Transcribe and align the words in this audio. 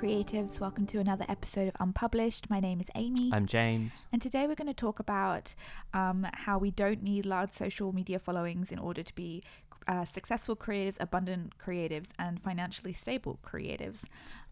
creatives. 0.00 0.60
Welcome 0.60 0.86
to 0.88 1.00
another 1.00 1.24
episode 1.28 1.66
of 1.66 1.74
Unpublished. 1.80 2.48
My 2.48 2.60
name 2.60 2.80
is 2.80 2.86
Amy. 2.94 3.30
I'm 3.32 3.46
James. 3.46 4.06
and 4.12 4.22
today 4.22 4.46
we're 4.46 4.54
going 4.54 4.68
to 4.68 4.74
talk 4.74 5.00
about 5.00 5.56
um, 5.92 6.24
how 6.34 6.56
we 6.56 6.70
don't 6.70 7.02
need 7.02 7.26
large 7.26 7.50
social 7.50 7.92
media 7.92 8.20
followings 8.20 8.70
in 8.70 8.78
order 8.78 9.02
to 9.02 9.14
be 9.16 9.42
uh, 9.88 10.04
successful 10.04 10.54
creatives, 10.54 10.98
abundant 11.00 11.54
creatives, 11.58 12.10
and 12.16 12.40
financially 12.40 12.92
stable 12.92 13.40
creatives. 13.44 14.02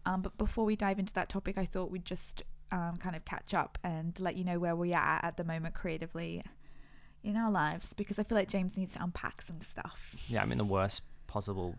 Um, 0.05 0.21
but 0.21 0.37
before 0.37 0.65
we 0.65 0.75
dive 0.75 0.99
into 0.99 1.13
that 1.13 1.29
topic, 1.29 1.57
I 1.57 1.63
thought 1.63 1.91
we'd 1.91 2.03
just 2.03 2.43
um, 2.73 2.97
kind 2.97 3.15
of 3.15 3.23
catch 3.23 3.53
up 3.53 3.77
and 3.85 4.19
let 4.19 4.35
you 4.35 4.43
know 4.43 4.59
where 4.59 4.75
we 4.75 4.93
are 4.93 5.21
at 5.23 5.37
the 5.37 5.45
moment 5.45 5.75
creatively 5.75 6.43
in 7.23 7.37
our 7.37 7.49
lives 7.49 7.93
because 7.93 8.19
I 8.19 8.23
feel 8.23 8.37
like 8.37 8.49
James 8.49 8.75
needs 8.75 8.95
to 8.95 9.03
unpack 9.03 9.41
some 9.41 9.61
stuff. 9.61 10.13
Yeah, 10.27 10.41
I'm 10.41 10.51
in 10.51 10.57
the 10.57 10.65
worst 10.65 11.03
possible 11.27 11.75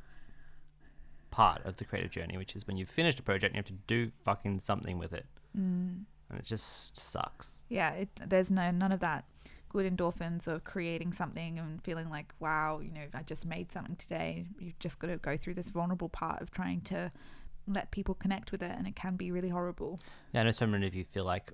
part 1.31 1.65
of 1.65 1.77
the 1.77 1.85
creative 1.85 2.11
journey, 2.11 2.37
which 2.37 2.55
is 2.57 2.67
when 2.67 2.77
you've 2.77 2.89
finished 2.89 3.19
a 3.19 3.23
project 3.23 3.55
and 3.55 3.57
you 3.57 3.59
have 3.59 3.81
to 3.81 3.87
do 3.87 4.13
fucking 4.25 4.61
something 4.61 4.99
with 4.99 5.13
it. 5.13 5.27
Mm. 5.57 6.05
And 6.31 6.39
it 6.39 6.45
just 6.45 6.97
sucks. 6.99 7.63
yeah 7.71 7.91
it, 7.93 8.09
there's 8.27 8.51
no 8.51 8.71
none 8.71 8.93
of 8.93 9.01
that 9.01 9.25
good 9.71 9.91
endorphins 9.91 10.47
of 10.47 10.63
creating 10.65 11.13
something 11.13 11.59
and 11.59 11.83
feeling 11.83 12.11
like 12.11 12.33
wow 12.39 12.81
you 12.83 12.91
know 12.93 13.05
i 13.15 13.23
just 13.23 13.47
made 13.47 13.71
something 13.73 13.97
today 13.97 14.47
you've 14.59 14.79
just 14.79 14.99
got 14.99 15.09
to 15.09 15.17
go 15.17 15.37
through 15.39 15.55
this 15.55 15.71
vulnerable 15.71 16.09
part 16.09 16.41
of 16.43 16.51
trying 16.51 16.81
to 16.83 17.11
let 17.67 17.91
people 17.91 18.15
connect 18.15 18.53
with 18.53 18.63
it 18.63 18.71
and 18.77 18.87
it 18.87 18.95
can 18.97 19.17
be 19.17 19.31
really 19.31 19.49
horrible 19.49 19.99
Yeah, 20.33 20.41
I 20.41 20.45
know 20.45 20.51
so 20.51 20.67
many 20.67 20.87
of 20.87 20.95
you 20.95 21.05
feel 21.05 21.25
like 21.25 21.53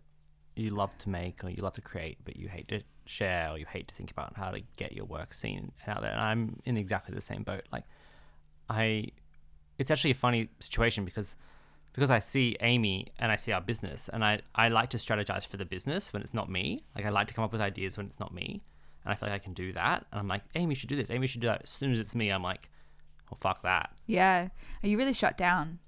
you 0.56 0.70
love 0.70 0.96
to 0.98 1.09
make 1.09 1.43
or 1.45 1.51
you 1.51 1.62
love 1.62 1.74
to 1.74 1.80
create, 1.80 2.18
but 2.24 2.37
you 2.37 2.48
hate 2.48 2.68
to 2.68 2.82
share 3.06 3.51
or 3.51 3.59
you 3.59 3.66
hate 3.66 3.88
to 3.88 3.95
think 3.95 4.10
about 4.10 4.37
how 4.37 4.51
to 4.51 4.60
get 4.77 4.93
your 4.93 5.04
work 5.04 5.34
seen 5.34 5.59
and 5.87 5.96
out 5.96 6.02
there. 6.02 6.10
And 6.12 6.20
I'm 6.20 6.60
in 6.65 6.76
exactly 6.76 7.15
the 7.15 7.20
same 7.20 7.43
boat. 7.43 7.63
Like, 7.73 7.85
I, 8.68 9.09
it's 9.78 9.90
actually 9.90 10.10
a 10.12 10.14
funny 10.14 10.48
situation 10.60 11.04
because 11.04 11.36
because 11.92 12.10
I 12.10 12.18
see 12.18 12.56
Amy 12.60 13.06
and 13.20 13.30
I 13.30 13.36
see 13.36 13.52
our 13.52 13.60
business, 13.60 14.08
and 14.12 14.24
I, 14.24 14.40
I 14.54 14.66
like 14.68 14.88
to 14.90 14.96
strategize 14.98 15.46
for 15.46 15.56
the 15.58 15.64
business 15.64 16.12
when 16.12 16.22
it's 16.22 16.34
not 16.34 16.48
me. 16.48 16.82
Like, 16.96 17.06
I 17.06 17.10
like 17.10 17.28
to 17.28 17.34
come 17.34 17.44
up 17.44 17.52
with 17.52 17.60
ideas 17.60 17.96
when 17.96 18.06
it's 18.06 18.18
not 18.18 18.34
me. 18.34 18.64
And 19.04 19.12
I 19.12 19.14
feel 19.14 19.28
like 19.28 19.40
I 19.40 19.45
can 19.45 19.52
do 19.52 19.72
that. 19.74 20.04
And 20.10 20.18
I'm 20.18 20.26
like, 20.26 20.42
Amy 20.56 20.74
should 20.74 20.88
do 20.88 20.96
this. 20.96 21.08
Amy 21.10 21.28
should 21.28 21.40
do 21.40 21.46
that. 21.46 21.60
As 21.62 21.70
soon 21.70 21.92
as 21.92 22.00
it's 22.00 22.12
me, 22.16 22.30
I'm 22.30 22.42
like, 22.42 22.68
oh, 23.30 23.36
fuck 23.36 23.62
that. 23.62 23.90
yeah 24.06 24.48
are 24.82 24.88
you 24.88 24.98
really 24.98 25.12
shut 25.12 25.36
down 25.38 25.78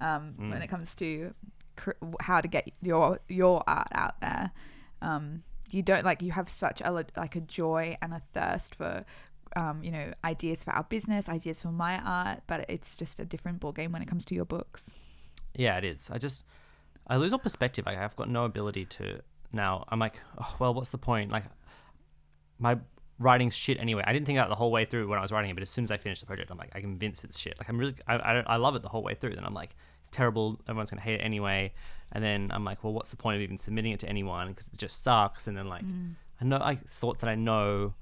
um, 0.00 0.34
when 0.36 0.52
Mm. 0.60 0.62
it 0.64 0.68
comes 0.68 0.94
to 0.96 1.34
cr- 1.76 1.90
how 2.20 2.40
to 2.40 2.46
get 2.48 2.70
your 2.80 3.18
your 3.28 3.64
art 3.66 3.88
out 3.92 4.20
there 4.20 4.52
um, 5.00 5.42
you 5.72 5.82
don't 5.82 6.04
like 6.04 6.22
you 6.22 6.30
have 6.32 6.48
such 6.48 6.80
a 6.84 6.90
like 6.92 7.34
a 7.36 7.40
joy 7.40 7.96
and 8.00 8.12
a 8.12 8.22
thirst 8.32 8.74
for 8.76 9.04
um, 9.56 9.82
you 9.82 9.90
know 9.90 10.12
ideas 10.24 10.64
for 10.64 10.72
our 10.72 10.84
business 10.84 11.28
ideas 11.28 11.60
for 11.60 11.68
my 11.68 11.98
art 11.98 12.42
but 12.46 12.64
it's 12.68 12.96
just 12.96 13.20
a 13.20 13.24
different 13.24 13.60
ball 13.60 13.72
game 13.72 13.92
when 13.92 14.02
it 14.02 14.08
comes 14.08 14.24
to 14.24 14.34
your 14.34 14.44
books 14.44 14.82
Yeah, 15.54 15.76
it 15.78 15.84
is. 15.84 16.10
I 16.10 16.18
just 16.18 16.42
I 17.06 17.16
lose 17.16 17.32
all 17.32 17.38
perspective. 17.38 17.86
Like 17.86 17.98
I've 17.98 18.16
got 18.16 18.28
no 18.28 18.44
ability 18.44 18.86
to 18.86 19.20
now. 19.52 19.84
I'm 19.88 19.98
like, 19.98 20.20
oh, 20.38 20.56
well, 20.58 20.74
what's 20.74 20.90
the 20.90 20.98
point? 20.98 21.30
Like 21.30 21.44
my 22.58 22.78
writing's 23.18 23.54
shit 23.54 23.78
anyway. 23.80 24.02
I 24.06 24.12
didn't 24.12 24.26
think 24.26 24.38
that 24.38 24.48
the 24.48 24.54
whole 24.54 24.70
way 24.70 24.84
through 24.84 25.08
when 25.08 25.18
I 25.18 25.22
was 25.22 25.32
writing 25.32 25.50
it, 25.50 25.54
but 25.54 25.62
as 25.62 25.70
soon 25.70 25.84
as 25.84 25.90
I 25.90 25.96
finished 25.96 26.20
the 26.22 26.26
project, 26.26 26.50
I'm 26.50 26.58
like, 26.58 26.70
I'm 26.74 26.82
convinced 26.82 27.24
it's 27.24 27.38
shit. 27.38 27.54
Like 27.58 27.68
I'm 27.68 27.78
really, 27.78 27.94
I, 28.06 28.14
I, 28.16 28.40
I 28.46 28.56
love 28.56 28.74
it 28.74 28.82
the 28.82 28.88
whole 28.88 29.02
way 29.02 29.14
through. 29.14 29.34
Then 29.34 29.44
I'm 29.44 29.54
like, 29.54 29.76
it's 30.00 30.10
terrible. 30.10 30.58
Everyone's 30.68 30.90
gonna 30.90 31.02
hate 31.02 31.20
it 31.20 31.24
anyway. 31.24 31.72
And 32.12 32.22
then 32.22 32.50
I'm 32.52 32.64
like, 32.64 32.82
well, 32.84 32.92
what's 32.92 33.10
the 33.10 33.16
point 33.16 33.36
of 33.36 33.42
even 33.42 33.58
submitting 33.58 33.92
it 33.92 34.00
to 34.00 34.08
anyone? 34.08 34.48
Because 34.48 34.66
it 34.68 34.78
just 34.78 35.02
sucks. 35.02 35.46
And 35.46 35.56
then 35.56 35.68
like, 35.68 35.84
I 36.40 36.44
know 36.44 36.58
like 36.58 36.86
thoughts 36.86 37.20
that 37.22 37.28
I 37.28 37.34
know, 37.34 37.94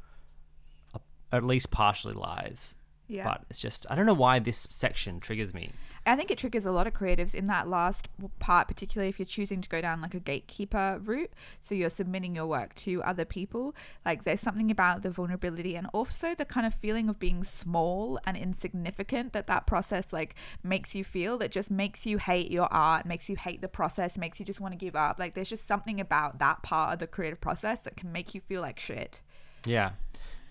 at 1.32 1.44
least 1.44 1.70
partially 1.70 2.14
lies. 2.14 2.74
yeah 3.08 3.24
But 3.24 3.44
it's 3.50 3.60
just 3.60 3.86
I 3.90 3.94
don't 3.94 4.06
know 4.06 4.14
why 4.14 4.38
this 4.38 4.66
section 4.70 5.20
triggers 5.20 5.54
me. 5.54 5.70
I 6.06 6.16
think 6.16 6.30
it 6.30 6.38
triggers 6.38 6.64
a 6.64 6.72
lot 6.72 6.86
of 6.86 6.94
creatives 6.94 7.34
in 7.34 7.44
that 7.46 7.68
last 7.68 8.08
part, 8.38 8.68
particularly 8.68 9.10
if 9.10 9.18
you're 9.18 9.26
choosing 9.26 9.60
to 9.60 9.68
go 9.68 9.82
down 9.82 10.00
like 10.00 10.14
a 10.14 10.20
gatekeeper 10.20 10.98
route. 11.04 11.30
So 11.62 11.74
you're 11.74 11.90
submitting 11.90 12.34
your 12.34 12.46
work 12.46 12.74
to 12.76 13.02
other 13.02 13.26
people. 13.26 13.74
Like 14.04 14.24
there's 14.24 14.40
something 14.40 14.70
about 14.70 15.02
the 15.02 15.10
vulnerability 15.10 15.76
and 15.76 15.86
also 15.92 16.34
the 16.34 16.46
kind 16.46 16.66
of 16.66 16.74
feeling 16.74 17.08
of 17.10 17.18
being 17.18 17.44
small 17.44 18.18
and 18.24 18.36
insignificant 18.36 19.34
that 19.34 19.46
that 19.48 19.66
process 19.66 20.06
like 20.10 20.34
makes 20.62 20.94
you 20.94 21.04
feel 21.04 21.36
that 21.38 21.50
just 21.50 21.70
makes 21.70 22.06
you 22.06 22.16
hate 22.16 22.50
your 22.50 22.72
art, 22.72 23.04
makes 23.04 23.28
you 23.28 23.36
hate 23.36 23.60
the 23.60 23.68
process, 23.68 24.16
makes 24.16 24.40
you 24.40 24.46
just 24.46 24.60
want 24.60 24.72
to 24.72 24.78
give 24.78 24.96
up. 24.96 25.18
Like 25.18 25.34
there's 25.34 25.50
just 25.50 25.68
something 25.68 26.00
about 26.00 26.38
that 26.38 26.62
part 26.62 26.94
of 26.94 26.98
the 26.98 27.06
creative 27.06 27.40
process 27.40 27.80
that 27.80 27.96
can 27.96 28.10
make 28.10 28.34
you 28.34 28.40
feel 28.40 28.62
like 28.62 28.80
shit. 28.80 29.20
Yeah. 29.66 29.90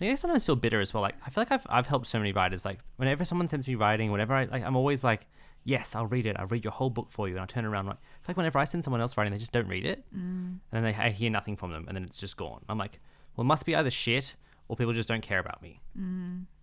I 0.00 0.10
I 0.10 0.14
sometimes 0.14 0.44
feel 0.44 0.56
bitter 0.56 0.80
as 0.80 0.92
well. 0.94 1.02
Like 1.02 1.16
I 1.26 1.30
feel 1.30 1.42
like 1.42 1.52
I've 1.52 1.66
I've 1.68 1.86
helped 1.86 2.06
so 2.06 2.18
many 2.18 2.32
writers. 2.32 2.64
Like 2.64 2.80
whenever 2.96 3.24
someone 3.24 3.48
sends 3.48 3.66
me 3.68 3.74
writing, 3.74 4.10
whenever 4.10 4.34
I 4.34 4.44
like, 4.44 4.64
I'm 4.64 4.76
always 4.76 5.04
like, 5.04 5.26
yes, 5.64 5.94
I'll 5.94 6.06
read 6.06 6.26
it. 6.26 6.36
I'll 6.38 6.46
read 6.46 6.64
your 6.64 6.72
whole 6.72 6.90
book 6.90 7.10
for 7.10 7.28
you, 7.28 7.34
and 7.34 7.40
I'll 7.40 7.46
turn 7.46 7.64
around. 7.64 7.86
Like, 7.86 7.96
I 7.96 7.98
feel 7.98 8.24
like 8.28 8.36
whenever 8.38 8.58
I 8.58 8.64
send 8.64 8.84
someone 8.84 9.00
else 9.00 9.16
writing, 9.16 9.32
they 9.32 9.38
just 9.38 9.52
don't 9.52 9.68
read 9.68 9.84
it, 9.86 10.04
mm. 10.14 10.18
and 10.18 10.60
then 10.72 10.82
they 10.84 10.94
I 10.94 11.10
hear 11.10 11.30
nothing 11.30 11.56
from 11.56 11.72
them, 11.72 11.84
and 11.88 11.96
then 11.96 12.04
it's 12.04 12.18
just 12.18 12.36
gone. 12.36 12.62
I'm 12.68 12.78
like, 12.78 12.98
well, 13.36 13.44
it 13.44 13.48
must 13.48 13.66
be 13.66 13.74
either 13.74 13.90
shit 13.90 14.36
or 14.68 14.76
people 14.76 14.92
just 14.92 15.08
don't 15.08 15.22
care 15.22 15.40
about 15.40 15.60
me. 15.62 15.80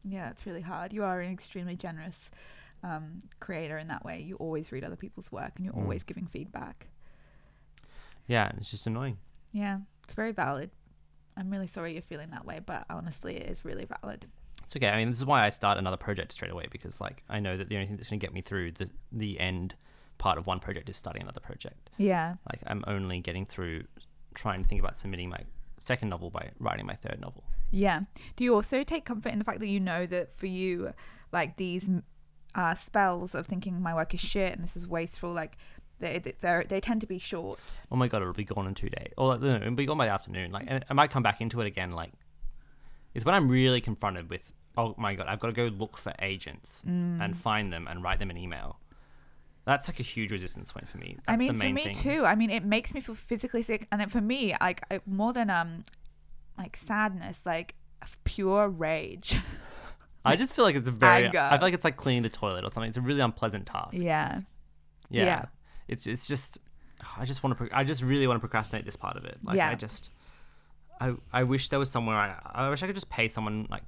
Yeah, 0.09 0.29
it's 0.29 0.45
really 0.45 0.61
hard. 0.61 0.93
You 0.93 1.03
are 1.03 1.19
an 1.19 1.33
extremely 1.33 1.75
generous 1.75 2.31
um, 2.81 3.19
creator 3.41 3.77
in 3.77 3.89
that 3.89 4.05
way. 4.05 4.21
You 4.21 4.37
always 4.37 4.71
read 4.71 4.85
other 4.85 4.95
people's 4.95 5.29
work 5.31 5.51
and 5.57 5.65
you're 5.65 5.73
Mm. 5.73 5.81
always 5.83 6.03
giving 6.03 6.25
feedback. 6.25 6.87
Yeah, 8.27 8.51
it's 8.57 8.71
just 8.71 8.87
annoying. 8.87 9.17
Yeah, 9.51 9.79
it's 10.05 10.13
very 10.13 10.31
valid. 10.31 10.69
I'm 11.37 11.49
really 11.49 11.67
sorry 11.67 11.93
you're 11.93 12.01
feeling 12.01 12.31
that 12.31 12.45
way, 12.45 12.59
but 12.65 12.85
honestly, 12.89 13.35
it 13.37 13.49
is 13.49 13.63
really 13.63 13.85
valid. 14.01 14.25
It's 14.63 14.75
okay. 14.75 14.89
I 14.89 14.97
mean, 14.97 15.09
this 15.09 15.19
is 15.19 15.25
why 15.25 15.45
I 15.45 15.49
start 15.49 15.77
another 15.77 15.97
project 15.97 16.33
straight 16.33 16.51
away 16.51 16.67
because 16.71 16.99
like 16.99 17.23
I 17.29 17.39
know 17.39 17.55
that 17.55 17.69
the 17.69 17.75
only 17.75 17.87
thing 17.87 17.97
that's 17.97 18.09
going 18.09 18.19
to 18.19 18.25
get 18.25 18.33
me 18.33 18.41
through 18.41 18.73
the 18.73 18.89
the 19.11 19.39
end 19.39 19.75
part 20.17 20.37
of 20.37 20.47
one 20.47 20.59
project 20.59 20.89
is 20.89 20.97
starting 20.97 21.21
another 21.21 21.39
project. 21.39 21.89
Yeah. 21.97 22.35
Like 22.49 22.61
I'm 22.67 22.83
only 22.87 23.19
getting 23.19 23.45
through 23.45 23.83
trying 24.33 24.63
to 24.63 24.69
think 24.69 24.81
about 24.81 24.97
submitting 24.97 25.29
my 25.29 25.39
second 25.79 26.09
novel 26.09 26.29
by 26.29 26.51
writing 26.59 26.85
my 26.85 26.95
third 26.95 27.19
novel. 27.21 27.43
Yeah. 27.71 28.01
Do 28.35 28.43
you 28.43 28.53
also 28.55 28.83
take 28.83 29.05
comfort 29.05 29.29
in 29.29 29.39
the 29.39 29.45
fact 29.45 29.59
that 29.59 29.67
you 29.67 29.79
know 29.79 30.05
that 30.07 30.33
for 30.35 30.47
you, 30.47 30.93
like 31.31 31.57
these 31.57 31.87
uh, 32.55 32.75
spells 32.75 33.35
of 33.35 33.45
thinking 33.45 33.81
my 33.81 33.93
work 33.93 34.13
is 34.13 34.19
shit 34.19 34.53
and 34.53 34.63
this 34.63 34.75
is 34.75 34.87
wasteful, 34.87 35.31
like 35.31 35.57
they 35.99 36.19
they 36.19 36.63
they 36.67 36.79
tend 36.79 37.01
to 37.01 37.07
be 37.07 37.19
short. 37.19 37.59
oh 37.91 37.95
my 37.95 38.07
god, 38.07 38.21
it'll 38.21 38.33
be 38.33 38.43
gone 38.45 38.67
in 38.67 38.73
two 38.75 38.89
days, 38.89 39.11
or 39.17 39.37
no, 39.37 39.55
it'll 39.55 39.71
be 39.75 39.85
gone 39.85 39.97
by 39.97 40.05
the 40.05 40.11
afternoon. 40.11 40.51
Like, 40.51 40.65
and 40.67 40.85
I 40.89 40.93
might 40.93 41.09
come 41.11 41.23
back 41.23 41.41
into 41.41 41.59
it 41.61 41.67
again. 41.67 41.91
Like, 41.91 42.11
it's 43.13 43.25
when 43.25 43.33
I'm 43.35 43.49
really 43.49 43.81
confronted 43.81 44.29
with, 44.29 44.51
oh 44.77 44.93
my 44.97 45.15
god, 45.15 45.27
I've 45.27 45.39
got 45.39 45.47
to 45.47 45.53
go 45.53 45.65
look 45.65 45.97
for 45.97 46.13
agents 46.19 46.83
Mm. 46.87 47.23
and 47.23 47.35
find 47.37 47.73
them 47.73 47.87
and 47.87 48.03
write 48.03 48.19
them 48.19 48.29
an 48.29 48.37
email. 48.37 48.79
That's 49.65 49.89
like 49.89 49.99
a 49.99 50.03
huge 50.03 50.31
resistance 50.31 50.71
point 50.71 50.87
for 50.87 50.97
me. 50.97 51.17
That's 51.25 51.33
I 51.33 51.35
mean, 51.35 51.57
the 51.57 51.65
for 51.65 51.73
me 51.73 51.83
thing. 51.85 51.95
too. 51.95 52.25
I 52.25 52.35
mean, 52.35 52.49
it 52.51 52.63
makes 52.63 52.93
me 52.93 53.01
feel 53.01 53.15
physically 53.15 53.63
sick, 53.63 53.87
and 53.91 53.99
then 53.99 54.07
for 54.09 54.21
me, 54.21 54.55
like 54.61 54.81
I, 54.89 55.01
more 55.05 55.33
than 55.33 55.49
um, 55.49 55.83
like 56.57 56.77
sadness, 56.77 57.39
like 57.45 57.75
pure 58.23 58.69
rage. 58.69 59.35
I 60.23 60.35
just 60.35 60.55
feel 60.55 60.63
like 60.63 60.75
it's 60.75 60.87
very. 60.87 61.25
Anger. 61.25 61.39
I 61.39 61.57
feel 61.57 61.61
like 61.67 61.73
it's 61.73 61.83
like 61.83 61.97
cleaning 61.97 62.23
the 62.23 62.29
toilet 62.29 62.63
or 62.63 62.69
something. 62.71 62.87
It's 62.89 62.97
a 62.97 63.01
really 63.01 63.19
unpleasant 63.21 63.65
task. 63.65 63.93
yeah. 63.97 64.41
Yeah. 65.09 65.25
Yeah. 65.25 65.45
It's 65.87 66.07
it's 66.07 66.27
just. 66.27 66.59
I 67.17 67.25
just 67.25 67.43
want 67.43 67.57
to. 67.57 67.65
Pro- 67.65 67.77
I 67.77 67.83
just 67.83 68.01
really 68.01 68.25
want 68.27 68.37
to 68.37 68.39
procrastinate 68.41 68.85
this 68.85 68.95
part 68.95 69.17
of 69.17 69.25
it. 69.25 69.37
Like 69.43 69.57
Yeah. 69.57 69.69
I 69.69 69.75
just. 69.75 70.09
I 70.99 71.13
I 71.31 71.43
wish 71.43 71.69
there 71.69 71.79
was 71.79 71.91
somewhere. 71.91 72.15
I 72.15 72.39
I 72.53 72.69
wish 72.69 72.81
I 72.83 72.87
could 72.87 72.95
just 72.95 73.09
pay 73.09 73.27
someone 73.27 73.67
like, 73.69 73.83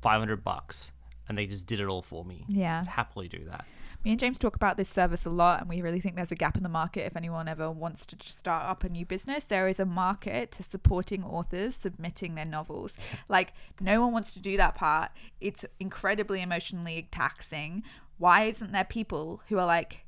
five 0.00 0.18
hundred 0.18 0.42
bucks, 0.42 0.92
and 1.28 1.38
they 1.38 1.46
just 1.46 1.66
did 1.66 1.80
it 1.80 1.86
all 1.86 2.02
for 2.02 2.24
me. 2.24 2.44
Yeah. 2.48 2.80
I'd 2.80 2.88
happily 2.88 3.28
do 3.28 3.44
that. 3.50 3.64
Me 4.04 4.10
and 4.10 4.18
James 4.18 4.36
talk 4.36 4.56
about 4.56 4.76
this 4.76 4.88
service 4.88 5.24
a 5.26 5.30
lot, 5.30 5.60
and 5.60 5.68
we 5.68 5.80
really 5.80 6.00
think 6.00 6.16
there's 6.16 6.32
a 6.32 6.34
gap 6.34 6.56
in 6.56 6.64
the 6.64 6.68
market 6.68 7.06
if 7.06 7.14
anyone 7.16 7.46
ever 7.46 7.70
wants 7.70 8.04
to 8.06 8.16
just 8.16 8.36
start 8.40 8.68
up 8.68 8.82
a 8.82 8.88
new 8.88 9.06
business. 9.06 9.44
There 9.44 9.68
is 9.68 9.78
a 9.78 9.84
market 9.84 10.50
to 10.52 10.64
supporting 10.64 11.22
authors 11.22 11.76
submitting 11.76 12.34
their 12.34 12.44
novels. 12.44 12.94
Like, 13.28 13.52
no 13.80 14.00
one 14.00 14.12
wants 14.12 14.32
to 14.32 14.40
do 14.40 14.56
that 14.56 14.74
part. 14.74 15.12
It's 15.40 15.64
incredibly 15.78 16.42
emotionally 16.42 17.06
taxing. 17.12 17.84
Why 18.18 18.46
isn't 18.46 18.72
there 18.72 18.82
people 18.82 19.40
who 19.48 19.60
are 19.60 19.66
like 19.66 20.04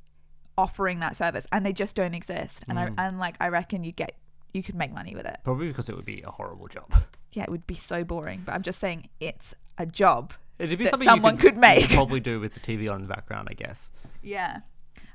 offering 0.57 0.99
that 0.99 1.15
service 1.15 1.45
and 1.51 1.65
they 1.65 1.73
just 1.73 1.95
don't 1.95 2.13
exist? 2.13 2.63
And 2.67 2.79
I 2.79 2.87
hmm. 2.87 2.99
and 2.99 3.19
like 3.19 3.37
I 3.39 3.47
reckon 3.49 3.83
you 3.83 3.91
get 3.91 4.15
you 4.53 4.63
could 4.63 4.75
make 4.75 4.93
money 4.93 5.15
with 5.15 5.25
it. 5.25 5.37
Probably 5.43 5.67
because 5.67 5.89
it 5.89 5.95
would 5.95 6.05
be 6.05 6.21
a 6.21 6.31
horrible 6.31 6.67
job. 6.67 6.91
Yeah, 7.33 7.43
it 7.43 7.49
would 7.49 7.67
be 7.67 7.75
so 7.75 8.05
boring, 8.05 8.43
but 8.45 8.55
I'm 8.55 8.61
just 8.61 8.79
saying 8.79 9.09
it's 9.19 9.53
a 9.77 9.85
job. 9.85 10.31
It'd 10.57 10.77
be 10.79 10.85
That 10.85 10.91
something 10.91 11.05
someone 11.05 11.35
you 11.35 11.41
could 11.41 11.55
you 11.55 11.59
make. 11.59 11.89
probably 11.89 12.21
do 12.21 12.39
with 12.39 12.53
the 12.53 12.61
TV 12.61 12.89
on 12.89 13.01
in 13.01 13.07
the 13.07 13.13
background, 13.13 13.49
I 13.51 13.55
guess. 13.55 13.91
Yeah. 14.23 14.59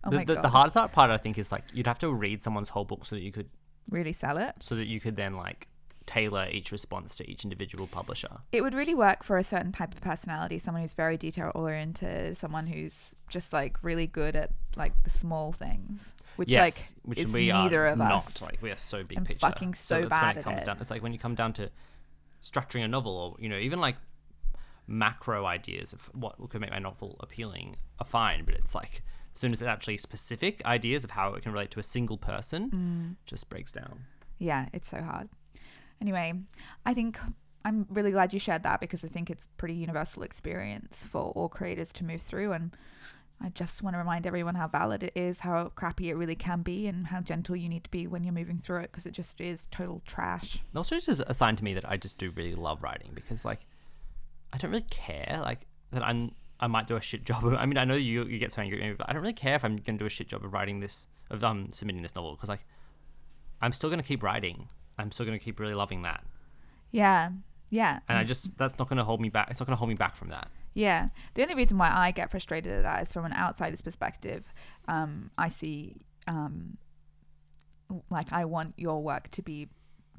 Oh 0.04 0.10
the, 0.10 0.16
my 0.16 0.25
the, 0.25 0.34
god. 0.34 0.44
the 0.44 0.48
hard 0.50 0.72
part, 0.75 0.92
part, 0.92 1.10
I 1.10 1.16
think, 1.16 1.38
is 1.38 1.50
like 1.50 1.64
you'd 1.72 1.86
have 1.86 1.98
to 2.00 2.12
read 2.12 2.43
someone's 2.43 2.69
whole 2.69 2.84
book 2.84 3.06
so 3.06 3.16
that 3.16 3.22
you 3.22 3.32
could 3.32 3.48
really 3.90 4.12
sell 4.12 4.36
it. 4.36 4.54
so 4.60 4.75
that 4.75 4.86
you 4.86 5.00
could 5.00 5.16
then 5.16 5.34
like 5.34 5.69
tailor 6.10 6.48
each 6.50 6.72
response 6.72 7.14
to 7.14 7.30
each 7.30 7.44
individual 7.44 7.86
publisher. 7.86 8.38
It 8.50 8.62
would 8.62 8.74
really 8.74 8.96
work 8.96 9.22
for 9.22 9.38
a 9.38 9.44
certain 9.44 9.70
type 9.70 9.94
of 9.94 10.00
personality, 10.00 10.58
someone 10.58 10.82
who's 10.82 10.92
very 10.92 11.16
detail 11.16 11.52
oriented, 11.54 12.36
someone 12.36 12.66
who's 12.66 13.14
just 13.28 13.52
like 13.52 13.76
really 13.82 14.08
good 14.08 14.34
at 14.34 14.50
like 14.76 14.92
the 15.04 15.10
small 15.10 15.52
things, 15.52 16.00
which 16.34 16.48
yes, 16.48 16.94
like 17.04 17.08
which 17.10 17.18
is 17.20 17.32
we 17.32 17.52
neither 17.52 17.84
are 17.84 17.90
of 17.90 17.98
not. 17.98 18.26
us. 18.26 18.42
Like 18.42 18.58
we 18.60 18.72
are 18.72 18.76
so 18.76 19.04
big 19.04 19.18
I'm 19.18 19.24
picture. 19.24 19.46
fucking 19.46 19.74
so 19.74 20.00
that's 20.00 20.10
bad 20.10 20.34
when 20.34 20.38
it 20.38 20.44
comes 20.44 20.62
it. 20.62 20.66
down. 20.66 20.78
It's 20.80 20.90
like 20.90 21.02
when 21.02 21.12
you 21.12 21.18
come 21.20 21.36
down 21.36 21.52
to 21.54 21.70
structuring 22.42 22.84
a 22.84 22.88
novel, 22.88 23.16
or 23.16 23.36
you 23.40 23.48
know, 23.48 23.58
even 23.58 23.80
like 23.80 23.94
macro 24.88 25.46
ideas 25.46 25.92
of 25.92 26.10
what 26.12 26.34
could 26.50 26.60
make 26.60 26.72
my 26.72 26.80
novel 26.80 27.18
appealing 27.20 27.76
are 28.00 28.06
fine, 28.06 28.44
but 28.44 28.54
it's 28.54 28.74
like 28.74 29.04
as 29.32 29.40
soon 29.40 29.52
as 29.52 29.62
it's 29.62 29.68
actually 29.68 29.96
specific 29.96 30.60
ideas 30.64 31.04
of 31.04 31.12
how 31.12 31.34
it 31.34 31.42
can 31.44 31.52
relate 31.52 31.70
to 31.70 31.78
a 31.78 31.84
single 31.84 32.18
person, 32.18 32.70
mm. 32.70 33.16
just 33.26 33.48
breaks 33.48 33.70
down. 33.70 34.06
Yeah, 34.40 34.66
it's 34.72 34.88
so 34.88 35.02
hard. 35.02 35.28
Anyway, 36.00 36.32
I 36.87 36.94
think 36.94 37.19
I'm 37.64 37.87
really 37.91 38.11
glad 38.11 38.32
you 38.32 38.38
shared 38.38 38.62
that 38.62 38.81
because 38.81 39.05
I 39.05 39.08
think 39.08 39.31
it's 39.31 39.47
pretty 39.58 39.75
universal 39.75 40.23
experience 40.23 41.05
for 41.05 41.31
all 41.32 41.49
creators 41.49 41.93
to 41.94 42.05
move 42.05 42.23
through 42.23 42.52
and 42.52 42.76
I 43.43 43.49
just 43.49 43.82
want 43.82 43.94
to 43.94 43.99
remind 43.99 44.26
everyone 44.26 44.55
how 44.55 44.69
valid 44.69 45.02
it 45.02 45.12
is, 45.14 45.41
how 45.41 45.73
crappy 45.75 46.11
it 46.11 46.14
really 46.14 46.35
can 46.35 46.61
be, 46.61 46.87
and 46.87 47.06
how 47.06 47.20
gentle 47.20 47.56
you 47.56 47.70
need 47.70 47.85
to 47.85 47.91
be 47.91 48.06
when 48.06 48.23
you're 48.23 48.35
moving 48.35 48.58
through 48.58 48.81
it 48.81 48.93
because 48.93 49.06
it 49.06 49.12
just 49.12 49.41
is 49.41 49.67
total 49.70 50.02
trash. 50.05 50.62
Also 50.76 51.00
just 51.00 51.23
a 51.26 51.32
sign 51.32 51.56
to 51.56 51.64
me 51.64 51.73
that 51.73 51.88
I 51.88 51.97
just 51.97 52.19
do 52.19 52.31
really 52.32 52.55
love 52.55 52.82
writing 52.82 53.12
because 53.14 53.44
like 53.44 53.61
I 54.53 54.58
don't 54.58 54.70
really 54.70 54.85
care 54.91 55.38
like 55.41 55.67
that 55.93 56.03
I'm 56.03 56.35
I 56.62 56.67
might 56.67 56.87
do 56.87 56.96
a 56.96 57.00
shit 57.00 57.25
job. 57.25 57.46
Of, 57.46 57.55
I 57.55 57.64
mean, 57.64 57.79
I 57.79 57.85
know 57.85 57.94
you 57.94 58.25
you 58.26 58.38
get 58.38 58.53
so 58.53 58.61
angry, 58.61 58.94
but 58.96 59.08
I 59.08 59.14
don't 59.14 59.23
really 59.23 59.32
care 59.32 59.55
if 59.55 59.64
I'm 59.64 59.76
going 59.76 59.96
to 59.96 60.03
do 60.03 60.06
a 60.06 60.11
shit 60.11 60.29
job 60.29 60.44
of 60.44 60.53
writing 60.53 60.81
this 60.81 61.06
of 61.31 61.43
um 61.43 61.73
submitting 61.73 62.03
this 62.03 62.14
novel 62.14 62.32
because 62.32 62.50
like 62.50 62.67
I'm 63.62 63.73
still 63.73 63.88
going 63.88 64.00
to 64.00 64.06
keep 64.06 64.23
writing. 64.23 64.69
I'm 65.00 65.11
still 65.12 65.26
going 65.26 65.38
to 65.38 65.44
keep 65.44 65.58
really 65.61 65.75
loving 65.75 66.02
that, 66.02 66.23
Yeah. 66.91 67.31
Yeah. 67.70 68.00
and 68.08 68.19
I 68.19 68.25
just 68.25 68.56
that's 68.58 68.79
not 68.79 68.88
going 68.88 68.97
to 68.99 69.05
hold 69.05 69.20
me 69.20 69.29
back. 69.29 69.49
It's 69.50 69.61
not 69.61 69.67
going 69.67 69.75
to 69.76 69.79
hold 69.79 69.88
me 69.88 69.94
back 69.94 70.17
from 70.17 70.29
that. 70.31 70.49
Yeah. 70.75 71.08
The 71.35 71.43
only 71.43 71.55
reason 71.55 71.79
why 71.79 71.91
I 71.91 72.11
get 72.11 72.31
frustrated 72.31 72.73
at 72.73 72.82
that 72.82 73.02
is 73.06 73.12
from 73.12 73.25
an 73.25 73.32
outsider's 73.32 73.81
perspective. 73.82 74.44
Um, 74.88 75.31
I 75.38 75.49
see, 75.49 75.97
um, 76.26 76.76
like, 78.11 78.32
I 78.32 78.44
want 78.44 78.75
your 78.76 79.02
work 79.02 79.31
to 79.32 79.43
be 79.43 79.69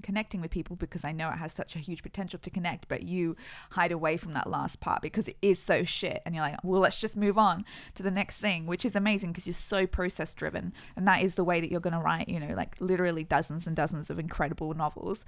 connecting 0.01 0.41
with 0.41 0.51
people 0.51 0.75
because 0.75 1.03
I 1.03 1.11
know 1.11 1.29
it 1.29 1.37
has 1.37 1.53
such 1.53 1.75
a 1.75 1.79
huge 1.79 2.03
potential 2.03 2.39
to 2.39 2.49
connect, 2.49 2.87
but 2.87 3.03
you 3.03 3.35
hide 3.71 3.91
away 3.91 4.17
from 4.17 4.33
that 4.33 4.49
last 4.49 4.79
part 4.79 5.01
because 5.01 5.27
it 5.27 5.37
is 5.41 5.59
so 5.59 5.83
shit. 5.83 6.21
And 6.25 6.35
you're 6.35 6.43
like, 6.43 6.63
well, 6.63 6.81
let's 6.81 6.99
just 6.99 7.15
move 7.15 7.37
on 7.37 7.65
to 7.95 8.03
the 8.03 8.11
next 8.11 8.37
thing, 8.37 8.65
which 8.65 8.85
is 8.85 8.95
amazing 8.95 9.31
because 9.31 9.47
you're 9.47 9.53
so 9.53 9.87
process 9.87 10.33
driven. 10.33 10.73
And 10.95 11.07
that 11.07 11.21
is 11.21 11.35
the 11.35 11.43
way 11.43 11.61
that 11.61 11.71
you're 11.71 11.79
going 11.79 11.93
to 11.93 11.99
write, 11.99 12.29
you 12.29 12.39
know, 12.39 12.53
like 12.55 12.75
literally 12.79 13.23
dozens 13.23 13.67
and 13.67 13.75
dozens 13.75 14.09
of 14.09 14.19
incredible 14.19 14.73
novels. 14.73 15.25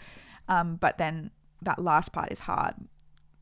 Um, 0.48 0.76
but 0.76 0.98
then 0.98 1.32
that 1.62 1.80
last 1.80 2.12
part 2.12 2.32
is 2.32 2.40
hard 2.40 2.76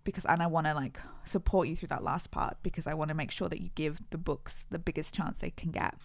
because 0.04 0.26
and 0.26 0.42
I 0.42 0.48
want 0.48 0.68
to 0.68 0.74
like 0.74 1.00
support 1.26 1.68
you 1.68 1.76
through 1.76 1.90
that 1.90 2.04
last 2.04 2.32
part 2.32 2.58
because 2.64 2.88
I 2.88 2.94
want 2.94 3.10
to 3.10 3.16
make 3.16 3.32
sure 3.32 3.50
that 3.50 3.62
you 3.62 3.70
give 3.76 4.00
the 4.10 4.18
books 4.18 4.56
the 4.70 4.80
biggest 4.80 5.14
chance 5.14 5.38
they 5.38 5.52
can 5.52 5.72
get. 5.72 5.96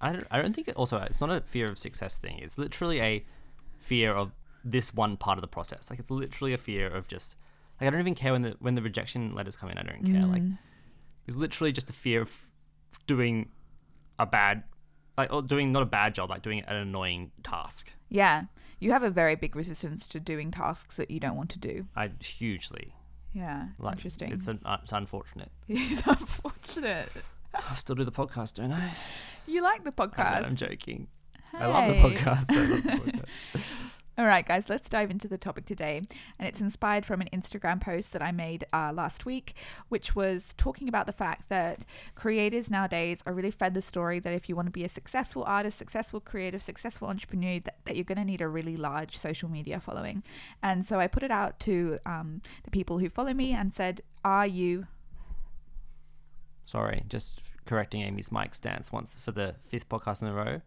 I 0.00 0.12
don't, 0.12 0.26
I 0.30 0.42
don't 0.42 0.54
think 0.54 0.68
it 0.68 0.76
also 0.76 0.98
it's 0.98 1.20
not 1.20 1.30
a 1.30 1.40
fear 1.40 1.66
of 1.66 1.78
success 1.78 2.16
thing. 2.16 2.38
It's 2.38 2.58
literally 2.58 3.00
a 3.00 3.24
fear 3.78 4.12
of 4.12 4.32
this 4.64 4.94
one 4.94 5.16
part 5.16 5.38
of 5.38 5.42
the 5.42 5.48
process. 5.48 5.90
Like 5.90 5.98
it's 5.98 6.10
literally 6.10 6.52
a 6.54 6.58
fear 6.58 6.88
of 6.88 7.06
just 7.08 7.36
like 7.80 7.88
I 7.88 7.90
don't 7.90 8.00
even 8.00 8.14
care 8.14 8.32
when 8.32 8.42
the 8.42 8.56
when 8.60 8.74
the 8.74 8.82
rejection 8.82 9.34
letters 9.34 9.56
come 9.56 9.68
in. 9.70 9.78
I 9.78 9.82
don't 9.82 10.04
care. 10.04 10.24
Like 10.26 10.42
it's 11.26 11.36
literally 11.36 11.72
just 11.72 11.90
a 11.90 11.92
fear 11.92 12.22
of 12.22 12.32
doing 13.06 13.50
a 14.18 14.26
bad 14.26 14.64
like 15.18 15.32
or 15.32 15.42
doing 15.42 15.70
not 15.72 15.82
a 15.82 15.86
bad 15.86 16.14
job, 16.14 16.30
like 16.30 16.42
doing 16.42 16.60
an 16.60 16.76
annoying 16.76 17.30
task. 17.42 17.92
Yeah, 18.08 18.44
you 18.80 18.90
have 18.92 19.02
a 19.02 19.10
very 19.10 19.34
big 19.36 19.54
resistance 19.56 20.06
to 20.08 20.20
doing 20.20 20.50
tasks 20.50 20.96
that 20.96 21.10
you 21.10 21.20
don't 21.20 21.36
want 21.36 21.50
to 21.50 21.58
do. 21.58 21.86
I 21.94 22.10
hugely 22.20 22.94
Yeah, 23.32 23.68
it's 23.74 23.80
like. 23.80 23.92
interesting. 23.96 24.32
It's 24.32 24.48
an, 24.48 24.60
uh, 24.64 24.78
it's 24.82 24.92
unfortunate. 24.92 25.50
it's 25.68 26.02
unfortunate. 26.06 27.10
I 27.54 27.74
still 27.76 27.94
do 27.94 28.04
the 28.04 28.10
podcast, 28.12 28.54
don't 28.54 28.72
I? 28.72 28.90
You 29.46 29.62
like 29.62 29.84
the 29.84 29.92
podcast. 29.92 30.44
I'm 30.46 30.56
joking. 30.56 31.06
I 31.52 31.66
love 31.66 31.86
the 31.88 32.00
podcast. 32.02 32.46
I 32.48 32.54
love 32.66 32.82
the 32.82 32.90
podcast. 33.12 33.60
All 34.16 34.26
right, 34.26 34.46
guys, 34.46 34.64
let's 34.68 34.88
dive 34.88 35.10
into 35.10 35.26
the 35.26 35.36
topic 35.36 35.66
today. 35.66 36.00
And 36.38 36.46
it's 36.46 36.60
inspired 36.60 37.04
from 37.04 37.20
an 37.20 37.28
Instagram 37.32 37.80
post 37.80 38.12
that 38.12 38.22
I 38.22 38.30
made 38.30 38.64
uh, 38.72 38.92
last 38.94 39.26
week, 39.26 39.54
which 39.88 40.14
was 40.14 40.54
talking 40.56 40.88
about 40.88 41.06
the 41.06 41.12
fact 41.12 41.48
that 41.48 41.84
creators 42.14 42.70
nowadays 42.70 43.18
are 43.26 43.32
really 43.32 43.50
fed 43.50 43.74
the 43.74 43.82
story 43.82 44.20
that 44.20 44.32
if 44.32 44.48
you 44.48 44.54
want 44.54 44.66
to 44.66 44.72
be 44.72 44.84
a 44.84 44.88
successful 44.88 45.42
artist, 45.44 45.78
successful 45.78 46.20
creative, 46.20 46.62
successful 46.62 47.08
entrepreneur, 47.08 47.58
that, 47.58 47.78
that 47.86 47.96
you're 47.96 48.04
going 48.04 48.18
to 48.18 48.24
need 48.24 48.40
a 48.40 48.46
really 48.46 48.76
large 48.76 49.18
social 49.18 49.48
media 49.48 49.80
following. 49.80 50.22
And 50.62 50.86
so 50.86 51.00
I 51.00 51.08
put 51.08 51.24
it 51.24 51.32
out 51.32 51.58
to 51.60 51.98
um, 52.06 52.40
the 52.62 52.70
people 52.70 53.00
who 53.00 53.08
follow 53.08 53.34
me 53.34 53.52
and 53.52 53.74
said, 53.74 54.02
Are 54.24 54.46
you 54.46 54.86
Sorry, 56.66 57.02
just 57.08 57.40
correcting 57.66 58.02
Amy's 58.02 58.30
mic 58.30 58.54
stance 58.54 58.92
once 58.92 59.16
for 59.16 59.32
the 59.32 59.56
fifth 59.64 59.88
podcast 59.88 60.22
in 60.22 60.28
a 60.28 60.32
row. 60.32 60.60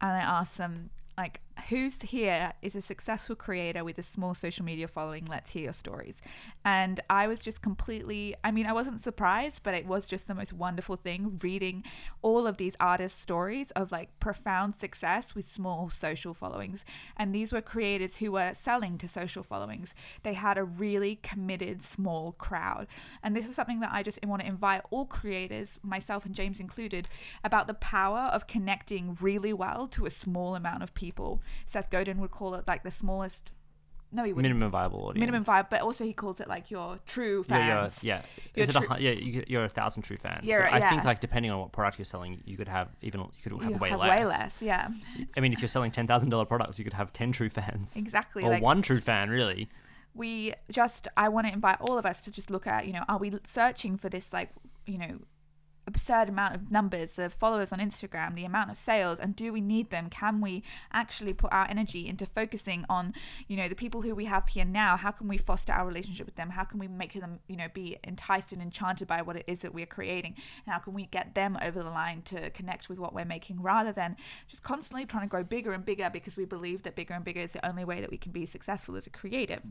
and 0.00 0.10
I 0.12 0.20
asked 0.20 0.56
them 0.58 0.90
like 1.18 1.40
who's 1.68 1.96
here 2.02 2.52
is 2.62 2.74
a 2.74 2.82
successful 2.82 3.36
creator 3.36 3.84
with 3.84 3.98
a 3.98 4.02
small 4.02 4.34
social 4.34 4.64
media 4.64 4.88
following 4.88 5.26
let's 5.26 5.50
hear 5.50 5.64
your 5.64 5.72
stories. 5.72 6.16
And 6.64 7.00
i 7.10 7.26
was 7.26 7.40
just 7.40 7.62
completely 7.62 8.34
i 8.44 8.50
mean 8.50 8.66
i 8.66 8.72
wasn't 8.72 9.02
surprised 9.02 9.62
but 9.62 9.74
it 9.74 9.86
was 9.86 10.08
just 10.08 10.26
the 10.26 10.34
most 10.34 10.52
wonderful 10.52 10.96
thing 10.96 11.38
reading 11.42 11.84
all 12.22 12.46
of 12.46 12.56
these 12.56 12.74
artists 12.80 13.20
stories 13.20 13.70
of 13.72 13.92
like 13.92 14.08
profound 14.20 14.76
success 14.76 15.34
with 15.34 15.52
small 15.52 15.90
social 15.90 16.34
followings. 16.34 16.84
And 17.16 17.34
these 17.34 17.52
were 17.52 17.60
creators 17.60 18.16
who 18.16 18.32
were 18.32 18.52
selling 18.54 18.98
to 18.98 19.08
social 19.08 19.42
followings. 19.42 19.94
They 20.22 20.34
had 20.34 20.58
a 20.58 20.64
really 20.64 21.16
committed 21.16 21.82
small 21.82 22.32
crowd. 22.32 22.86
And 23.22 23.36
this 23.36 23.46
is 23.46 23.56
something 23.56 23.80
that 23.80 23.90
i 23.92 24.02
just 24.02 24.24
want 24.24 24.42
to 24.42 24.48
invite 24.48 24.82
all 24.90 25.04
creators 25.04 25.78
myself 25.82 26.24
and 26.24 26.34
james 26.34 26.60
included 26.60 27.08
about 27.44 27.66
the 27.66 27.74
power 27.74 28.30
of 28.32 28.46
connecting 28.46 29.16
really 29.20 29.52
well 29.52 29.86
to 29.88 30.06
a 30.06 30.10
small 30.10 30.54
amount 30.54 30.82
of 30.82 30.94
people 30.94 31.40
seth 31.66 31.90
godin 31.90 32.18
would 32.20 32.30
call 32.30 32.54
it 32.54 32.66
like 32.66 32.82
the 32.82 32.90
smallest 32.90 33.50
no 34.14 34.24
he 34.24 34.32
wouldn't 34.34 34.42
Minimum 34.52 34.70
viable 34.70 34.98
audience. 35.06 35.20
minimum 35.20 35.42
viable, 35.42 35.68
but 35.70 35.80
also 35.80 36.04
he 36.04 36.12
calls 36.12 36.38
it 36.38 36.46
like 36.46 36.70
your 36.70 36.98
true 37.06 37.42
fans 37.44 37.98
Yeah, 38.02 38.16
you're, 38.16 38.16
yeah. 38.18 38.22
Your 38.54 38.62
Is 38.64 38.68
it 38.68 38.76
a, 38.76 39.00
yeah, 39.00 39.10
you, 39.12 39.44
you're 39.48 39.64
a 39.64 39.70
thousand 39.70 40.02
true 40.02 40.18
fans. 40.18 40.46
But 40.46 40.70
I 40.70 40.90
think 40.90 41.04
like 41.04 41.20
depending 41.22 41.50
on 41.50 41.60
what 41.60 41.72
product 41.72 41.98
you're 41.98 42.04
selling, 42.04 42.42
you 42.44 42.58
could 42.58 42.68
have 42.68 42.88
even 43.00 43.20
you 43.20 43.28
could 43.42 43.52
have 43.62 43.70
You 43.70 43.76
way 43.78 43.88
have 43.88 44.00
less. 44.00 44.10
way 44.10 44.24
less 44.26 44.54
yeah 44.60 44.88
I 45.34 45.40
mean, 45.40 45.54
if 45.54 45.62
you're 45.62 45.68
selling 45.68 45.92
ten 45.92 46.06
thousand 46.06 46.28
dollar 46.28 46.44
products, 46.44 46.78
you 46.78 46.84
could 46.84 46.92
have 46.92 47.10
ten 47.14 47.32
true 47.32 47.48
fans. 47.48 47.96
Exactly, 47.96 48.42
Or 48.42 48.50
like- 48.50 48.62
one 48.62 48.82
true 48.82 49.00
fan, 49.00 49.30
really. 49.30 49.70
we 50.14 50.52
just 50.70 51.08
i 51.16 51.26
want 51.30 51.46
to 51.46 51.52
invite 51.54 51.78
all 51.80 51.96
of 51.96 52.04
us 52.04 52.20
to 52.20 52.30
just 52.30 52.50
look 52.50 52.66
at 52.66 52.86
you 52.86 52.92
know 52.92 53.04
are 53.08 53.16
we 53.16 53.32
searching 53.50 53.96
for 53.96 54.10
this 54.10 54.30
like 54.30 54.50
you 54.84 54.98
know 54.98 55.20
absurd 55.92 56.28
amount 56.28 56.54
of 56.54 56.70
numbers 56.70 57.12
the 57.12 57.28
followers 57.28 57.72
on 57.72 57.78
instagram 57.78 58.34
the 58.34 58.44
amount 58.44 58.70
of 58.70 58.78
sales 58.78 59.18
and 59.18 59.36
do 59.36 59.52
we 59.52 59.60
need 59.60 59.90
them? 59.90 60.08
Can 60.10 60.40
we 60.40 60.62
actually 60.92 61.32
put 61.32 61.52
our 61.52 61.66
energy 61.68 62.06
into 62.06 62.26
focusing 62.26 62.84
on 62.88 63.14
you 63.48 63.56
know 63.56 63.68
the 63.68 63.74
people 63.74 64.02
who 64.02 64.14
we 64.14 64.26
have 64.26 64.48
here 64.48 64.64
now? 64.64 64.96
How 64.96 65.10
can 65.10 65.28
we 65.28 65.38
foster 65.38 65.72
our 65.72 65.86
relationship 65.86 66.26
with 66.26 66.36
them? 66.36 66.50
How 66.50 66.64
can 66.64 66.78
we 66.78 66.88
make 66.88 67.14
them 67.14 67.40
you 67.48 67.56
know 67.56 67.68
be 67.72 67.98
enticed 68.04 68.52
and 68.52 68.62
enchanted 68.62 69.08
by 69.08 69.22
what 69.22 69.36
it 69.36 69.44
is 69.46 69.60
that 69.60 69.74
we're 69.74 69.86
creating? 69.86 70.34
And 70.64 70.72
how 70.72 70.78
can 70.78 70.94
we 70.94 71.06
get 71.06 71.34
them 71.34 71.58
over 71.62 71.82
the 71.82 71.90
line 71.90 72.22
to 72.22 72.50
connect 72.50 72.88
with 72.88 72.98
what 72.98 73.14
we're 73.14 73.24
making 73.24 73.62
rather 73.62 73.92
than 73.92 74.16
just 74.48 74.62
constantly 74.62 75.06
trying 75.06 75.24
to 75.24 75.30
grow 75.30 75.44
bigger 75.44 75.72
and 75.72 75.84
bigger 75.84 76.10
because 76.10 76.36
we 76.36 76.44
believe 76.44 76.82
that 76.82 76.96
bigger 76.96 77.14
and 77.14 77.24
bigger 77.24 77.40
is 77.40 77.52
the 77.52 77.66
only 77.66 77.84
way 77.84 78.00
that 78.00 78.10
we 78.10 78.16
can 78.16 78.32
be 78.32 78.46
successful 78.46 78.96
as 78.96 79.06
a 79.06 79.10
creative? 79.10 79.62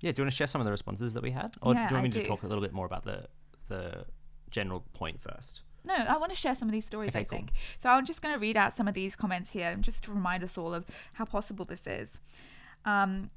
Yeah. 0.00 0.12
Do 0.12 0.20
you 0.20 0.24
want 0.24 0.32
to 0.32 0.36
share 0.36 0.46
some 0.46 0.60
of 0.60 0.64
the 0.64 0.70
responses 0.70 1.14
that 1.14 1.22
we 1.22 1.30
had, 1.30 1.54
or 1.60 1.74
Yeah, 1.74 1.88
do 1.88 1.94
you 1.94 2.00
want 2.00 2.14
me 2.14 2.22
to 2.22 2.26
talk 2.26 2.42
a 2.42 2.46
little 2.46 2.62
bit 2.62 2.72
more 2.72 2.86
about 2.86 3.04
the 3.04 3.28
the 3.68 4.04
general 4.50 4.84
point 4.92 5.20
first? 5.20 5.62
No, 5.84 5.94
I 5.94 6.16
want 6.18 6.30
to 6.30 6.36
share 6.36 6.54
some 6.54 6.68
of 6.68 6.72
these 6.72 6.84
stories, 6.84 7.10
Okay, 7.10 7.20
I 7.20 7.24
cool. 7.24 7.38
think. 7.38 7.52
So 7.78 7.88
I'm 7.88 8.04
just 8.04 8.20
going 8.20 8.34
to 8.34 8.38
read 8.38 8.56
out 8.56 8.76
some 8.76 8.86
of 8.86 8.92
these 8.94 9.16
comments 9.16 9.50
here 9.52 9.70
and 9.70 9.82
just 9.82 10.04
to 10.04 10.12
remind 10.12 10.44
us 10.44 10.58
all 10.58 10.74
of 10.74 10.84
how 11.14 11.24
possible 11.24 11.64
this 11.64 11.86
is. 11.86 12.10
Um, 12.84 13.30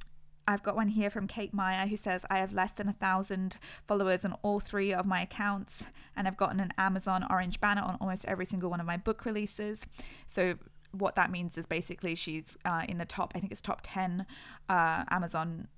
I've 0.45 0.61
got 0.61 0.75
one 0.75 0.89
here 0.89 1.09
from 1.09 1.25
Kate 1.25 1.53
Meyer 1.53 1.87
who 1.87 1.95
says, 1.95 2.25
I 2.29 2.39
have 2.39 2.51
less 2.51 2.71
than 2.73 2.89
a 2.89 2.93
thousand 2.93 3.57
followers 3.87 4.25
on 4.25 4.33
all 4.41 4.59
three 4.59 4.93
of 4.93 5.05
my 5.05 5.21
accounts, 5.21 5.83
and 6.17 6.27
I've 6.27 6.35
gotten 6.35 6.59
an 6.59 6.73
Amazon 6.77 7.25
orange 7.29 7.61
banner 7.61 7.81
on 7.81 7.97
almost 8.01 8.25
every 8.25 8.45
single 8.45 8.69
one 8.69 8.81
of 8.81 8.85
my 8.85 8.97
book 8.97 9.23
releases. 9.23 9.79
So, 10.27 10.55
what 10.91 11.15
that 11.15 11.31
means 11.31 11.57
is 11.57 11.65
basically 11.65 12.13
she's 12.13 12.57
uh, 12.65 12.83
in 12.89 12.97
the 12.97 13.05
top, 13.05 13.31
I 13.35 13.39
think 13.39 13.51
it's 13.53 13.61
top 13.61 13.79
10 13.83 14.25
uh, 14.69 15.05
Amazon 15.09 15.69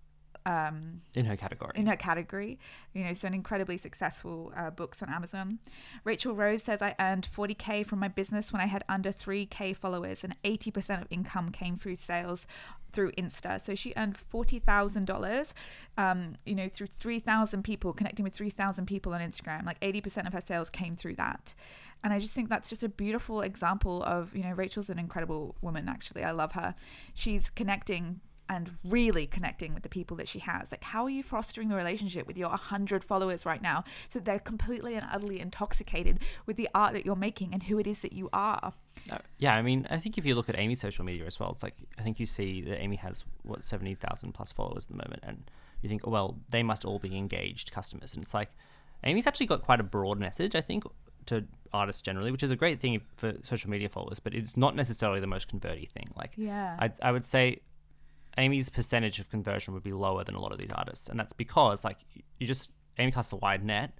um, 0.45 1.01
In 1.13 1.25
her 1.25 1.35
category. 1.35 1.71
in 1.75 1.87
her 1.87 1.95
category. 1.95 2.59
You 2.93 3.03
know, 3.03 3.13
so 3.13 3.27
an 3.27 3.33
incredibly 3.33 3.77
successful 3.77 4.53
uh, 4.55 4.69
books 4.69 5.01
on 5.01 5.09
Amazon. 5.09 5.59
Rachel 6.03 6.35
Rose 6.35 6.63
says 6.63 6.81
I 6.81 6.95
earned 6.99 7.27
40k 7.35 7.85
from 7.85 7.99
my 7.99 8.07
business 8.07 8.51
when 8.53 8.61
I 8.61 8.67
had 8.67 8.83
under 8.87 9.11
3k 9.11 9.75
followers, 9.75 10.23
and 10.23 10.35
80% 10.43 11.01
of 11.01 11.07
income 11.09 11.51
came 11.51 11.77
through 11.77 11.95
sales 11.95 12.45
through 12.93 13.11
Insta. 13.13 13.63
So 13.63 13.75
she 13.75 13.91
earned 13.97 14.15
forty 14.17 14.57
thousand 14.57 15.05
dollars, 15.05 15.53
um, 15.97 16.35
you 16.45 16.55
know, 16.55 16.69
through 16.69 16.87
three 16.87 17.19
thousand 17.19 17.63
people 17.63 17.91
connecting 17.91 18.23
with 18.23 18.33
three 18.33 18.49
thousand 18.49 18.85
people 18.85 19.13
on 19.13 19.19
Instagram. 19.19 19.65
Like 19.65 19.77
eighty 19.81 19.99
percent 19.99 20.27
of 20.27 20.33
her 20.33 20.39
sales 20.41 20.69
came 20.69 20.95
through 20.95 21.15
that, 21.15 21.53
and 22.05 22.13
I 22.13 22.19
just 22.19 22.31
think 22.33 22.47
that's 22.47 22.69
just 22.69 22.83
a 22.83 22.89
beautiful 22.89 23.41
example 23.41 24.01
of 24.03 24.33
you 24.33 24.43
know 24.43 24.51
Rachel's 24.51 24.89
an 24.89 24.97
incredible 24.97 25.55
woman. 25.61 25.89
Actually, 25.89 26.23
I 26.23 26.31
love 26.31 26.53
her. 26.53 26.73
She's 27.13 27.49
connecting 27.49 28.21
and 28.49 28.77
really 28.83 29.25
connecting 29.25 29.73
with 29.73 29.83
the 29.83 29.89
people 29.89 30.17
that 30.17 30.27
she 30.27 30.39
has. 30.39 30.71
Like, 30.71 30.83
how 30.83 31.03
are 31.03 31.09
you 31.09 31.23
fostering 31.23 31.67
the 31.67 31.75
relationship 31.75 32.27
with 32.27 32.37
your 32.37 32.49
100 32.49 33.03
followers 33.03 33.45
right 33.45 33.61
now 33.61 33.83
so 34.09 34.19
they're 34.19 34.39
completely 34.39 34.95
and 34.95 35.05
utterly 35.11 35.39
intoxicated 35.39 36.19
with 36.45 36.57
the 36.57 36.69
art 36.75 36.93
that 36.93 37.05
you're 37.05 37.15
making 37.15 37.53
and 37.53 37.63
who 37.63 37.79
it 37.79 37.87
is 37.87 37.99
that 38.01 38.13
you 38.13 38.29
are? 38.33 38.73
Uh, 39.09 39.17
yeah, 39.37 39.55
I 39.55 39.61
mean, 39.61 39.87
I 39.89 39.97
think 39.97 40.17
if 40.17 40.25
you 40.25 40.35
look 40.35 40.49
at 40.49 40.57
Amy's 40.57 40.81
social 40.81 41.05
media 41.05 41.25
as 41.25 41.39
well, 41.39 41.51
it's 41.51 41.63
like 41.63 41.75
I 41.97 42.01
think 42.01 42.19
you 42.19 42.25
see 42.25 42.61
that 42.61 42.81
Amy 42.81 42.95
has 42.97 43.23
what 43.43 43.63
seventy 43.63 43.93
thousand 43.93 44.33
plus 44.33 44.51
followers 44.51 44.85
at 44.85 44.89
the 44.89 45.03
moment, 45.03 45.23
and 45.23 45.49
you 45.81 45.89
think, 45.89 46.01
oh, 46.05 46.11
well, 46.11 46.37
they 46.49 46.63
must 46.63 46.85
all 46.85 46.97
be 46.97 47.15
engaged 47.15 47.71
customers, 47.71 48.15
and 48.15 48.23
it's 48.23 48.33
like 48.33 48.49
Amy's 49.03 49.27
actually 49.27 49.45
got 49.45 49.61
quite 49.61 49.79
a 49.79 49.83
broad 49.83 50.19
message. 50.19 50.55
I 50.55 50.61
think 50.61 50.85
to 51.27 51.45
artists 51.73 52.01
generally, 52.01 52.31
which 52.31 52.43
is 52.43 52.51
a 52.51 52.55
great 52.55 52.79
thing 52.79 53.01
for 53.15 53.33
social 53.43 53.69
media 53.69 53.89
followers, 53.89 54.19
but 54.19 54.33
it's 54.33 54.55
not 54.55 54.75
necessarily 54.75 55.19
the 55.19 55.27
most 55.27 55.47
converty 55.47 55.85
thing. 55.85 56.09
Like, 56.15 56.33
Yeah. 56.37 56.77
I, 56.79 56.91
I 57.01 57.11
would 57.11 57.25
say 57.25 57.61
Amy's 58.37 58.69
percentage 58.69 59.19
of 59.19 59.29
conversion 59.29 59.73
would 59.73 59.83
be 59.83 59.93
lower 59.93 60.23
than 60.23 60.35
a 60.35 60.41
lot 60.41 60.51
of 60.51 60.57
these 60.57 60.71
artists, 60.71 61.09
and 61.09 61.19
that's 61.19 61.33
because 61.33 61.83
like 61.85 61.99
you 62.39 62.47
just 62.47 62.71
Amy 62.97 63.11
casts 63.11 63.31
a 63.33 63.37
wide 63.37 63.63
net. 63.63 63.97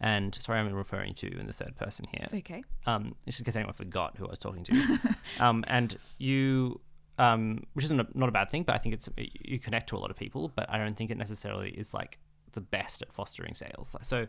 And 0.00 0.34
sorry, 0.34 0.58
I'm 0.58 0.72
referring 0.74 1.14
to 1.14 1.38
in 1.38 1.46
the 1.46 1.52
third 1.52 1.76
person 1.76 2.04
here 2.10 2.24
It's 2.24 2.34
okay. 2.34 2.64
um, 2.84 3.14
just 3.26 3.38
in 3.38 3.44
case 3.44 3.56
anyone 3.56 3.72
forgot 3.72 4.16
who 4.18 4.26
I 4.26 4.30
was 4.30 4.38
talking 4.38 4.64
to. 4.64 4.98
um, 5.40 5.64
and 5.68 5.96
you, 6.18 6.80
um, 7.18 7.62
which 7.74 7.84
isn't 7.86 8.00
a, 8.00 8.06
not 8.12 8.28
a 8.28 8.32
bad 8.32 8.50
thing, 8.50 8.64
but 8.64 8.74
I 8.74 8.78
think 8.78 8.94
it's 8.94 9.08
you 9.16 9.58
connect 9.58 9.88
to 9.90 9.96
a 9.96 10.00
lot 10.00 10.10
of 10.10 10.16
people, 10.16 10.50
but 10.54 10.68
I 10.68 10.78
don't 10.78 10.96
think 10.96 11.10
it 11.10 11.16
necessarily 11.16 11.70
is 11.70 11.94
like 11.94 12.18
the 12.52 12.60
best 12.60 13.02
at 13.02 13.12
fostering 13.12 13.54
sales. 13.54 13.94
So, 14.02 14.26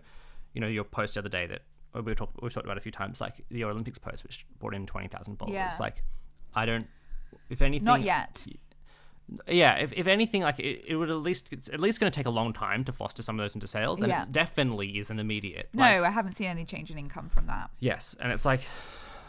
you 0.53 0.61
know, 0.61 0.67
your 0.67 0.83
post 0.83 1.15
the 1.15 1.21
other 1.21 1.29
day 1.29 1.47
that 1.47 1.63
we 1.93 2.01
were 2.01 2.15
talk, 2.15 2.29
we've 2.41 2.53
talked 2.53 2.65
about 2.65 2.77
a 2.77 2.81
few 2.81 2.91
times, 2.91 3.19
like 3.19 3.43
your 3.49 3.69
Olympics 3.71 3.97
post, 3.97 4.23
which 4.23 4.45
brought 4.59 4.75
in 4.75 4.85
twenty 4.85 5.07
thousand 5.07 5.37
followers. 5.37 5.55
Yeah. 5.55 5.71
Like, 5.79 6.03
I 6.53 6.65
don't. 6.65 6.87
If 7.49 7.61
anything, 7.61 7.85
Not 7.85 8.01
yet. 8.01 8.45
Yeah, 9.47 9.75
if, 9.77 9.91
if 9.93 10.07
anything, 10.07 10.41
like 10.43 10.59
it, 10.59 10.83
it 10.87 10.95
would 10.95 11.09
at 11.09 11.17
least 11.17 11.49
it's 11.51 11.69
at 11.69 11.79
least 11.79 11.99
going 11.99 12.11
to 12.11 12.15
take 12.15 12.27
a 12.27 12.31
long 12.31 12.53
time 12.53 12.83
to 12.85 12.91
foster 12.91 13.23
some 13.23 13.39
of 13.39 13.43
those 13.43 13.55
into 13.55 13.67
sales, 13.67 14.01
and 14.01 14.09
Yeah. 14.09 14.23
it 14.23 14.31
definitely 14.31 14.97
isn't 14.99 15.17
immediate. 15.19 15.69
No, 15.73 15.81
Like, 15.83 16.01
I 16.01 16.09
haven't 16.11 16.37
seen 16.37 16.47
any 16.47 16.65
change 16.65 16.91
in 16.91 16.97
income 16.97 17.29
from 17.29 17.47
that. 17.47 17.71
Yes, 17.79 18.15
and 18.19 18.31
it's 18.31 18.45
like, 18.45 18.61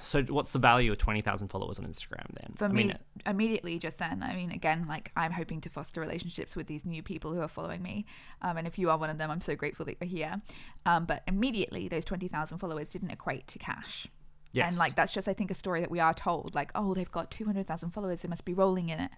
so 0.03 0.23
what's 0.25 0.51
the 0.51 0.59
value 0.59 0.93
of 0.93 0.99
twenty 0.99 1.21
thousand 1.23 1.49
followers 1.49 1.79
on 1.79 1.87
Instagram 1.87 2.27
then? 2.35 2.53
For 2.57 2.67
I 2.67 2.69
me, 2.69 2.85
mean, 2.85 2.99
immediately 3.25 3.79
just 3.79 3.99
then, 3.99 4.23
I 4.23 4.37
mean, 4.37 4.51
again, 4.51 4.87
like 4.87 5.11
I'm 5.17 5.33
hoping 5.33 5.61
to 5.63 5.71
foster 5.71 6.01
relationships 6.01 6.55
with 6.55 6.67
these 6.67 6.85
new 6.85 7.03
people 7.03 7.33
who 7.33 7.41
are 7.41 7.49
following 7.49 7.83
me. 7.83 8.05
Um, 8.43 8.57
and 8.59 8.67
if 8.67 8.79
you 8.79 8.91
are 8.91 8.99
one 8.99 9.11
of 9.11 9.19
them, 9.19 9.31
I'm 9.31 9.41
so 9.41 9.57
grateful 9.57 9.85
that 9.87 9.97
you're 10.01 10.09
here. 10.09 10.43
Um, 10.85 11.07
but 11.07 11.23
immediately, 11.27 11.89
those 11.89 12.05
20,000 12.05 12.59
followers 12.59 12.91
didn't 12.91 13.11
equate 13.11 13.49
to 13.49 13.59
cash. 13.59 14.07
yes, 14.53 14.69
And 14.69 14.79
like, 14.79 14.95
that's 14.95 15.13
just, 15.13 15.27
I 15.27 15.33
think, 15.35 15.51
a 15.51 15.55
story 15.55 15.81
that 15.81 15.91
we 15.91 15.99
are 16.01 16.15
told. 16.15 16.55
Like, 16.55 16.71
oh, 16.77 16.95
they've 16.95 17.11
got 17.11 17.31
200,000 17.33 17.91
followers. 17.91 18.21
They 18.21 18.29
must 18.29 18.45
be 18.45 18.55
rolling 18.55 18.91
in 18.91 19.01
it. 19.01 19.11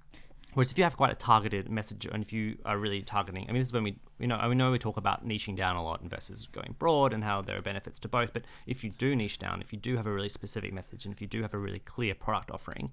Whereas 0.54 0.72
if 0.72 0.78
you 0.78 0.84
have 0.84 0.96
quite 0.96 1.12
a 1.12 1.14
targeted 1.14 1.70
message, 1.70 2.06
and 2.06 2.22
if 2.22 2.32
you 2.32 2.56
are 2.64 2.78
really 2.78 3.02
targeting, 3.02 3.44
I 3.48 3.52
mean, 3.52 3.60
this 3.60 3.68
is 3.68 3.72
when 3.72 3.84
we, 3.84 3.96
you 4.18 4.26
know, 4.26 4.36
I 4.36 4.52
know 4.54 4.70
we 4.70 4.78
talk 4.78 4.96
about 4.96 5.26
niching 5.26 5.56
down 5.56 5.76
a 5.76 5.82
lot 5.82 6.02
versus 6.02 6.48
going 6.50 6.74
broad, 6.78 7.12
and 7.12 7.22
how 7.22 7.42
there 7.42 7.58
are 7.58 7.62
benefits 7.62 7.98
to 8.00 8.08
both. 8.08 8.32
But 8.32 8.44
if 8.66 8.82
you 8.82 8.90
do 8.90 9.14
niche 9.14 9.38
down, 9.38 9.60
if 9.60 9.72
you 9.72 9.78
do 9.78 9.96
have 9.96 10.06
a 10.06 10.12
really 10.12 10.30
specific 10.30 10.72
message, 10.72 11.04
and 11.04 11.14
if 11.14 11.20
you 11.20 11.26
do 11.26 11.42
have 11.42 11.54
a 11.54 11.58
really 11.58 11.80
clear 11.80 12.14
product 12.14 12.50
offering, 12.50 12.90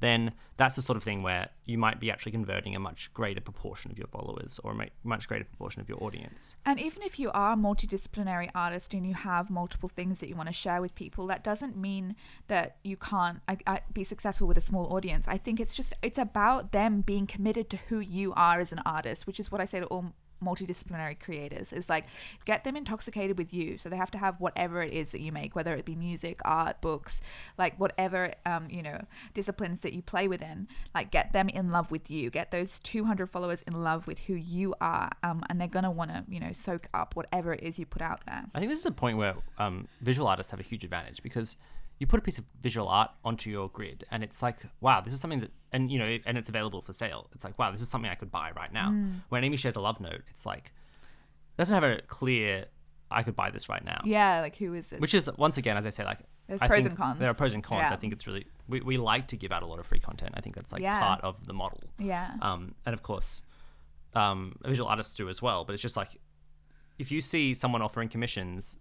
then 0.00 0.32
that's 0.56 0.76
the 0.76 0.82
sort 0.82 0.96
of 0.96 1.02
thing 1.02 1.22
where 1.22 1.48
you 1.64 1.78
might 1.78 2.00
be 2.00 2.10
actually 2.10 2.32
converting 2.32 2.74
a 2.74 2.80
much 2.80 3.12
greater 3.14 3.40
proportion 3.40 3.90
of 3.90 3.98
your 3.98 4.08
followers 4.08 4.58
or 4.64 4.72
a 4.72 4.90
much 5.04 5.28
greater 5.28 5.44
proportion 5.44 5.80
of 5.80 5.88
your 5.88 6.02
audience. 6.02 6.56
And 6.64 6.80
even 6.80 7.02
if 7.02 7.18
you 7.18 7.30
are 7.30 7.52
a 7.52 7.56
multidisciplinary 7.56 8.50
artist 8.54 8.92
and 8.94 9.06
you 9.06 9.14
have 9.14 9.50
multiple 9.50 9.88
things 9.88 10.18
that 10.18 10.28
you 10.28 10.34
want 10.34 10.48
to 10.48 10.52
share 10.52 10.80
with 10.80 10.94
people, 10.94 11.26
that 11.28 11.44
doesn't 11.44 11.76
mean 11.76 12.16
that 12.48 12.76
you 12.82 12.96
can't 12.96 13.40
I, 13.48 13.58
I, 13.66 13.80
be 13.92 14.04
successful 14.04 14.48
with 14.48 14.58
a 14.58 14.62
small 14.62 14.92
audience. 14.92 15.26
I 15.28 15.38
think 15.38 15.60
it's 15.60 15.76
just 15.76 15.92
it's 16.02 16.18
about 16.18 16.72
them 16.72 17.02
being 17.02 17.26
committed 17.26 17.70
to 17.70 17.76
who 17.88 18.00
you 18.00 18.32
are 18.34 18.60
as 18.60 18.72
an 18.72 18.80
artist, 18.84 19.26
which 19.26 19.38
is 19.38 19.52
what 19.52 19.60
I 19.60 19.64
say 19.64 19.80
to 19.80 19.86
all 19.86 20.12
multidisciplinary 20.42 21.18
creators 21.18 21.72
is 21.72 21.88
like 21.88 22.06
get 22.44 22.64
them 22.64 22.76
intoxicated 22.76 23.38
with 23.38 23.52
you. 23.52 23.78
So 23.78 23.88
they 23.88 23.96
have 23.96 24.10
to 24.12 24.18
have 24.18 24.40
whatever 24.40 24.82
it 24.82 24.92
is 24.92 25.10
that 25.10 25.20
you 25.20 25.32
make 25.32 25.54
whether 25.54 25.74
it 25.74 25.84
be 25.84 25.94
music 25.94 26.40
art 26.44 26.80
books 26.80 27.20
like 27.56 27.78
whatever 27.78 28.32
um 28.46 28.68
you 28.70 28.82
know 28.82 29.00
disciplines 29.34 29.80
that 29.80 29.92
you 29.92 30.02
play 30.02 30.28
within 30.28 30.68
like 30.94 31.10
get 31.10 31.32
them 31.32 31.48
in 31.48 31.70
love 31.70 31.90
with 31.90 32.10
you. 32.10 32.30
Get 32.30 32.50
those 32.50 32.78
200 32.80 33.28
followers 33.28 33.62
in 33.66 33.82
love 33.82 34.06
with 34.06 34.18
who 34.20 34.34
you 34.34 34.74
are 34.80 35.10
um 35.22 35.44
and 35.48 35.60
they're 35.60 35.68
gonna 35.68 35.90
want 35.90 36.10
to 36.10 36.24
you 36.28 36.40
know 36.40 36.52
soak 36.52 36.88
up 36.94 37.16
whatever 37.16 37.52
it 37.52 37.62
is 37.62 37.78
you 37.78 37.86
put 37.86 38.02
out 38.02 38.20
there. 38.26 38.44
I 38.54 38.58
think 38.58 38.70
this 38.70 38.80
is 38.80 38.86
a 38.86 38.92
point 38.92 39.18
where 39.18 39.34
um, 39.58 39.88
visual 40.00 40.28
artists 40.28 40.50
have 40.50 40.60
a 40.60 40.64
huge 40.64 40.84
advantage 40.84 41.22
because 41.22 41.56
you 41.98 42.06
put 42.06 42.18
a 42.18 42.22
piece 42.22 42.38
of 42.38 42.44
visual 42.62 42.88
art 42.88 43.10
onto 43.24 43.50
your 43.50 43.68
grid, 43.68 44.04
and 44.10 44.22
it's 44.22 44.42
like, 44.42 44.58
wow, 44.80 45.00
this 45.00 45.12
is 45.12 45.20
something 45.20 45.40
that, 45.40 45.50
and 45.72 45.90
you 45.90 45.98
know, 45.98 46.18
and 46.26 46.38
it's 46.38 46.48
available 46.48 46.80
for 46.80 46.92
sale. 46.92 47.28
It's 47.34 47.44
like, 47.44 47.58
wow, 47.58 47.70
this 47.72 47.80
is 47.80 47.88
something 47.88 48.10
I 48.10 48.14
could 48.14 48.30
buy 48.30 48.52
right 48.56 48.72
now. 48.72 48.90
Mm. 48.90 49.22
When 49.30 49.42
Amy 49.44 49.56
shares 49.56 49.76
a 49.76 49.80
love 49.80 50.00
note, 50.00 50.22
it's 50.28 50.46
like, 50.46 50.72
doesn't 51.56 51.74
have 51.74 51.82
a 51.84 52.00
clear, 52.06 52.66
I 53.10 53.22
could 53.22 53.34
buy 53.34 53.50
this 53.50 53.68
right 53.68 53.84
now. 53.84 54.00
yeah 54.04 54.40
like 54.40 54.56
who 54.56 54.74
is 54.74 54.86
this 54.86 55.00
Which 55.00 55.14
is 55.14 55.28
once 55.36 55.56
again, 55.56 55.76
as 55.76 55.86
I 55.86 55.90
say, 55.90 56.04
like 56.04 56.20
There's 56.46 56.62
I 56.62 56.68
pros 56.68 56.86
and 56.86 56.96
cons. 56.96 57.18
There 57.18 57.28
are 57.30 57.34
pros 57.34 57.52
and 57.52 57.64
cons. 57.64 57.84
Yeah. 57.88 57.92
I 57.92 57.96
think 57.96 58.12
it's 58.12 58.26
really 58.26 58.46
we, 58.68 58.80
we 58.80 58.96
like 58.96 59.28
to 59.28 59.36
give 59.36 59.50
out 59.50 59.62
a 59.62 59.66
lot 59.66 59.78
of 59.78 59.86
free 59.86 59.98
content. 59.98 60.34
I 60.36 60.40
think 60.40 60.54
that's 60.54 60.72
like 60.72 60.82
Yeah. 60.82 61.00
part 61.00 61.20
of 61.22 61.46
the 61.46 61.52
model. 61.54 61.80
yeah 61.98 62.34
Um, 62.42 62.74
and 62.86 62.94
of 62.94 63.02
course, 63.02 63.42
um, 64.14 64.56
visual 64.64 64.88
artists 64.88 65.14
do 65.14 65.28
as 65.28 65.40
well. 65.42 65.64
But 65.64 65.72
it's 65.72 65.82
just 65.82 65.96
like 65.96 66.18
if 66.98 67.10
you 67.10 67.20
see 67.20 67.54
someone 67.54 67.82
offering 67.82 68.08
commissions 68.08 68.78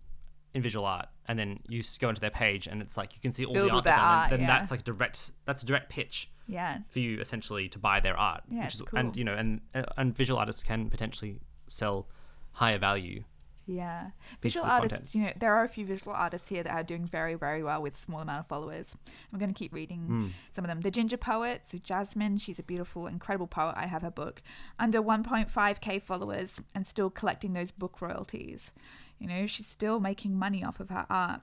in 0.54 0.62
visual 0.62 0.86
art, 0.86 1.08
and 1.28 1.38
then 1.38 1.60
you 1.68 1.84
go 2.00 2.10
into 2.10 2.22
their 2.22 2.30
page, 2.32 2.68
and 2.68 2.82
it's 2.82 2.98
like 2.98 3.14
you 3.14 3.22
can 3.22 3.32
see 3.32 3.46
all 3.46 3.54
the 3.54 3.70
art 3.70 3.84
they've 3.84 3.94
done, 3.94 4.00
art, 4.00 4.24
and 4.32 4.32
then 4.34 4.40
yeah. 4.42 4.48
that's 4.48 4.72
like 4.72 4.84
direct. 4.84 5.32
That's 5.46 5.64
a 5.64 5.66
direct 5.66 5.90
pitch 5.90 6.30
yeah 6.50 6.78
for 6.88 7.00
you 7.00 7.20
essentially 7.20 7.68
to 7.68 7.80
buy 7.80 8.00
their 8.00 8.18
art. 8.18 8.42
Yeah, 8.50 8.64
which 8.64 8.76
is, 8.76 8.84
and 8.94 9.16
you 9.16 9.24
know, 9.24 9.34
and 9.34 9.62
and 9.98 10.16
visual 10.16 10.40
artists 10.40 10.64
can 10.64 10.90
potentially 10.90 11.40
sell 11.68 12.08
higher 12.54 12.78
value. 12.78 13.24
Yeah. 13.68 14.12
Visual 14.42 14.66
artists, 14.66 14.98
content. 14.98 15.16
you 15.16 15.22
know, 15.24 15.34
there 15.38 15.54
are 15.54 15.66
a 15.66 15.68
few 15.68 15.86
visual 15.86 16.14
artists 16.14 16.48
here 16.48 16.64
that 16.64 16.72
are 16.72 16.84
doing 16.84 17.06
very, 17.06 17.36
very 17.36 17.62
well 17.62 17.82
with 17.82 18.02
small 18.02 18.22
amount 18.22 18.40
of 18.40 18.48
followers. 18.48 18.96
I'm 19.32 19.40
going 19.40 19.54
to 19.54 19.58
keep 19.58 19.74
reading 19.74 20.06
Hmm. 20.06 20.28
some 20.56 20.64
of 20.64 20.70
them. 20.70 20.82
The 20.82 20.90
Ginger 20.90 21.18
Poet, 21.18 21.64
so 21.68 21.78
Jasmine, 21.78 22.38
she's 22.38 22.60
a 22.60 22.64
beautiful, 22.64 23.08
incredible 23.08 23.48
poet. 23.48 23.74
I 23.76 23.88
have 23.88 24.04
her 24.04 24.10
book. 24.10 24.42
Under 24.80 25.02
1.5k 25.02 26.02
followers 26.02 26.62
and 26.74 26.88
still 26.88 27.10
collecting 27.10 27.54
those 27.54 27.72
book 27.72 28.00
royalties. 28.02 28.72
You 29.20 29.28
know, 29.28 29.48
she's 29.48 29.68
still 29.68 30.00
making 30.00 30.38
money 30.38 30.64
off 30.64 30.80
of 30.80 30.90
her 30.90 31.06
art. 31.10 31.42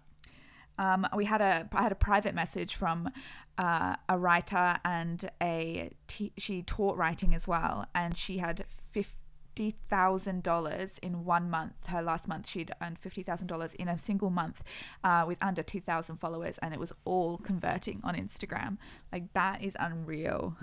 Um, 0.78 1.06
we 1.14 1.24
had 1.24 1.40
a 1.40 1.68
I 1.72 1.82
had 1.82 1.92
a 1.92 1.96
private 1.96 2.34
message 2.34 2.74
from 2.74 3.10
uh, 3.58 3.96
a 4.08 4.18
writer 4.18 4.78
and 4.84 5.30
a 5.40 5.90
t- 6.08 6.32
she 6.36 6.62
taught 6.62 6.96
writing 6.96 7.34
as 7.34 7.46
well, 7.46 7.86
and 7.94 8.16
she 8.16 8.38
had 8.38 8.64
fifty 8.90 9.76
thousand 9.88 10.42
dollars 10.42 10.90
in 11.00 11.24
one 11.24 11.48
month. 11.48 11.74
Her 11.86 12.02
last 12.02 12.26
month, 12.26 12.48
she'd 12.48 12.72
earned 12.82 12.98
fifty 12.98 13.22
thousand 13.22 13.46
dollars 13.46 13.74
in 13.74 13.86
a 13.86 13.96
single 13.96 14.30
month, 14.30 14.64
uh, 15.04 15.24
with 15.28 15.40
under 15.40 15.62
two 15.62 15.80
thousand 15.80 16.16
followers, 16.16 16.58
and 16.60 16.74
it 16.74 16.80
was 16.80 16.92
all 17.04 17.38
converting 17.38 18.00
on 18.02 18.16
Instagram. 18.16 18.78
Like 19.12 19.32
that 19.34 19.62
is 19.62 19.76
unreal. 19.78 20.56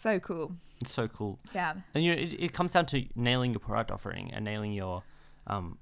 So 0.00 0.20
cool. 0.20 0.52
It's 0.80 0.92
so 0.92 1.08
cool. 1.08 1.40
Yeah. 1.54 1.74
And 1.92 2.04
you 2.04 2.14
know, 2.14 2.22
it, 2.22 2.34
it 2.38 2.52
comes 2.52 2.72
down 2.74 2.86
to 2.86 3.04
nailing 3.16 3.50
your 3.50 3.60
product 3.60 3.90
offering 3.90 4.30
and 4.32 4.44
nailing 4.44 4.72
your, 4.72 5.02
um, 5.48 5.78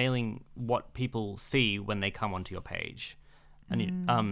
nailing 0.00 0.44
what 0.54 0.82
people 0.94 1.26
see 1.38 1.78
when 1.88 1.98
they 2.00 2.10
come 2.20 2.32
onto 2.36 2.54
your 2.56 2.62
page. 2.76 3.18
And 3.70 3.82
you, 3.82 3.88
um, 4.14 4.28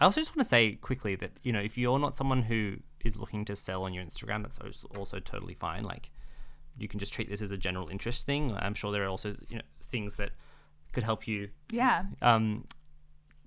I 0.00 0.04
also 0.04 0.20
just 0.20 0.30
want 0.36 0.44
to 0.46 0.48
say 0.48 0.62
quickly 0.88 1.14
that 1.16 1.32
you 1.42 1.52
know 1.54 1.60
if 1.70 1.76
you're 1.76 1.98
not 2.06 2.14
someone 2.20 2.42
who 2.50 2.76
is 3.04 3.16
looking 3.16 3.44
to 3.46 3.54
sell 3.56 3.82
on 3.86 3.92
your 3.94 4.04
Instagram, 4.04 4.42
that's 4.44 4.58
also 4.96 5.18
totally 5.18 5.54
fine. 5.54 5.82
Like 5.92 6.10
you 6.78 6.86
can 6.86 7.00
just 7.00 7.12
treat 7.12 7.28
this 7.28 7.42
as 7.42 7.50
a 7.50 7.56
general 7.66 7.88
interest 7.88 8.26
thing. 8.26 8.54
I'm 8.64 8.74
sure 8.74 8.92
there 8.92 9.04
are 9.06 9.08
also 9.16 9.30
you 9.48 9.56
know 9.58 9.66
things 9.90 10.16
that 10.16 10.30
could 10.92 11.02
help 11.04 11.26
you 11.26 11.48
Yeah. 11.70 12.04
um, 12.22 12.64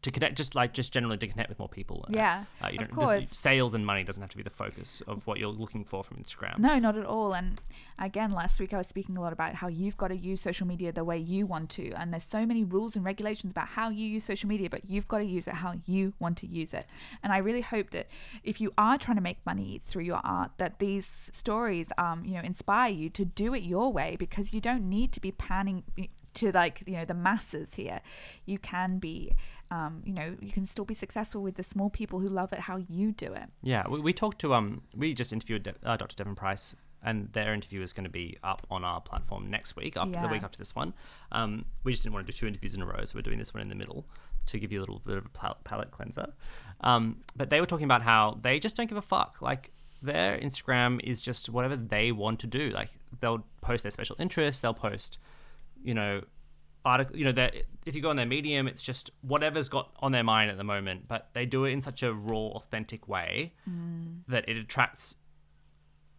to 0.03 0.11
connect, 0.11 0.35
just 0.35 0.53
like 0.53 0.73
just 0.73 0.93
generally 0.93 1.17
to 1.17 1.27
connect 1.27 1.49
with 1.49 1.57
more 1.59 1.69
people. 1.69 2.05
Uh, 2.07 2.13
Yeah, 2.13 2.45
uh, 2.61 2.69
you 2.71 2.79
of 2.79 2.91
course. 2.91 3.25
sales 3.31 3.73
and 3.73 3.85
money 3.85 4.03
doesn't 4.03 4.21
have 4.21 4.29
to 4.31 4.37
be 4.37 4.43
the 4.43 4.49
focus 4.49 5.01
of 5.07 5.25
what 5.25 5.39
you're 5.39 5.49
looking 5.49 5.83
for 5.85 6.03
from 6.03 6.17
Instagram. 6.17 6.59
No, 6.59 6.77
not 6.77 6.97
at 6.97 7.05
all. 7.05 7.33
And 7.33 7.59
again, 7.97 8.31
last 8.31 8.59
week 8.59 8.73
I 8.73 8.77
was 8.77 8.87
speaking 8.87 9.17
a 9.17 9.21
lot 9.21 9.33
about 9.33 9.55
how 9.55 9.67
you've 9.67 9.97
got 9.97 10.09
to 10.09 10.17
use 10.17 10.41
social 10.41 10.67
media 10.67 10.91
the 10.91 11.03
way 11.03 11.17
you 11.17 11.45
want 11.45 11.69
to. 11.71 11.91
And 11.93 12.13
there's 12.13 12.25
so 12.29 12.45
many 12.45 12.63
rules 12.63 12.95
and 12.95 13.05
regulations 13.05 13.51
about 13.51 13.67
how 13.69 13.89
you 13.89 14.05
use 14.05 14.25
social 14.25 14.49
media, 14.49 14.69
but 14.69 14.89
you've 14.89 15.07
got 15.07 15.19
to 15.19 15.25
use 15.25 15.47
it 15.47 15.53
how 15.53 15.75
you 15.85 16.13
want 16.19 16.37
to 16.39 16.47
use 16.47 16.73
it. 16.73 16.85
And 17.23 17.31
I 17.31 17.37
really 17.37 17.61
hope 17.61 17.91
that 17.91 18.07
if 18.43 18.59
you 18.59 18.73
are 18.77 18.97
trying 18.97 19.17
to 19.17 19.23
make 19.23 19.37
money 19.45 19.81
through 19.85 20.03
your 20.03 20.21
art, 20.23 20.51
that 20.57 20.79
these 20.79 21.09
stories, 21.31 21.87
um, 21.97 22.25
you 22.25 22.33
know, 22.33 22.41
inspire 22.41 22.91
you 22.91 23.09
to 23.11 23.23
do 23.23 23.53
it 23.53 23.63
your 23.63 23.91
way 23.91 24.17
because 24.19 24.53
you 24.53 24.59
don't 24.59 24.89
need 24.89 25.13
to 25.13 25.21
be 25.21 25.31
panning 25.31 25.83
to 26.35 26.51
like 26.51 26.83
you 26.85 26.93
know 26.93 27.05
the 27.05 27.13
masses 27.13 27.73
here 27.75 28.01
you 28.45 28.57
can 28.57 28.97
be 28.99 29.33
um, 29.71 30.01
you 30.05 30.13
know 30.13 30.35
you 30.41 30.51
can 30.51 30.65
still 30.65 30.85
be 30.85 30.93
successful 30.93 31.41
with 31.41 31.55
the 31.55 31.63
small 31.63 31.89
people 31.89 32.19
who 32.19 32.27
love 32.27 32.53
it 32.53 32.59
how 32.59 32.77
you 32.77 33.11
do 33.11 33.33
it 33.33 33.45
Yeah, 33.61 33.83
we, 33.89 33.99
we 33.99 34.13
talked 34.13 34.39
to 34.41 34.53
um, 34.53 34.81
we 34.95 35.13
just 35.13 35.33
interviewed 35.33 35.63
De- 35.63 35.75
uh, 35.83 35.97
Dr. 35.97 36.15
Devon 36.15 36.35
Price, 36.35 36.75
and 37.03 37.31
their 37.33 37.53
interview 37.53 37.81
is 37.81 37.91
going 37.93 38.03
to 38.05 38.09
be 38.09 38.37
up 38.43 38.65
on 38.69 38.83
our 38.83 39.01
platform 39.01 39.49
next 39.49 39.75
week 39.75 39.97
after 39.97 40.11
the 40.21 40.27
week 40.27 40.43
after 40.43 40.57
this 40.57 40.75
one. 40.75 40.93
Um, 41.31 41.65
we 41.83 41.91
just 41.91 42.03
didn't 42.03 42.13
want 42.13 42.27
to 42.27 42.31
do 42.31 42.37
two 42.37 42.47
interviews 42.47 42.75
in 42.75 42.81
a 42.81 42.85
row, 42.85 43.03
so 43.03 43.13
we're 43.15 43.21
doing 43.23 43.39
this 43.39 43.53
one 43.53 43.61
in 43.61 43.69
the 43.69 43.75
middle 43.75 44.05
to 44.45 44.59
give 44.59 44.71
you 44.71 44.79
a 44.79 44.81
little 44.81 45.01
bit 45.05 45.17
of 45.17 45.25
a 45.25 45.29
pal- 45.29 45.57
palate 45.63 45.91
cleanser. 45.91 46.33
Um, 46.81 47.21
but 47.35 47.49
they 47.49 47.59
were 47.59 47.65
talking 47.65 47.85
about 47.85 48.01
how 48.03 48.37
they 48.41 48.59
just 48.59 48.75
don't 48.77 48.87
give 48.87 48.97
a 48.97 49.01
fuck. 49.01 49.41
Like 49.41 49.71
their 50.01 50.37
Instagram 50.37 50.99
is 51.03 51.21
just 51.21 51.49
whatever 51.49 51.75
they 51.75 52.11
want 52.11 52.39
to 52.41 52.47
do. 52.47 52.69
Like 52.69 52.89
they'll 53.21 53.43
post 53.61 53.83
their 53.83 53.91
special 53.91 54.15
interests, 54.19 54.61
they'll 54.61 54.73
post, 54.73 55.17
you 55.83 55.93
know, 55.93 56.21
article. 56.85 57.15
You 57.17 57.25
know, 57.25 57.31
that 57.33 57.53
if 57.85 57.95
you 57.95 58.01
go 58.01 58.09
on 58.09 58.15
their 58.15 58.25
Medium, 58.25 58.67
it's 58.67 58.83
just 58.83 59.11
whatever's 59.21 59.69
got 59.69 59.91
on 59.99 60.11
their 60.11 60.23
mind 60.23 60.51
at 60.51 60.57
the 60.57 60.63
moment. 60.63 61.07
But 61.07 61.29
they 61.33 61.45
do 61.45 61.65
it 61.65 61.71
in 61.71 61.81
such 61.81 62.03
a 62.03 62.13
raw, 62.13 62.47
authentic 62.55 63.07
way 63.07 63.53
mm. 63.69 64.19
that 64.27 64.47
it 64.47 64.57
attracts. 64.57 65.15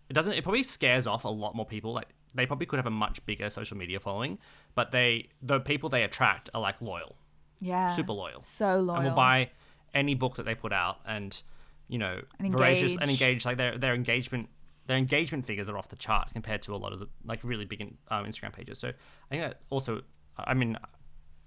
It 0.09 0.15
doesn't. 0.15 0.35
It 0.35 0.43
probably 0.43 0.63
scares 0.63 1.07
off 1.07 1.25
a 1.25 1.29
lot 1.29 1.55
more 1.55 1.67
people. 1.67 1.93
Like 1.93 2.09
they 2.35 2.47
probably 2.47 2.67
could 2.67 2.79
have 2.79 2.87
a 2.87 2.91
much 2.91 3.25
bigger 3.27 3.49
social 3.51 3.77
media 3.77 4.01
following, 4.01 4.39
but 4.75 4.91
they 4.91 5.29
the 5.43 5.61
people 5.61 5.89
they 5.89 6.03
attract 6.03 6.51
are 6.55 6.61
like 6.61 6.81
loyal. 6.81 7.17
Yeah. 7.61 7.89
super 7.91 8.13
loyal, 8.13 8.43
So 8.43 8.81
loyal. 8.81 8.97
and 8.97 9.05
will 9.07 9.15
buy 9.15 9.51
any 9.95 10.15
book 10.15 10.37
that 10.37 10.43
they 10.45 10.55
put 10.55 10.73
out, 10.73 10.99
and 11.07 11.41
you 11.89 11.99
know, 11.99 12.21
And 12.39 12.53
voracious 12.53 12.93
and 12.93 13.03
engage. 13.11 13.23
engaged. 13.23 13.47
Like 13.47 13.57
their 13.57 13.79
their 13.79 13.95
engagement. 13.95 14.49
Their 14.87 14.97
engagement 14.97 15.47
figures 15.47 15.69
are 15.69 15.79
off 15.79 15.89
the 15.89 15.97
chart 15.97 16.29
compared 16.33 16.63
to 16.63 16.75
a 16.75 16.77
lot 16.77 16.93
of 16.93 17.01
the 17.01 17.09
like 17.25 17.43
really 17.43 17.65
big 17.65 17.81
in- 17.81 17.97
um, 18.09 18.27
Instagram 18.27 18.53
pages. 18.53 18.79
So 18.79 18.89
I 18.89 18.93
think 19.31 19.43
that 19.43 19.61
also, 19.71 20.03
I 20.37 20.55
mean, 20.55 20.77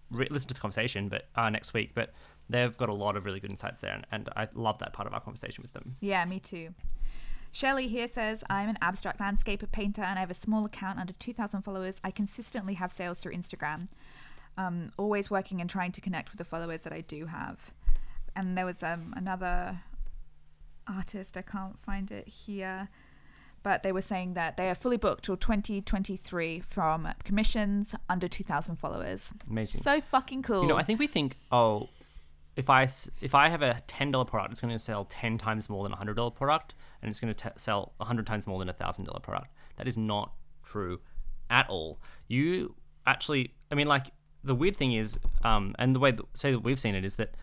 re- 0.10 0.27
listen 0.29 0.48
to 0.50 0.53
the 0.53 0.60
conversation, 0.60 1.08
but 1.10 1.27
uh, 1.36 1.50
next 1.50 1.74
week. 1.74 1.91
But 1.94 2.13
they've 2.50 2.75
got 2.77 2.89
a 2.89 2.94
lot 2.94 3.15
of 3.15 3.25
really 3.25 3.39
good 3.39 3.51
insights 3.51 3.82
there, 3.82 3.91
and, 3.94 4.06
and 4.12 4.29
I 4.36 4.48
love 4.53 4.79
that 4.79 4.94
part 4.94 5.08
of 5.08 5.13
our 5.13 5.22
conversation 5.22 5.62
with 5.62 5.74
them. 5.74 5.98
Yeah, 6.00 6.25
me 6.25 6.39
too. 6.39 6.74
Shelley 7.51 7.88
here 7.88 8.08
says, 8.08 8.44
I'm 8.50 8.70
an 8.70 8.77
abstract 8.82 9.20
landscape 9.20 9.63
painter 9.72 10.03
and 10.03 10.20
I 10.20 10.22
have 10.22 10.29
a 10.29 10.36
small 10.36 10.65
account 10.65 11.00
under 11.00 11.13
2,000 11.13 11.63
followers. 11.63 11.96
I 12.03 12.12
consistently 12.12 12.75
have 12.75 12.91
sales 12.91 13.20
through 13.20 13.34
Instagram. 13.34 13.88
Um, 14.58 14.91
always 14.98 15.32
working 15.32 15.62
and 15.62 15.70
trying 15.70 15.91
to 15.94 16.01
connect 16.01 16.29
with 16.29 16.38
the 16.38 16.44
followers 16.44 16.82
that 16.82 16.94
I 16.94 17.01
do 17.01 17.25
have. 17.25 17.74
And 18.36 18.58
there 18.58 18.65
was 18.65 18.84
um, 18.84 19.13
another 19.17 19.79
artist, 20.88 21.36
I 21.38 21.41
can't 21.41 21.79
find 21.84 22.12
it 22.12 22.27
here, 22.27 22.89
but 23.64 23.84
they 23.84 23.92
were 23.92 24.02
saying 24.02 24.34
that 24.36 24.58
they 24.58 24.70
are 24.70 24.76
fully 24.76 24.98
booked 24.98 25.26
till 25.26 25.38
2023 25.38 26.60
from 26.62 27.08
commissions 27.24 27.96
under 28.10 28.28
2,000 28.28 28.76
followers. 28.78 29.32
Amazing. 29.50 29.82
So 29.82 30.02
fucking 30.02 30.44
cool. 30.44 30.62
You 30.62 30.68
know, 30.68 30.78
I 30.78 30.84
think 30.84 31.00
we 31.00 31.08
think, 31.08 31.38
oh, 31.52 31.90
if 32.56 32.72
I 32.72 32.88
if 33.22 33.36
I 33.36 33.50
have 33.50 33.62
a 33.62 33.80
ten 33.86 34.12
dollar 34.12 34.26
product, 34.26 34.52
it's 34.52 34.62
going 34.62 34.74
to 34.74 34.80
sell 34.80 35.06
ten 35.06 35.38
times 35.38 35.70
more 35.70 35.84
than 35.84 35.94
a 35.94 35.96
hundred 35.96 36.16
dollar 36.16 36.32
product, 36.32 36.74
and 37.02 37.10
it's 37.10 37.20
going 37.20 37.32
to 37.32 37.50
t- 37.50 37.56
sell 37.56 37.94
a 38.00 38.06
hundred 38.06 38.26
times 38.26 38.48
more 38.48 38.58
than 38.58 38.68
a 38.68 38.74
thousand 38.74 39.06
dollar 39.06 39.20
product. 39.20 39.54
That 39.78 39.88
is 39.88 39.96
not 39.96 40.34
true 40.64 41.00
at 41.52 41.70
all. 41.70 42.00
You 42.28 42.76
actually, 43.06 43.54
I 43.72 43.76
mean, 43.76 43.86
like 43.86 44.08
the 44.44 44.56
weird 44.56 44.76
thing 44.76 44.94
is, 44.94 45.20
um, 45.44 45.76
and 45.78 45.96
the 45.96 46.00
way 46.00 46.12
that, 46.12 46.26
say 46.34 46.52
that 46.52 46.60
we've 46.60 46.80
seen 46.80 46.96
it 46.96 47.06
is 47.06 47.16
that 47.18 47.36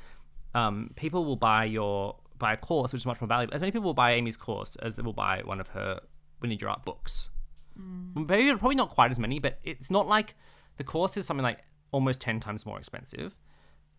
um, 0.54 0.90
people 0.96 1.24
will 1.24 1.36
buy 1.36 1.64
your 1.64 2.16
buy 2.48 2.52
a 2.52 2.56
course, 2.56 2.92
which 2.92 3.02
is 3.02 3.06
much 3.06 3.20
more 3.20 3.28
valuable. 3.28 3.54
As 3.54 3.60
many 3.62 3.72
people 3.72 3.86
will 3.90 3.94
buy 4.04 4.12
Amy's 4.12 4.36
course 4.36 4.76
as 4.76 4.96
they 4.96 5.02
will 5.02 5.12
buy 5.26 5.42
one 5.44 5.60
of 5.60 5.68
her 5.68 6.00
We 6.40 6.48
Need 6.50 6.60
Your 6.62 6.70
Art 6.70 6.84
books. 6.84 7.30
Maybe 7.76 8.48
probably 8.56 8.76
not 8.76 8.90
quite 8.90 9.10
as 9.10 9.18
many, 9.18 9.38
but 9.40 9.58
it's 9.64 9.90
not 9.90 10.06
like 10.06 10.34
the 10.76 10.84
course 10.84 11.16
is 11.16 11.26
something 11.26 11.42
like 11.50 11.60
almost 11.90 12.20
ten 12.20 12.38
times 12.40 12.64
more 12.66 12.78
expensive. 12.78 13.36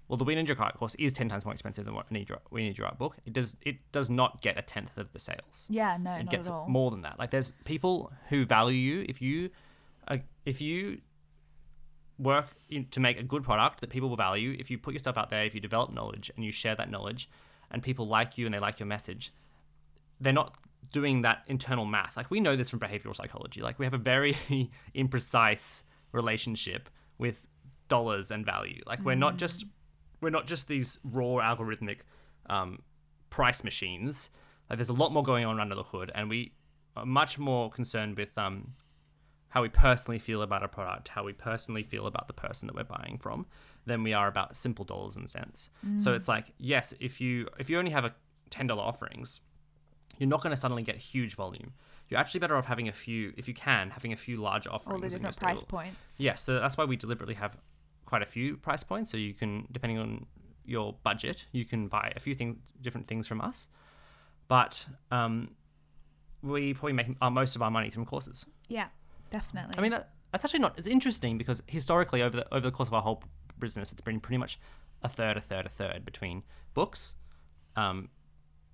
Well, 0.08 0.18
the 0.18 0.24
We 0.24 0.36
Need 0.36 0.48
Your 0.48 0.62
Art 0.62 0.78
course 0.78 0.96
is 0.96 1.12
ten 1.14 1.28
times 1.30 1.44
more 1.46 1.54
expensive 1.54 1.84
than 1.86 1.94
what 1.96 2.10
Need 2.12 2.30
Your, 2.30 2.40
We 2.52 2.64
Need 2.64 2.78
Your 2.78 2.88
Art 2.88 2.98
book. 2.98 3.18
It 3.26 3.34
does 3.34 3.58
it 3.62 3.78
does 3.92 4.10
not 4.10 4.42
get 4.42 4.58
a 4.58 4.62
tenth 4.62 4.98
of 4.98 5.12
the 5.14 5.20
sales. 5.20 5.68
yeah, 5.70 5.98
no, 6.00 6.14
It 6.14 6.24
not 6.26 6.32
gets 6.32 6.48
at 6.48 6.54
all. 6.54 6.68
more 6.70 6.90
than 6.92 7.02
that. 7.02 7.18
Like 7.20 7.32
there's 7.32 7.52
people 7.66 8.12
who 8.30 8.46
value 8.46 8.78
you 8.78 9.06
if 9.10 9.22
you 9.22 9.50
uh, 10.08 10.18
if 10.46 10.62
you 10.62 11.02
work 12.18 12.48
in, 12.70 12.86
to 12.92 13.00
make 13.00 13.20
a 13.20 13.24
good 13.24 13.44
product 13.44 13.82
that 13.82 13.90
people 13.90 14.08
will 14.10 14.16
value. 14.30 14.56
If 14.58 14.70
you 14.72 14.78
put 14.78 14.94
yourself 14.94 15.18
out 15.18 15.30
there, 15.32 15.44
if 15.44 15.54
you 15.56 15.60
develop 15.62 15.92
knowledge 15.92 16.32
and 16.36 16.46
you 16.46 16.52
share 16.52 16.76
that 16.76 16.90
knowledge, 16.90 17.30
and 17.76 17.84
people 17.84 18.08
like 18.08 18.38
you 18.38 18.46
and 18.46 18.56
they 18.56 18.60
like 18.60 18.80
your 18.80 18.88
message, 18.88 19.34
they're 20.22 20.32
not 20.32 20.56
doing 20.94 21.24
that 21.24 21.44
internal 21.48 21.84
math. 21.84 22.16
Like 22.16 22.32
we 22.32 22.40
know 22.40 22.56
this 22.56 22.70
from 22.70 22.80
behavioral 22.80 23.14
psychology. 23.14 23.62
Like 23.62 23.78
we 23.78 23.86
have 23.86 23.94
a 23.94 24.00
very 24.00 24.38
imprecise 24.96 25.84
relationship 26.14 26.90
with 27.18 27.46
dollars 27.90 28.32
and 28.32 28.46
value. 28.46 28.82
Like 28.88 29.04
we're 29.04 29.16
not 29.16 29.36
just 29.36 29.66
we're 30.22 30.30
not 30.30 30.48
just 30.48 30.70
these 30.70 31.00
raw 31.04 31.44
algorithmic 31.44 31.98
um, 32.50 32.82
price 33.30 33.62
machines. 33.62 34.30
Like 34.70 34.80
there's 34.80 34.88
a 34.88 34.94
lot 34.94 35.12
more 35.12 35.22
going 35.22 35.44
on 35.46 35.60
under 35.60 35.76
the 35.76 35.84
hood, 35.84 36.14
and 36.16 36.30
we 36.30 36.54
are 36.96 37.06
much 37.06 37.38
more 37.38 37.70
concerned 37.70 38.16
with 38.16 38.36
um, 38.38 38.72
how 39.56 39.62
we 39.62 39.70
personally 39.70 40.20
feel 40.20 40.42
about 40.42 40.64
a 40.64 40.68
product, 40.68 41.08
how 41.08 41.24
we 41.24 41.32
personally 41.32 41.82
feel 41.82 42.08
about 42.08 42.28
the 42.28 42.34
person 42.34 42.68
that 42.68 42.76
we're 42.76 42.84
buying 42.84 43.18
from, 43.18 43.46
than 43.86 44.04
we 44.04 44.12
are 44.12 44.28
about 44.28 44.54
simple 44.54 44.84
dollars 44.84 45.16
and 45.16 45.30
cents. 45.30 45.70
So 45.98 46.14
it's 46.14 46.28
like, 46.28 46.52
yes, 46.58 46.94
if 47.00 47.22
you 47.22 47.48
if 47.58 47.70
you 47.70 47.80
only 47.80 47.92
have 47.92 48.04
a 48.04 48.14
ten 48.50 48.68
dollar 48.68 48.84
offerings, 48.84 49.40
you're 50.20 50.28
not 50.28 50.44
going 50.44 50.52
to 50.54 50.60
suddenly 50.60 50.84
get 50.84 50.98
huge 50.98 51.36
volume. 51.36 51.72
You're 52.10 52.20
actually 52.20 52.42
better 52.42 52.58
off 52.58 52.66
having 52.66 52.90
a 52.90 52.92
few, 52.92 53.34
if 53.38 53.48
you 53.48 53.54
can, 53.54 53.92
having 53.92 54.12
a 54.12 54.18
few 54.18 54.38
large 54.38 54.68
offerings. 54.68 54.96
all 54.96 55.10
the 55.10 55.10
different 55.10 55.40
price 55.40 55.64
points. 55.64 55.98
Yes, 56.18 56.42
so 56.42 56.60
that's 56.60 56.76
why 56.76 56.84
we 56.84 56.98
deliberately 56.98 57.36
have 57.36 57.56
quite 58.06 58.22
a 58.22 58.26
few 58.26 58.58
price 58.58 58.84
points. 58.84 59.10
So 59.10 59.16
you 59.18 59.34
can, 59.34 59.68
depending 59.72 60.00
on 60.00 60.26
your 60.66 60.96
budget, 61.04 61.46
you 61.54 61.64
can 61.64 61.88
buy 61.88 62.12
a 62.16 62.20
few 62.20 62.36
things, 62.36 62.58
different 62.82 63.08
things 63.08 63.26
from 63.26 63.40
us. 63.40 63.70
But 64.50 64.86
um, 65.12 65.52
we 66.44 66.74
probably 66.74 66.94
make 66.94 67.08
uh, 67.22 67.30
most 67.30 67.56
of 67.56 67.62
our 67.62 67.72
money 67.72 67.90
from 67.90 68.06
courses. 68.06 68.46
Yeah, 68.68 68.88
definitely. 69.30 69.76
I 69.78 69.82
mean, 69.82 69.92
that, 69.92 70.10
that's 70.32 70.46
actually 70.46 70.60
not. 70.60 70.78
It's 70.78 70.88
interesting 70.88 71.38
because 71.38 71.62
historically, 71.68 72.22
over 72.22 72.38
the 72.38 72.54
over 72.54 72.66
the 72.66 72.72
course 72.72 72.90
of 72.90 72.94
our 72.94 73.02
whole 73.02 73.24
business, 73.60 73.92
it's 73.92 74.02
been 74.02 74.20
pretty 74.20 74.38
much 74.38 74.60
a 75.04 75.10
third, 75.10 75.38
a 75.38 75.42
third, 75.42 75.66
a 75.66 75.70
third 75.70 76.06
between 76.06 76.44
books, 76.74 77.16
um, 77.76 78.10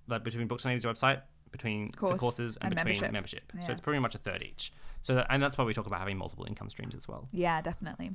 like 0.08 0.24
between 0.24 0.46
books 0.46 0.64
on 0.64 0.72
Amy's 0.72 0.84
website, 0.84 1.22
between 1.52 1.92
the 1.92 2.16
courses, 2.16 2.56
and, 2.56 2.72
and 2.72 2.74
between 2.74 3.00
membership. 3.00 3.12
membership. 3.12 3.52
Yeah. 3.54 3.66
So 3.66 3.72
it's 3.72 3.80
pretty 3.80 4.00
much 4.00 4.14
a 4.14 4.18
third 4.18 4.42
each. 4.42 4.72
So 5.02 5.16
that, 5.16 5.26
and 5.30 5.42
that's 5.42 5.58
why 5.58 5.64
we 5.64 5.74
talk 5.74 5.86
about 5.86 5.98
having 5.98 6.16
multiple 6.16 6.44
income 6.44 6.70
streams 6.70 6.94
as 6.94 7.08
well. 7.08 7.28
Yeah, 7.32 7.60
definitely. 7.60 8.12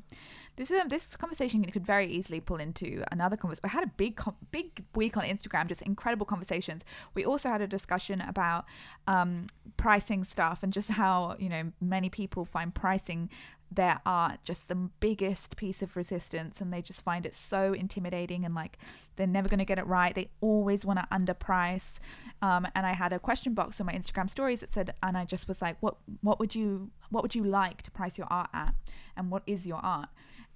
This 0.55 0.71
is 0.71 0.81
this 0.87 1.17
conversation 1.17 1.63
could 1.65 1.85
very 1.85 2.07
easily 2.07 2.39
pull 2.39 2.57
into 2.57 3.03
another 3.11 3.35
conversation. 3.35 3.65
I 3.65 3.73
had 3.73 3.83
a 3.83 3.91
big, 3.97 4.19
big 4.51 4.85
week 4.95 5.17
on 5.17 5.25
Instagram, 5.25 5.67
just 5.67 5.81
incredible 5.81 6.25
conversations. 6.25 6.83
We 7.13 7.25
also 7.25 7.49
had 7.49 7.61
a 7.61 7.67
discussion 7.67 8.21
about 8.21 8.65
um, 9.05 9.47
pricing 9.75 10.23
stuff 10.23 10.63
and 10.63 10.71
just 10.71 10.89
how 10.89 11.35
you 11.37 11.49
know 11.49 11.71
many 11.81 12.09
people 12.09 12.45
find 12.45 12.73
pricing 12.73 13.29
their 13.69 13.99
art 14.05 14.39
just 14.43 14.67
the 14.67 14.75
biggest 14.75 15.57
piece 15.57 15.81
of 15.81 15.95
resistance 15.95 16.61
and 16.61 16.71
they 16.71 16.81
just 16.81 17.03
find 17.03 17.25
it 17.25 17.35
so 17.35 17.73
intimidating 17.73 18.45
and 18.45 18.55
like 18.55 18.77
they're 19.15 19.27
never 19.27 19.49
going 19.49 19.59
to 19.59 19.65
get 19.65 19.77
it 19.77 19.85
right 19.85 20.15
they 20.15 20.29
always 20.41 20.85
want 20.85 20.97
to 20.97 21.07
underprice 21.11 21.99
um, 22.41 22.65
and 22.75 22.85
i 22.85 22.93
had 22.93 23.11
a 23.11 23.19
question 23.19 23.53
box 23.53 23.79
on 23.79 23.85
my 23.85 23.93
instagram 23.93 24.29
stories 24.29 24.61
that 24.61 24.73
said 24.73 24.93
and 25.03 25.17
i 25.17 25.25
just 25.25 25.47
was 25.47 25.61
like 25.61 25.75
what 25.81 25.97
what 26.21 26.39
would 26.39 26.55
you 26.55 26.89
what 27.09 27.23
would 27.23 27.35
you 27.35 27.43
like 27.43 27.81
to 27.81 27.91
price 27.91 28.17
your 28.17 28.27
art 28.29 28.49
at 28.53 28.73
and 29.15 29.29
what 29.29 29.43
is 29.45 29.67
your 29.67 29.79
art 29.79 30.09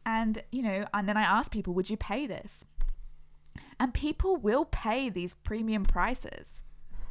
and 0.06 0.44
you 0.52 0.64
know 0.64 0.86
and 0.94 1.08
then 1.08 1.18
i 1.18 1.22
asked 1.24 1.52
people 1.52 1.74
would 1.74 1.90
you 1.90 1.98
pay 1.98 2.26
this 2.26 2.60
and 3.80 3.94
people 3.94 4.38
will 4.38 4.66
pay 4.66 5.10
these 5.10 5.34
premium 5.44 5.84
prices 5.84 6.62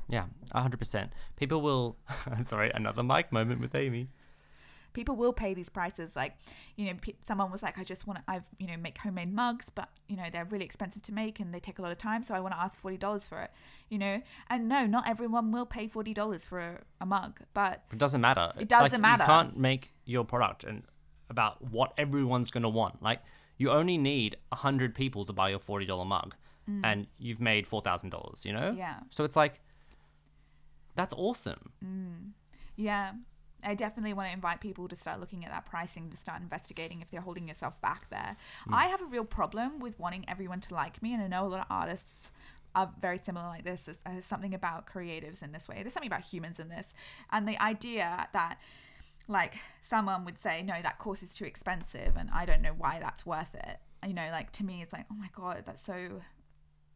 Yeah, 0.09 0.25
hundred 0.53 0.79
percent. 0.79 1.13
People 1.37 1.61
will. 1.63 1.97
sorry, 2.47 2.73
another 2.75 3.05
mic 3.05 3.31
moment 3.31 3.61
with 3.61 3.77
Amy. 3.77 4.09
People 4.93 5.15
will 5.17 5.33
pay 5.33 5.55
these 5.55 5.69
prices 5.69 6.17
like 6.17 6.37
you 6.77 6.87
know 6.87 6.99
pe- 7.01 7.15
someone 7.27 7.51
was 7.51 7.63
like 7.63 7.79
i 7.79 7.85
just 7.85 8.07
want 8.07 8.19
to 8.19 8.25
i've 8.29 8.43
you 8.59 8.67
know 8.67 8.77
make 8.77 8.99
homemade 8.99 9.33
mugs 9.33 9.67
but 9.75 9.89
you 10.09 10.17
know 10.17 10.25
they're 10.33 10.45
really 10.47 10.65
expensive 10.65 11.03
to 11.03 11.13
make 11.13 11.39
and 11.41 11.55
they 11.55 11.61
take 11.61 11.79
a 11.79 11.83
lot 11.83 11.93
of 11.93 11.99
time 11.99 12.23
so 12.25 12.35
i 12.35 12.41
want 12.41 12.53
to 12.55 12.61
ask 12.61 12.81
$40 12.83 13.27
for 13.27 13.41
it 13.43 13.51
you 13.89 13.99
know 13.99 14.21
and 14.49 14.69
no 14.69 14.87
not 14.87 15.09
everyone 15.09 15.53
will 15.53 15.67
pay 15.67 15.89
$40 15.89 16.47
for 16.47 16.59
a, 16.59 16.79
a 17.01 17.07
mug 17.07 17.41
but 17.55 17.83
It 17.93 17.99
doesn't 17.99 18.21
matter. 18.21 18.53
It 18.59 18.69
doesn't 18.69 18.93
Like, 19.01 19.01
matter. 19.01 19.23
You 19.23 19.27
can't 19.27 19.57
make 19.57 19.93
your 20.05 20.25
product 20.25 20.65
and 20.65 20.83
about 21.29 21.63
what 21.71 21.93
everyone's 21.97 22.51
going 22.51 22.63
to 22.65 22.69
want. 22.69 23.03
Like 23.03 23.21
you 23.59 23.71
only 23.71 23.99
need 23.99 24.37
hundred 24.53 24.95
people 24.95 25.25
to 25.27 25.33
buy 25.33 25.51
your 25.51 25.59
forty 25.61 25.87
dollar 25.87 26.05
mug, 26.05 26.35
and 26.83 27.07
you've 27.19 27.41
made 27.41 27.67
four 27.67 27.81
thousand 27.83 28.11
dollars. 28.11 28.45
You 28.47 28.53
know. 28.53 28.73
Mm. 28.73 28.79
Yeah. 28.79 28.97
So 29.11 29.25
it's 29.25 29.37
like, 29.37 29.61
that's 30.97 31.15
awesome. 31.15 31.73
yeah 32.77 33.13
I 33.65 33.75
definitely 33.75 34.13
want 34.13 34.29
to 34.29 34.33
invite 34.33 34.61
people 34.61 34.89
to 34.89 34.97
start 34.97 35.21
looking 35.21 35.45
at 35.45 35.51
that 35.51 35.67
pricing, 35.67 36.11
to 36.11 36.17
start 36.17 36.41
investigating 36.41 37.01
if 37.01 37.11
they're 37.11 37.21
holding 37.21 37.49
yourself 37.49 37.81
back 37.81 38.09
there. 38.11 38.37
Mm. 38.69 38.75
I 38.75 38.87
have 38.87 39.03
a 39.03 39.07
real 39.07 39.25
problem 39.25 39.79
with 39.81 39.99
wanting 39.99 40.25
everyone 40.29 40.61
to 40.63 40.75
like 40.75 41.03
me, 41.03 41.15
and 41.15 41.23
I 41.23 41.29
know 41.29 41.47
a 41.47 41.49
lot 41.49 41.61
of 41.61 41.67
artists 41.71 42.31
are 42.75 42.91
very 43.01 43.19
similar 43.19 43.47
like 43.47 43.65
this. 43.65 43.81
There's, 43.81 43.99
there's 44.05 44.27
something 44.27 44.55
about 44.55 44.87
creatives 44.87 45.43
in 45.43 45.53
this 45.53 45.69
way. 45.69 45.79
There's 45.83 45.93
something 45.93 46.11
about 46.11 46.23
humans 46.23 46.59
in 46.59 46.69
this, 46.69 46.95
and 47.31 47.47
the 47.47 47.61
idea 47.61 48.29
that 48.33 48.59
like 49.29 49.59
someone 49.89 50.25
would 50.25 50.41
say, 50.41 50.63
no, 50.63 50.75
that 50.83 50.99
course 50.99 51.23
is 51.23 51.33
too 51.35 51.45
expensive, 51.45 52.15
and 52.17 52.31
I 52.33 52.45
don't 52.45 52.63
know 52.63 52.75
why 52.77 52.99
that's 53.01 53.25
worth 53.27 53.55
it. 53.55 53.79
You 54.07 54.15
know, 54.15 54.29
like 54.31 54.53
to 54.53 54.65
me, 54.65 54.83
it's 54.83 54.93
like, 54.93 55.07
oh 55.11 55.15
my 55.15 55.29
god, 55.35 55.65
that's 55.67 55.85
so 55.85 56.23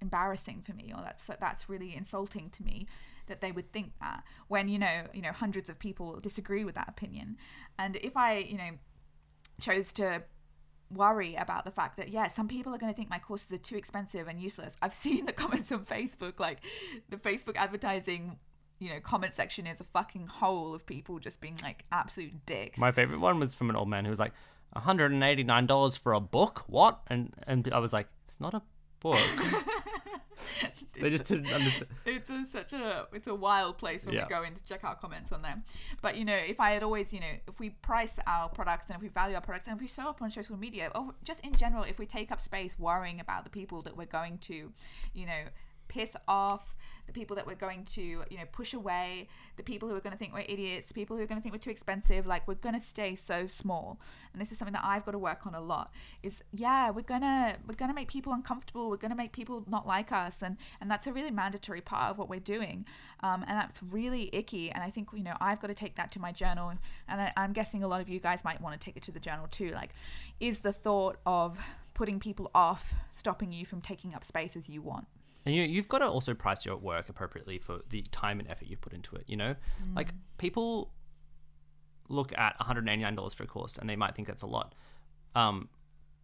embarrassing 0.01 0.63
for 0.65 0.75
me 0.75 0.93
or 0.95 1.03
that's 1.03 1.27
that's 1.41 1.69
really 1.69 1.97
insulting 1.97 2.51
to 2.51 2.63
me 2.63 2.87
that 3.27 3.41
they 3.41 3.53
would 3.53 3.73
think 3.73 3.93
that 4.01 4.23
when 4.49 4.69
you 4.69 4.79
know 4.79 5.07
you 5.13 5.23
know 5.23 5.33
hundreds 5.33 5.69
of 5.69 5.79
people 5.79 6.19
disagree 6.21 6.65
with 6.65 6.75
that 6.75 6.89
opinion 6.89 7.37
and 7.79 7.97
if 7.97 8.17
i 8.17 8.39
you 8.39 8.57
know 8.57 8.71
chose 9.61 9.93
to 9.93 10.23
worry 10.91 11.35
about 11.35 11.65
the 11.65 11.71
fact 11.71 11.97
that 11.97 12.09
yeah 12.09 12.29
some 12.29 12.47
people 12.47 12.75
are 12.75 12.79
going 12.79 12.93
to 12.93 12.97
think 12.97 13.11
my 13.11 13.19
courses 13.19 13.51
are 13.53 13.59
too 13.59 13.77
expensive 13.77 14.29
and 14.29 14.41
useless 14.41 14.75
i've 14.83 14.95
seen 15.05 15.27
the 15.27 15.33
comments 15.33 15.73
on 15.73 15.85
facebook 15.85 16.39
like 16.39 16.59
the 17.09 17.17
facebook 17.17 17.57
advertising 17.57 18.39
you 18.79 18.91
know 18.91 19.01
comment 19.01 19.35
section 19.35 19.67
is 19.67 19.81
a 19.81 19.85
fucking 19.85 20.27
hole 20.27 20.75
of 20.75 20.85
people 20.87 21.19
just 21.19 21.41
being 21.41 21.59
like 21.63 21.85
absolute 21.93 22.45
dicks 22.47 22.79
My 22.79 22.93
favorite 22.93 23.21
one 23.21 23.39
was 23.39 23.55
from 23.55 23.71
an 23.71 23.77
old 23.77 23.89
man 23.89 24.05
who 24.05 24.11
was 24.11 24.19
like, 24.19 24.33
one 24.73 24.83
hundred 24.85 25.13
and 25.13 25.23
eighty 25.23 25.45
nine 25.45 25.67
dollars 25.67 25.97
for 25.97 26.13
a 26.13 26.21
book. 26.21 26.65
What? 26.67 27.01
And 27.07 27.35
and 27.47 27.69
I 27.73 27.79
was 27.79 27.93
like, 27.93 28.09
it's 28.27 28.41
not 28.41 28.55
a 28.55 28.63
book. 29.01 29.19
they 31.01 31.11
just 31.11 31.25
didn't 31.25 31.53
understand. 31.53 31.87
it's 32.07 32.31
a, 32.31 32.45
such 32.53 32.73
a 32.73 33.07
it's 33.13 33.27
a 33.27 33.35
wild 33.35 33.79
place 33.79 34.05
when 34.05 34.15
Yeah. 34.15 34.25
we 34.25 34.29
go 34.31 34.43
in 34.43 34.55
to 34.55 34.65
check 34.65 34.85
our 34.85 34.95
comments 34.95 35.33
on 35.33 35.43
them. 35.43 35.65
But 36.03 36.17
you 36.17 36.25
know, 36.25 36.35
if 36.37 36.61
I 36.61 36.71
had 36.73 36.83
always, 36.83 37.13
you 37.13 37.21
know, 37.21 37.35
if 37.49 37.59
we 37.59 37.71
price 37.71 38.13
our 38.27 38.49
products 38.49 38.87
and 38.89 38.97
if 38.97 39.03
we 39.03 39.09
value 39.09 39.35
our 39.35 39.41
products 39.41 39.67
and 39.69 39.77
if 39.77 39.81
we 39.81 39.89
show 39.89 40.09
up 40.09 40.23
on 40.23 40.31
social 40.31 40.57
media, 40.57 40.91
or 40.95 41.15
just 41.25 41.41
in 41.41 41.55
general, 41.55 41.85
if 41.85 41.99
we 41.99 42.07
take 42.07 42.31
up 42.33 42.41
space 42.41 42.79
worrying 42.79 43.21
about 43.21 43.45
the 43.45 43.51
people 43.51 43.83
that 43.83 43.97
we're 43.97 44.07
going 44.07 44.39
to, 44.39 44.73
you 45.15 45.27
know, 45.27 45.45
piss 45.89 46.17
off, 46.27 46.75
the 47.07 47.13
people 47.13 47.37
that 47.37 47.47
we're 47.47 47.55
going 47.55 47.85
to, 47.85 48.01
you 48.01 48.39
know, 48.39 48.45
push 48.51 48.73
away, 48.73 49.29
the 49.57 49.63
people 49.63 49.89
who 49.89 49.95
are 49.95 50.01
going 50.01 50.13
to 50.13 50.19
think 50.19 50.33
we're 50.33 50.45
idiots, 50.49 50.93
people 50.93 51.17
who 51.17 51.23
are 51.23 51.27
going 51.27 51.39
to 51.39 51.43
think 51.43 51.55
we're 51.55 51.59
too 51.59 51.71
expensive, 51.71 52.27
like 52.27 52.47
we're 52.49 52.55
going 52.55 52.75
to 52.75 52.81
stay 52.81 53.15
so 53.15 53.47
small. 53.47 54.01
And 54.33 54.41
this 54.41 54.51
is 54.51 54.59
something 54.59 54.73
that 54.73 54.85
I've 54.85 55.05
got 55.05 55.13
to 55.13 55.19
work 55.19 55.47
on 55.47 55.55
a 55.55 55.61
lot. 55.61 55.93
Is 56.23 56.43
yeah, 56.53 56.91
we're 56.91 57.03
gonna 57.03 57.57
we're 57.67 57.75
gonna 57.75 57.95
make 57.95 58.09
people 58.09 58.33
uncomfortable. 58.33 58.91
We're 58.91 58.97
gonna 58.97 59.15
make 59.15 59.33
people 59.33 59.65
not 59.69 59.87
like 59.87 60.13
us, 60.13 60.37
and 60.43 60.57
and 60.81 60.91
that's 60.91 61.07
a 61.07 61.13
really 61.13 61.31
mandatory 61.31 61.81
part 61.81 62.11
of 62.11 62.19
what 62.19 62.29
we're 62.29 62.41
doing. 62.41 62.85
Um, 63.21 63.45
and 63.47 63.59
that's 63.59 63.81
really 63.83 64.31
icky. 64.33 64.71
And 64.71 64.83
I 64.83 64.91
think 64.91 65.09
you 65.15 65.23
know 65.23 65.37
I've 65.41 65.61
got 65.61 65.69
to 65.69 65.75
take 65.75 65.97
that 65.97 66.11
to 66.13 66.19
my 66.19 66.33
journal, 66.33 66.73
and 67.09 67.21
I, 67.21 67.33
I'm 67.37 67.53
guessing 67.53 67.83
a 67.83 67.89
lot 67.89 68.01
of 68.01 68.09
you 68.09 68.19
guys 68.19 68.43
might 68.45 68.61
want 68.61 68.79
to 68.79 68.85
take 68.85 68.97
it 68.97 69.03
to 69.05 69.13
the 69.13 69.21
journal 69.21 69.47
too. 69.51 69.71
Like, 69.71 69.91
is 70.41 70.61
the 70.61 70.73
thought 70.73 71.19
of 71.27 71.59
putting 71.93 72.19
people 72.19 72.51
off 72.55 72.93
stopping 73.13 73.53
you 73.53 73.65
from 73.65 73.81
taking 73.81 74.15
up 74.15 74.25
space 74.25 74.57
as 74.57 74.69
you 74.69 74.83
want? 74.83 75.07
And 75.47 75.55
you 75.55 75.63
you've 75.63 75.89
got 75.89 75.99
to 75.99 76.07
also 76.09 76.35
price 76.35 76.65
your 76.65 76.77
work 76.77 77.09
appropriately 77.09 77.59
for 77.59 77.81
the 77.91 78.03
time 78.11 78.41
and 78.41 78.49
effort 78.49 78.69
you 78.69 78.77
put 78.77 78.93
into 78.93 79.15
it. 79.17 79.25
You 79.27 79.37
know, 79.37 79.55
like 79.95 80.09
people 80.39 80.93
look 82.09 82.33
at 82.37 82.59
$189 82.59 83.35
for 83.35 83.43
a 83.45 83.47
course 83.47 83.77
and 83.79 83.89
they 83.89 83.97
might 83.97 84.15
think 84.15 84.29
that's 84.29 84.43
a 84.43 84.47
lot. 84.47 84.75
Um, 85.35 85.69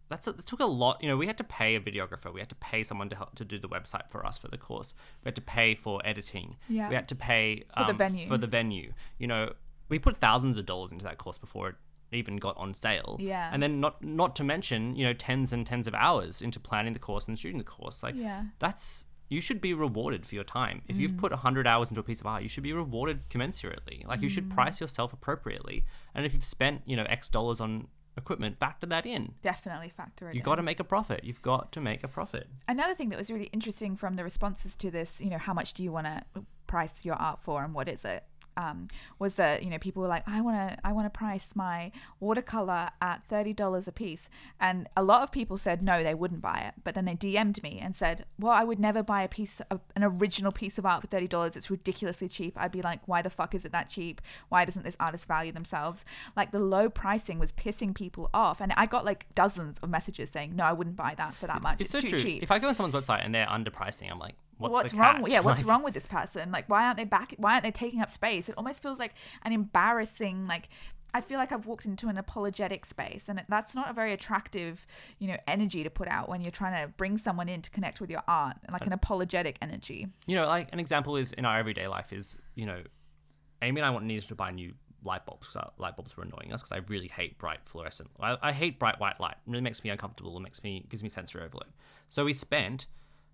that's 0.09 0.27
a, 0.27 0.31
it 0.31 0.45
took 0.45 0.59
a 0.59 0.65
lot. 0.65 1.01
You 1.01 1.07
know, 1.07 1.17
we 1.17 1.25
had 1.27 1.37
to 1.37 1.43
pay 1.43 1.75
a 1.75 1.79
videographer. 1.79 2.33
We 2.33 2.39
had 2.41 2.49
to 2.49 2.55
pay 2.55 2.83
someone 2.83 3.09
to 3.09 3.15
help 3.15 3.35
to 3.35 3.45
do 3.45 3.57
the 3.57 3.69
website 3.69 4.09
for 4.09 4.25
us 4.25 4.37
for 4.37 4.47
the 4.49 4.57
course. 4.57 4.93
We 5.23 5.29
had 5.29 5.35
to 5.35 5.41
pay 5.41 5.73
for 5.75 6.01
editing. 6.03 6.57
Yeah. 6.67 6.89
We 6.89 6.95
had 6.95 7.07
to 7.09 7.15
pay 7.15 7.63
For 7.77 7.85
the 7.85 7.91
um, 7.91 7.97
venue. 7.97 8.27
For 8.27 8.37
the 8.37 8.47
venue. 8.47 8.93
You 9.19 9.27
know, 9.27 9.53
we 9.89 9.99
put 9.99 10.17
thousands 10.17 10.57
of 10.57 10.65
dollars 10.65 10.91
into 10.91 11.05
that 11.05 11.17
course 11.17 11.37
before 11.37 11.69
it 11.69 11.75
even 12.11 12.37
got 12.37 12.57
on 12.57 12.73
sale. 12.73 13.17
Yeah. 13.21 13.49
And 13.53 13.63
then 13.63 13.79
not 13.79 14.03
not 14.03 14.35
to 14.37 14.43
mention, 14.43 14.95
you 14.97 15.05
know, 15.05 15.13
tens 15.13 15.53
and 15.53 15.65
tens 15.65 15.87
of 15.87 15.93
hours 15.95 16.41
into 16.41 16.59
planning 16.59 16.93
the 16.93 16.99
course 16.99 17.27
and 17.27 17.39
shooting 17.39 17.57
the 17.57 17.63
course. 17.63 18.03
Like 18.03 18.15
Yeah. 18.15 18.45
that's 18.59 19.05
you 19.31 19.39
should 19.41 19.61
be 19.61 19.73
rewarded 19.73 20.25
for 20.25 20.35
your 20.35 20.43
time. 20.43 20.81
If 20.89 20.97
Mm. 20.97 20.99
you've 20.99 21.17
put 21.17 21.31
100 21.31 21.65
hours 21.65 21.89
into 21.89 22.01
a 22.01 22.03
piece 22.03 22.19
of 22.19 22.27
art, 22.27 22.43
you 22.43 22.49
should 22.49 22.63
be 22.63 22.73
rewarded 22.73 23.29
commensurately. 23.29 24.05
Like 24.05 24.21
you 24.21 24.27
should 24.29 24.49
Mm. 24.49 24.53
price 24.55 24.81
yourself 24.81 25.13
appropriately. 25.13 25.85
And 26.13 26.25
if 26.25 26.33
you've 26.33 26.43
spent, 26.45 26.81
you 26.85 26.95
know, 26.97 27.05
X 27.05 27.29
dollars 27.29 27.61
on 27.61 27.87
equipment, 28.17 28.59
factor 28.59 28.85
that 28.87 29.05
in. 29.05 29.35
Definitely 29.41 29.87
factor 29.89 30.27
it. 30.27 30.31
In. 30.31 30.35
You 30.35 30.41
in. 30.41 30.45
got 30.45 30.55
to 30.55 30.63
make 30.63 30.81
a 30.81 30.83
profit. 30.83 31.23
You've 31.23 31.41
got 31.41 31.71
to 31.71 31.79
make 31.79 32.03
a 32.03 32.09
profit. 32.09 32.49
Another 32.67 32.93
thing 32.93 33.07
that 33.09 33.17
was 33.17 33.31
really 33.31 33.45
interesting 33.53 33.95
from 33.95 34.15
the 34.17 34.23
responses 34.25 34.75
to 34.75 34.91
this, 34.91 35.21
you 35.21 35.29
know, 35.29 35.37
how 35.37 35.53
much 35.53 35.73
do 35.73 35.81
you 35.81 35.93
want 35.93 36.07
to 36.07 36.23
price 36.67 37.05
your 37.05 37.15
art 37.15 37.41
for 37.41 37.63
and 37.63 37.73
what 37.73 37.87
is 37.87 38.03
it? 38.03 38.25
Um, 38.57 38.87
was 39.19 39.35
that 39.35 39.63
you 39.63 39.69
know 39.69 39.77
people 39.77 40.01
were 40.01 40.07
like 40.07 40.27
I 40.27 40.41
want 40.41 40.57
to 40.57 40.77
I 40.85 40.91
want 40.91 41.11
to 41.11 41.17
price 41.17 41.47
my 41.55 41.91
watercolor 42.19 42.89
at 43.01 43.23
thirty 43.23 43.53
dollars 43.53 43.87
a 43.87 43.91
piece, 43.91 44.29
and 44.59 44.87
a 44.95 45.03
lot 45.03 45.21
of 45.23 45.31
people 45.31 45.57
said 45.57 45.81
no 45.81 46.03
they 46.03 46.13
wouldn't 46.13 46.41
buy 46.41 46.59
it, 46.67 46.73
but 46.83 46.95
then 46.95 47.05
they 47.05 47.15
DM'd 47.15 47.61
me 47.63 47.79
and 47.81 47.95
said 47.95 48.25
well 48.39 48.53
I 48.53 48.63
would 48.63 48.79
never 48.79 49.03
buy 49.03 49.23
a 49.23 49.27
piece 49.27 49.61
of 49.69 49.81
an 49.95 50.03
original 50.03 50.51
piece 50.51 50.77
of 50.77 50.85
art 50.85 51.01
for 51.01 51.07
thirty 51.07 51.27
dollars. 51.27 51.55
It's 51.55 51.71
ridiculously 51.71 52.27
cheap. 52.27 52.53
I'd 52.57 52.71
be 52.71 52.81
like 52.81 53.01
why 53.07 53.21
the 53.21 53.29
fuck 53.29 53.55
is 53.55 53.65
it 53.65 53.71
that 53.71 53.89
cheap? 53.89 54.21
Why 54.49 54.65
doesn't 54.65 54.83
this 54.83 54.97
artist 54.99 55.27
value 55.27 55.51
themselves? 55.51 56.05
Like 56.35 56.51
the 56.51 56.59
low 56.59 56.89
pricing 56.89 57.39
was 57.39 57.51
pissing 57.51 57.93
people 57.93 58.29
off. 58.33 58.61
And 58.61 58.73
I 58.77 58.85
got 58.85 59.05
like 59.05 59.25
dozens 59.35 59.77
of 59.81 59.89
messages 59.89 60.29
saying 60.31 60.55
no 60.55 60.63
I 60.63 60.73
wouldn't 60.73 60.95
buy 60.95 61.15
that 61.17 61.35
for 61.35 61.47
that 61.47 61.61
much. 61.61 61.81
It's, 61.81 61.83
it's, 61.83 61.91
so 61.91 62.01
too 62.01 62.09
true. 62.09 62.21
cheap. 62.21 62.43
If 62.43 62.51
I 62.51 62.59
go 62.59 62.67
on 62.67 62.75
someone's 62.75 62.95
website 62.95 63.25
and 63.25 63.33
they're 63.33 63.47
underpricing, 63.47 64.11
I'm 64.11 64.19
like, 64.19 64.35
what's, 64.61 64.73
what's 64.73 64.93
wrong? 64.93 65.21
catch? 65.21 65.31
Yeah, 65.31 65.39
what's 65.41 65.59
Like, 65.59 65.67
wrong 65.67 65.83
with 65.83 65.93
this 65.93 66.05
person? 66.05 66.51
Like, 66.51 66.69
why 66.69 66.85
aren't 66.85 66.97
they 66.97 67.03
back? 67.03 67.33
Why 67.37 67.53
aren't 67.53 67.63
they 67.63 67.71
taking 67.71 68.01
up 68.01 68.09
space? 68.09 68.49
It 68.49 68.55
almost 68.57 68.81
feels 68.81 68.99
like 68.99 69.13
an 69.43 69.51
embarrassing. 69.51 70.47
Like, 70.47 70.69
I 71.13 71.21
feel 71.21 71.37
like 71.37 71.51
I've 71.51 71.65
walked 71.65 71.85
into 71.85 72.07
an 72.07 72.17
apologetic 72.17 72.85
space, 72.85 73.23
and 73.27 73.43
that's 73.49 73.75
not 73.75 73.89
a 73.89 73.93
very 73.93 74.13
attractive, 74.13 74.85
you 75.19 75.27
know, 75.27 75.37
energy 75.47 75.83
to 75.83 75.89
put 75.89 76.07
out 76.07 76.29
when 76.29 76.41
you're 76.41 76.51
trying 76.51 76.81
to 76.81 76.93
bring 76.93 77.17
someone 77.17 77.49
in 77.49 77.61
to 77.61 77.69
connect 77.69 77.99
with 77.99 78.09
your 78.09 78.23
art, 78.27 78.57
like 78.71 78.85
an 78.85 78.93
uh, 78.93 78.95
apologetic 78.95 79.57
energy. 79.61 80.07
You 80.25 80.37
know, 80.37 80.45
like 80.45 80.69
an 80.71 80.79
example 80.79 81.17
is 81.17 81.33
in 81.33 81.43
our 81.43 81.59
everyday 81.59 81.87
life 81.87 82.13
is, 82.13 82.37
you 82.55 82.65
know, 82.65 82.81
Amy 83.61 83.81
and 83.81 83.97
I 83.97 83.99
needed 84.03 84.27
to 84.29 84.35
buy 84.35 84.51
new 84.51 84.73
light 85.03 85.25
bulbs 85.25 85.47
because 85.47 85.55
our 85.57 85.71
light 85.77 85.95
bulbs 85.95 86.15
were 86.15 86.23
annoying 86.23 86.53
us 86.53 86.61
because 86.61 86.71
I 86.71 86.77
really 86.87 87.07
hate 87.07 87.37
bright 87.37 87.59
fluorescent. 87.65 88.09
I, 88.19 88.37
I 88.41 88.51
hate 88.51 88.79
bright 88.79 88.99
white 88.99 89.19
light. 89.19 89.35
It 89.45 89.49
really 89.49 89.61
makes 89.61 89.83
me 89.83 89.89
uncomfortable. 89.89 90.37
It 90.37 90.41
makes 90.41 90.63
me 90.63 90.85
gives 90.89 91.03
me 91.03 91.09
sensory 91.09 91.43
overload. 91.43 91.73
So 92.07 92.25
we 92.25 92.33
spent, 92.33 92.87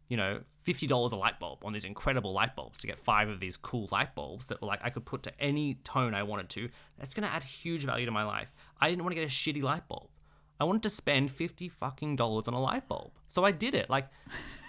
you 0.09 0.15
know, 0.17 0.41
fifty 0.59 0.87
dollars 0.87 1.11
a 1.11 1.15
light 1.17 1.39
bulb 1.39 1.59
on 1.65 1.73
these 1.73 1.83
incredible 1.83 2.33
light 2.33 2.55
bulbs 2.55 2.79
to 2.81 2.87
get 2.87 2.99
five 2.99 3.27
of 3.29 3.39
these 3.39 3.57
cool 3.57 3.87
light 3.91 4.15
bulbs 4.15 4.45
that 4.47 4.61
were 4.61 4.67
like 4.67 4.79
I 4.83 4.89
could 4.89 5.05
put 5.05 5.23
to 5.23 5.41
any 5.41 5.75
tone 5.83 6.13
I 6.13 6.23
wanted 6.23 6.49
to. 6.49 6.69
That's 6.97 7.13
gonna 7.13 7.27
add 7.27 7.43
huge 7.43 7.83
value 7.85 8.05
to 8.05 8.11
my 8.11 8.23
life. 8.23 8.53
I 8.79 8.89
didn't 8.89 9.03
want 9.03 9.15
to 9.15 9.21
get 9.21 9.27
a 9.27 9.31
shitty 9.31 9.61
light 9.63 9.87
bulb. 9.87 10.09
I 10.59 10.63
wanted 10.63 10.83
to 10.83 10.89
spend 10.89 11.31
fifty 11.31 11.67
fucking 11.69 12.15
dollars 12.15 12.47
on 12.47 12.53
a 12.53 12.59
light 12.61 12.87
bulb. 12.87 13.11
So 13.27 13.43
I 13.43 13.51
did 13.51 13.75
it. 13.75 13.89
Like, 13.89 14.07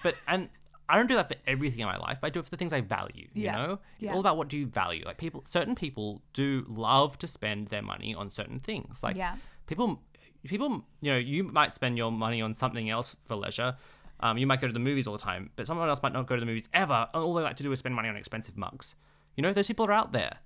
but 0.02 0.14
and 0.26 0.48
I 0.88 0.96
don't 0.96 1.06
do 1.06 1.14
that 1.16 1.28
for 1.28 1.36
everything 1.46 1.80
in 1.80 1.86
my 1.86 1.98
life. 1.98 2.18
But 2.20 2.28
I 2.28 2.30
do 2.30 2.40
it 2.40 2.44
for 2.44 2.50
the 2.50 2.56
things 2.56 2.72
I 2.72 2.80
value. 2.80 3.28
You 3.34 3.44
Yeah. 3.44 3.56
know, 3.56 3.72
it's 3.72 3.82
Yeah. 4.00 4.14
all 4.14 4.20
about 4.20 4.36
what 4.38 4.48
do 4.48 4.58
you 4.58 4.66
value. 4.66 5.04
Like 5.04 5.18
people, 5.18 5.42
certain 5.46 5.74
people 5.74 6.22
do 6.32 6.64
love 6.68 7.18
to 7.18 7.26
spend 7.28 7.68
their 7.68 7.82
money 7.82 8.14
on 8.14 8.28
certain 8.30 8.58
things. 8.58 9.02
Like 9.02 9.14
Yeah. 9.16 9.36
people, 9.66 10.02
people, 10.46 10.86
you 11.02 11.12
know, 11.12 11.18
you 11.18 11.44
might 11.44 11.74
spend 11.74 11.98
your 11.98 12.10
money 12.10 12.40
on 12.40 12.54
something 12.54 12.88
else 12.88 13.14
for 13.26 13.36
leisure. 13.36 13.76
Um, 14.20 14.38
you 14.38 14.46
might 14.46 14.60
go 14.60 14.66
to 14.66 14.72
the 14.72 14.78
movies 14.78 15.06
all 15.06 15.12
the 15.12 15.22
time, 15.22 15.50
but 15.56 15.66
someone 15.66 15.88
else 15.88 16.02
might 16.02 16.12
not 16.12 16.26
go 16.26 16.34
to 16.34 16.40
the 16.40 16.46
movies 16.46 16.68
ever. 16.74 17.08
And 17.14 17.22
all 17.22 17.34
they 17.34 17.42
like 17.42 17.56
to 17.56 17.62
do 17.62 17.72
is 17.72 17.78
spend 17.78 17.94
money 17.94 18.08
on 18.08 18.16
expensive 18.16 18.56
mugs. 18.56 18.96
You 19.36 19.42
know, 19.42 19.52
those 19.52 19.66
people 19.68 19.86
are 19.86 19.92
out 19.92 20.12
there. 20.12 20.38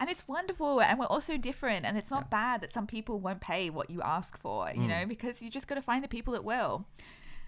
And 0.00 0.08
it's 0.08 0.28
wonderful, 0.28 0.80
and 0.80 0.96
we're 0.96 1.06
also 1.06 1.36
different, 1.36 1.84
and 1.84 1.98
it's 1.98 2.10
not 2.10 2.30
bad 2.30 2.60
that 2.60 2.72
some 2.72 2.86
people 2.86 3.18
won't 3.18 3.40
pay 3.40 3.68
what 3.68 3.90
you 3.90 4.00
ask 4.00 4.38
for, 4.38 4.70
you 4.72 4.86
know, 4.86 5.04
because 5.06 5.42
you 5.42 5.50
just 5.50 5.66
got 5.66 5.74
to 5.74 5.82
find 5.82 6.04
the 6.04 6.08
people 6.08 6.34
that 6.34 6.44
will. 6.44 6.86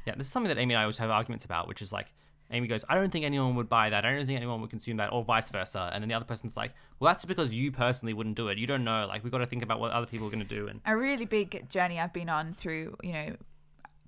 Yeah, 0.04 0.16
this 0.16 0.26
is 0.26 0.32
something 0.32 0.48
that 0.48 0.58
Amy 0.58 0.74
and 0.74 0.80
I 0.80 0.82
always 0.82 0.98
have 0.98 1.10
arguments 1.10 1.44
about, 1.44 1.68
which 1.68 1.80
is 1.80 1.92
like, 1.92 2.12
Amy 2.50 2.66
goes, 2.66 2.84
I 2.88 2.96
don't 2.96 3.10
think 3.10 3.24
anyone 3.24 3.54
would 3.54 3.68
buy 3.68 3.90
that. 3.90 4.04
I 4.04 4.12
don't 4.12 4.26
think 4.26 4.36
anyone 4.36 4.60
would 4.62 4.70
consume 4.70 4.96
that, 4.96 5.12
or 5.12 5.22
vice 5.22 5.48
versa. 5.50 5.90
And 5.92 6.02
then 6.02 6.08
the 6.08 6.16
other 6.16 6.24
person's 6.24 6.56
like, 6.56 6.72
well, 6.98 7.12
that's 7.12 7.24
because 7.24 7.54
you 7.54 7.70
personally 7.70 8.12
wouldn't 8.14 8.34
do 8.34 8.48
it. 8.48 8.58
You 8.58 8.66
don't 8.66 8.82
know. 8.82 9.06
Like, 9.06 9.22
we've 9.22 9.30
got 9.30 9.38
to 9.38 9.46
think 9.46 9.62
about 9.62 9.78
what 9.78 9.92
other 9.92 10.06
people 10.06 10.26
are 10.26 10.30
going 10.30 10.44
to 10.44 10.48
do. 10.48 10.66
And 10.66 10.80
a 10.84 10.96
really 10.96 11.26
big 11.26 11.70
journey 11.70 12.00
I've 12.00 12.12
been 12.12 12.28
on 12.28 12.52
through, 12.52 12.96
you 13.04 13.12
know, 13.12 13.36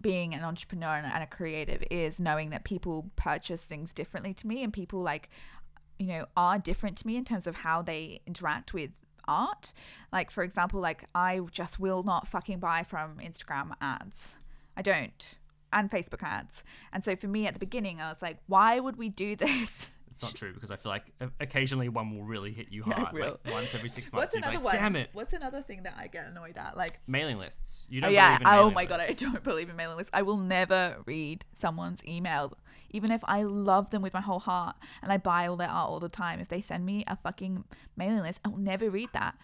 being 0.02 0.34
an 0.34 0.44
entrepreneur 0.44 0.96
and 0.96 1.22
a 1.22 1.26
creative 1.26 1.82
is 1.90 2.20
knowing 2.20 2.50
that 2.50 2.64
people 2.64 3.10
purchase 3.16 3.62
things 3.62 3.92
differently 3.92 4.34
to 4.34 4.46
me 4.46 4.62
and 4.62 4.72
people 4.72 5.00
like, 5.00 5.30
you 5.98 6.06
know, 6.06 6.26
are 6.36 6.58
different 6.58 6.98
to 6.98 7.06
me 7.06 7.16
in 7.16 7.24
terms 7.24 7.46
of 7.46 7.56
how 7.56 7.80
they 7.82 8.20
interact 8.26 8.74
with 8.74 8.90
art. 9.26 9.72
Like, 10.12 10.30
for 10.30 10.42
example, 10.42 10.80
like 10.80 11.04
I 11.14 11.40
just 11.50 11.78
will 11.78 12.02
not 12.02 12.28
fucking 12.28 12.58
buy 12.58 12.82
from 12.82 13.18
Instagram 13.18 13.72
ads. 13.80 14.34
I 14.76 14.82
don't. 14.82 15.36
And 15.72 15.90
Facebook 15.90 16.22
ads. 16.22 16.64
And 16.92 17.04
so 17.04 17.16
for 17.16 17.28
me 17.28 17.46
at 17.46 17.54
the 17.54 17.60
beginning, 17.60 18.00
I 18.00 18.10
was 18.10 18.20
like, 18.20 18.38
why 18.46 18.78
would 18.80 18.96
we 18.96 19.08
do 19.08 19.36
this? 19.36 19.90
It's 20.12 20.22
not 20.22 20.34
true 20.34 20.52
because 20.52 20.70
I 20.70 20.76
feel 20.76 20.90
like 20.92 21.06
occasionally 21.40 21.88
one 21.88 22.16
will 22.16 22.24
really 22.24 22.52
hit 22.52 22.68
you 22.70 22.82
hard. 22.84 23.12
will. 23.12 23.38
like 23.44 23.52
once 23.54 23.74
every 23.74 23.88
six 23.88 24.12
months. 24.12 24.22
What's 24.22 24.34
another 24.34 24.56
like, 24.56 24.64
one? 24.64 24.74
Damn 24.74 24.96
it. 24.96 25.10
What's 25.12 25.32
another 25.32 25.62
thing 25.62 25.82
that 25.82 25.94
I 25.98 26.06
get 26.06 26.26
annoyed 26.28 26.56
at? 26.56 26.76
Like, 26.76 27.00
Mailing 27.06 27.38
lists. 27.38 27.86
You 27.90 28.00
Oh 28.00 28.06
don't 28.06 28.12
yeah. 28.14 28.38
believe 28.38 28.52
in 28.54 28.58
Oh 28.60 28.70
my 28.70 28.84
god, 28.84 29.00
I 29.00 29.12
don't 29.12 29.42
believe 29.50 29.68
in 29.70 29.76
mailing 29.76 29.96
lists. 29.96 30.10
I 30.14 30.22
will 30.22 30.36
never 30.36 30.96
read 31.06 31.44
someone's 31.60 32.04
email, 32.06 32.56
even 32.90 33.10
if 33.10 33.20
I 33.24 33.42
love 33.42 33.90
them 33.90 34.02
with 34.02 34.12
my 34.14 34.20
whole 34.20 34.40
heart 34.40 34.76
and 35.02 35.12
I 35.12 35.16
buy 35.16 35.46
all 35.46 35.56
their 35.56 35.68
art 35.70 35.88
all 35.90 36.00
the 36.00 36.08
time. 36.08 36.40
If 36.40 36.48
they 36.48 36.60
send 36.60 36.84
me 36.86 37.04
a 37.06 37.16
fucking 37.16 37.64
mailing 37.96 38.20
list, 38.20 38.40
I 38.44 38.48
will 38.48 38.58
never 38.58 38.90
read 38.90 39.08
that. 39.14 39.34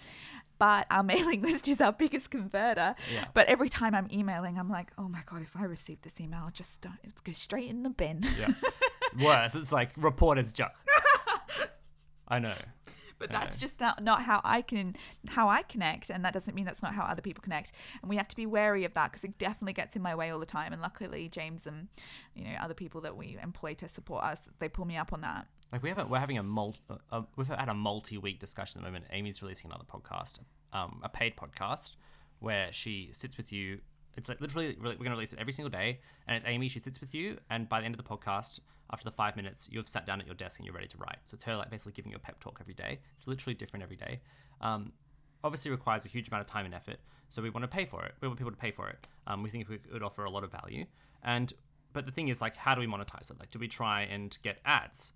But 0.58 0.86
our 0.90 1.02
mailing 1.04 1.42
list 1.42 1.68
is 1.68 1.80
our 1.80 1.92
biggest 1.92 2.30
converter. 2.30 2.94
Yeah. 3.14 3.26
But 3.32 3.46
every 3.46 3.68
time 3.68 3.94
I'm 3.94 4.08
emailing, 4.12 4.58
I'm 4.58 4.68
like, 4.68 4.90
oh 4.98 5.08
my 5.08 5.20
god, 5.24 5.42
if 5.42 5.54
I 5.54 5.62
receive 5.64 6.02
this 6.02 6.20
email, 6.20 6.40
I'll 6.44 6.50
just 6.50 6.80
don't, 6.80 6.98
it's 7.04 7.20
go 7.20 7.32
straight 7.32 7.70
in 7.70 7.84
the 7.84 7.90
bin. 7.90 8.24
Yeah. 8.38 8.48
Worse, 9.20 9.54
it's 9.54 9.72
like 9.72 9.90
reporter's 9.96 10.52
junk. 10.52 10.72
I 12.28 12.38
know. 12.38 12.54
but 13.18 13.34
I 13.34 13.40
that's 13.40 13.60
know. 13.60 13.66
just 13.66 13.80
not, 13.80 14.02
not 14.02 14.22
how 14.22 14.40
I 14.44 14.62
can 14.62 14.94
how 15.28 15.48
I 15.48 15.62
connect, 15.62 16.10
and 16.10 16.24
that 16.24 16.32
doesn't 16.32 16.54
mean 16.54 16.64
that's 16.64 16.82
not 16.82 16.94
how 16.94 17.04
other 17.04 17.22
people 17.22 17.42
connect. 17.42 17.72
And 18.02 18.08
we 18.08 18.16
have 18.16 18.28
to 18.28 18.36
be 18.36 18.46
wary 18.46 18.84
of 18.84 18.94
that 18.94 19.12
because 19.12 19.24
it 19.24 19.38
definitely 19.38 19.72
gets 19.72 19.96
in 19.96 20.02
my 20.02 20.14
way 20.14 20.30
all 20.30 20.38
the 20.38 20.46
time. 20.46 20.72
And 20.72 20.82
luckily, 20.82 21.28
James 21.28 21.66
and 21.66 21.88
you 22.34 22.44
know 22.44 22.56
other 22.60 22.74
people 22.74 23.00
that 23.02 23.16
we 23.16 23.38
employ 23.42 23.74
to 23.74 23.88
support 23.88 24.24
us, 24.24 24.38
they 24.58 24.68
pull 24.68 24.84
me 24.84 24.96
up 24.96 25.12
on 25.12 25.22
that. 25.22 25.46
Like 25.72 25.82
we 25.82 25.88
have 25.90 25.98
a, 25.98 26.06
we're 26.06 26.18
having 26.18 26.38
a 26.38 26.42
multi, 26.42 26.80
uh, 27.12 27.22
we've 27.36 27.46
had 27.46 27.68
a 27.68 27.74
multi-week 27.74 28.40
discussion 28.40 28.78
at 28.78 28.84
the 28.84 28.88
moment. 28.88 29.04
Amy's 29.10 29.42
releasing 29.42 29.70
another 29.70 29.84
podcast, 29.84 30.38
um, 30.72 31.00
a 31.02 31.08
paid 31.08 31.36
podcast, 31.36 31.92
where 32.38 32.68
she 32.72 33.10
sits 33.12 33.36
with 33.36 33.52
you. 33.52 33.80
It's 34.16 34.28
like 34.28 34.40
literally 34.40 34.76
we're 34.80 34.94
going 34.94 35.04
to 35.04 35.10
release 35.10 35.32
it 35.32 35.38
every 35.38 35.52
single 35.52 35.70
day, 35.70 36.00
and 36.26 36.36
it's 36.36 36.46
Amy. 36.46 36.68
She 36.68 36.80
sits 36.80 37.00
with 37.00 37.14
you, 37.14 37.38
and 37.50 37.68
by 37.68 37.80
the 37.80 37.86
end 37.86 37.94
of 37.94 38.02
the 38.02 38.08
podcast, 38.08 38.60
after 38.92 39.04
the 39.04 39.10
five 39.10 39.36
minutes, 39.36 39.68
you've 39.70 39.88
sat 39.88 40.06
down 40.06 40.20
at 40.20 40.26
your 40.26 40.34
desk 40.34 40.58
and 40.58 40.66
you're 40.66 40.74
ready 40.74 40.88
to 40.88 40.98
write. 40.98 41.18
So 41.24 41.34
it's 41.34 41.44
her 41.44 41.56
like 41.56 41.70
basically 41.70 41.92
giving 41.92 42.10
you 42.10 42.16
a 42.16 42.20
pep 42.20 42.40
talk 42.40 42.58
every 42.60 42.74
day. 42.74 43.00
It's 43.16 43.26
literally 43.26 43.54
different 43.54 43.82
every 43.82 43.96
day. 43.96 44.20
Um, 44.60 44.92
obviously 45.44 45.70
requires 45.70 46.04
a 46.04 46.08
huge 46.08 46.28
amount 46.28 46.42
of 46.42 46.46
time 46.46 46.64
and 46.64 46.74
effort, 46.74 46.98
so 47.28 47.42
we 47.42 47.50
want 47.50 47.64
to 47.64 47.68
pay 47.68 47.84
for 47.84 48.04
it. 48.04 48.14
We 48.20 48.28
want 48.28 48.38
people 48.38 48.52
to 48.52 48.58
pay 48.58 48.70
for 48.70 48.88
it. 48.88 49.06
Um, 49.26 49.42
we 49.42 49.50
think 49.50 49.68
we 49.68 49.78
could 49.78 50.02
offer 50.02 50.24
a 50.24 50.30
lot 50.30 50.44
of 50.44 50.50
value, 50.50 50.84
and 51.22 51.52
but 51.92 52.06
the 52.06 52.12
thing 52.12 52.28
is, 52.28 52.40
like, 52.40 52.56
how 52.56 52.74
do 52.74 52.80
we 52.80 52.86
monetize 52.86 53.30
it? 53.30 53.38
Like, 53.38 53.50
do 53.50 53.58
we 53.58 53.68
try 53.68 54.02
and 54.02 54.36
get 54.42 54.58
ads? 54.64 55.12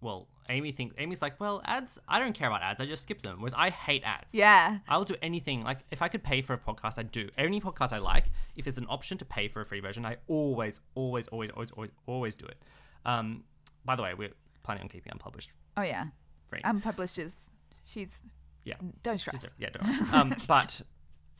Well, 0.00 0.28
Amy 0.48 0.72
think 0.72 0.92
Amy's 0.98 1.22
like, 1.22 1.40
well, 1.40 1.62
ads. 1.64 1.98
I 2.06 2.18
don't 2.18 2.34
care 2.34 2.48
about 2.48 2.62
ads. 2.62 2.80
I 2.80 2.86
just 2.86 3.04
skip 3.04 3.22
them. 3.22 3.40
Whereas 3.40 3.54
I 3.56 3.70
hate 3.70 4.02
ads. 4.04 4.26
Yeah. 4.30 4.78
I'll 4.88 5.04
do 5.04 5.16
anything. 5.22 5.64
Like, 5.64 5.78
if 5.90 6.02
I 6.02 6.08
could 6.08 6.22
pay 6.22 6.42
for 6.42 6.52
a 6.52 6.58
podcast, 6.58 6.98
I'd 6.98 7.10
do 7.10 7.28
any 7.38 7.60
podcast 7.60 7.92
I 7.92 7.98
like. 7.98 8.26
If 8.54 8.64
there's 8.66 8.78
an 8.78 8.86
option 8.88 9.16
to 9.18 9.24
pay 9.24 9.48
for 9.48 9.62
a 9.62 9.64
free 9.64 9.80
version, 9.80 10.04
I 10.04 10.18
always, 10.28 10.80
always, 10.94 11.28
always, 11.28 11.50
always, 11.50 11.70
always, 11.70 11.90
always 12.06 12.36
do 12.36 12.44
it. 12.44 12.58
Um, 13.06 13.44
by 13.84 13.96
the 13.96 14.02
way, 14.02 14.12
we're 14.14 14.32
planning 14.64 14.82
on 14.82 14.88
keeping 14.88 15.12
unpublished 15.12 15.50
Oh 15.76 15.82
yeah. 15.82 16.06
free. 16.48 16.60
Unpublished 16.64 17.18
is 17.18 17.48
she's 17.84 18.10
Yeah. 18.64 18.74
Don't 19.02 19.18
stress. 19.18 19.42
Just- 19.42 19.54
yeah, 19.58 19.70
don't 19.70 20.12
um, 20.14 20.34
but 20.48 20.82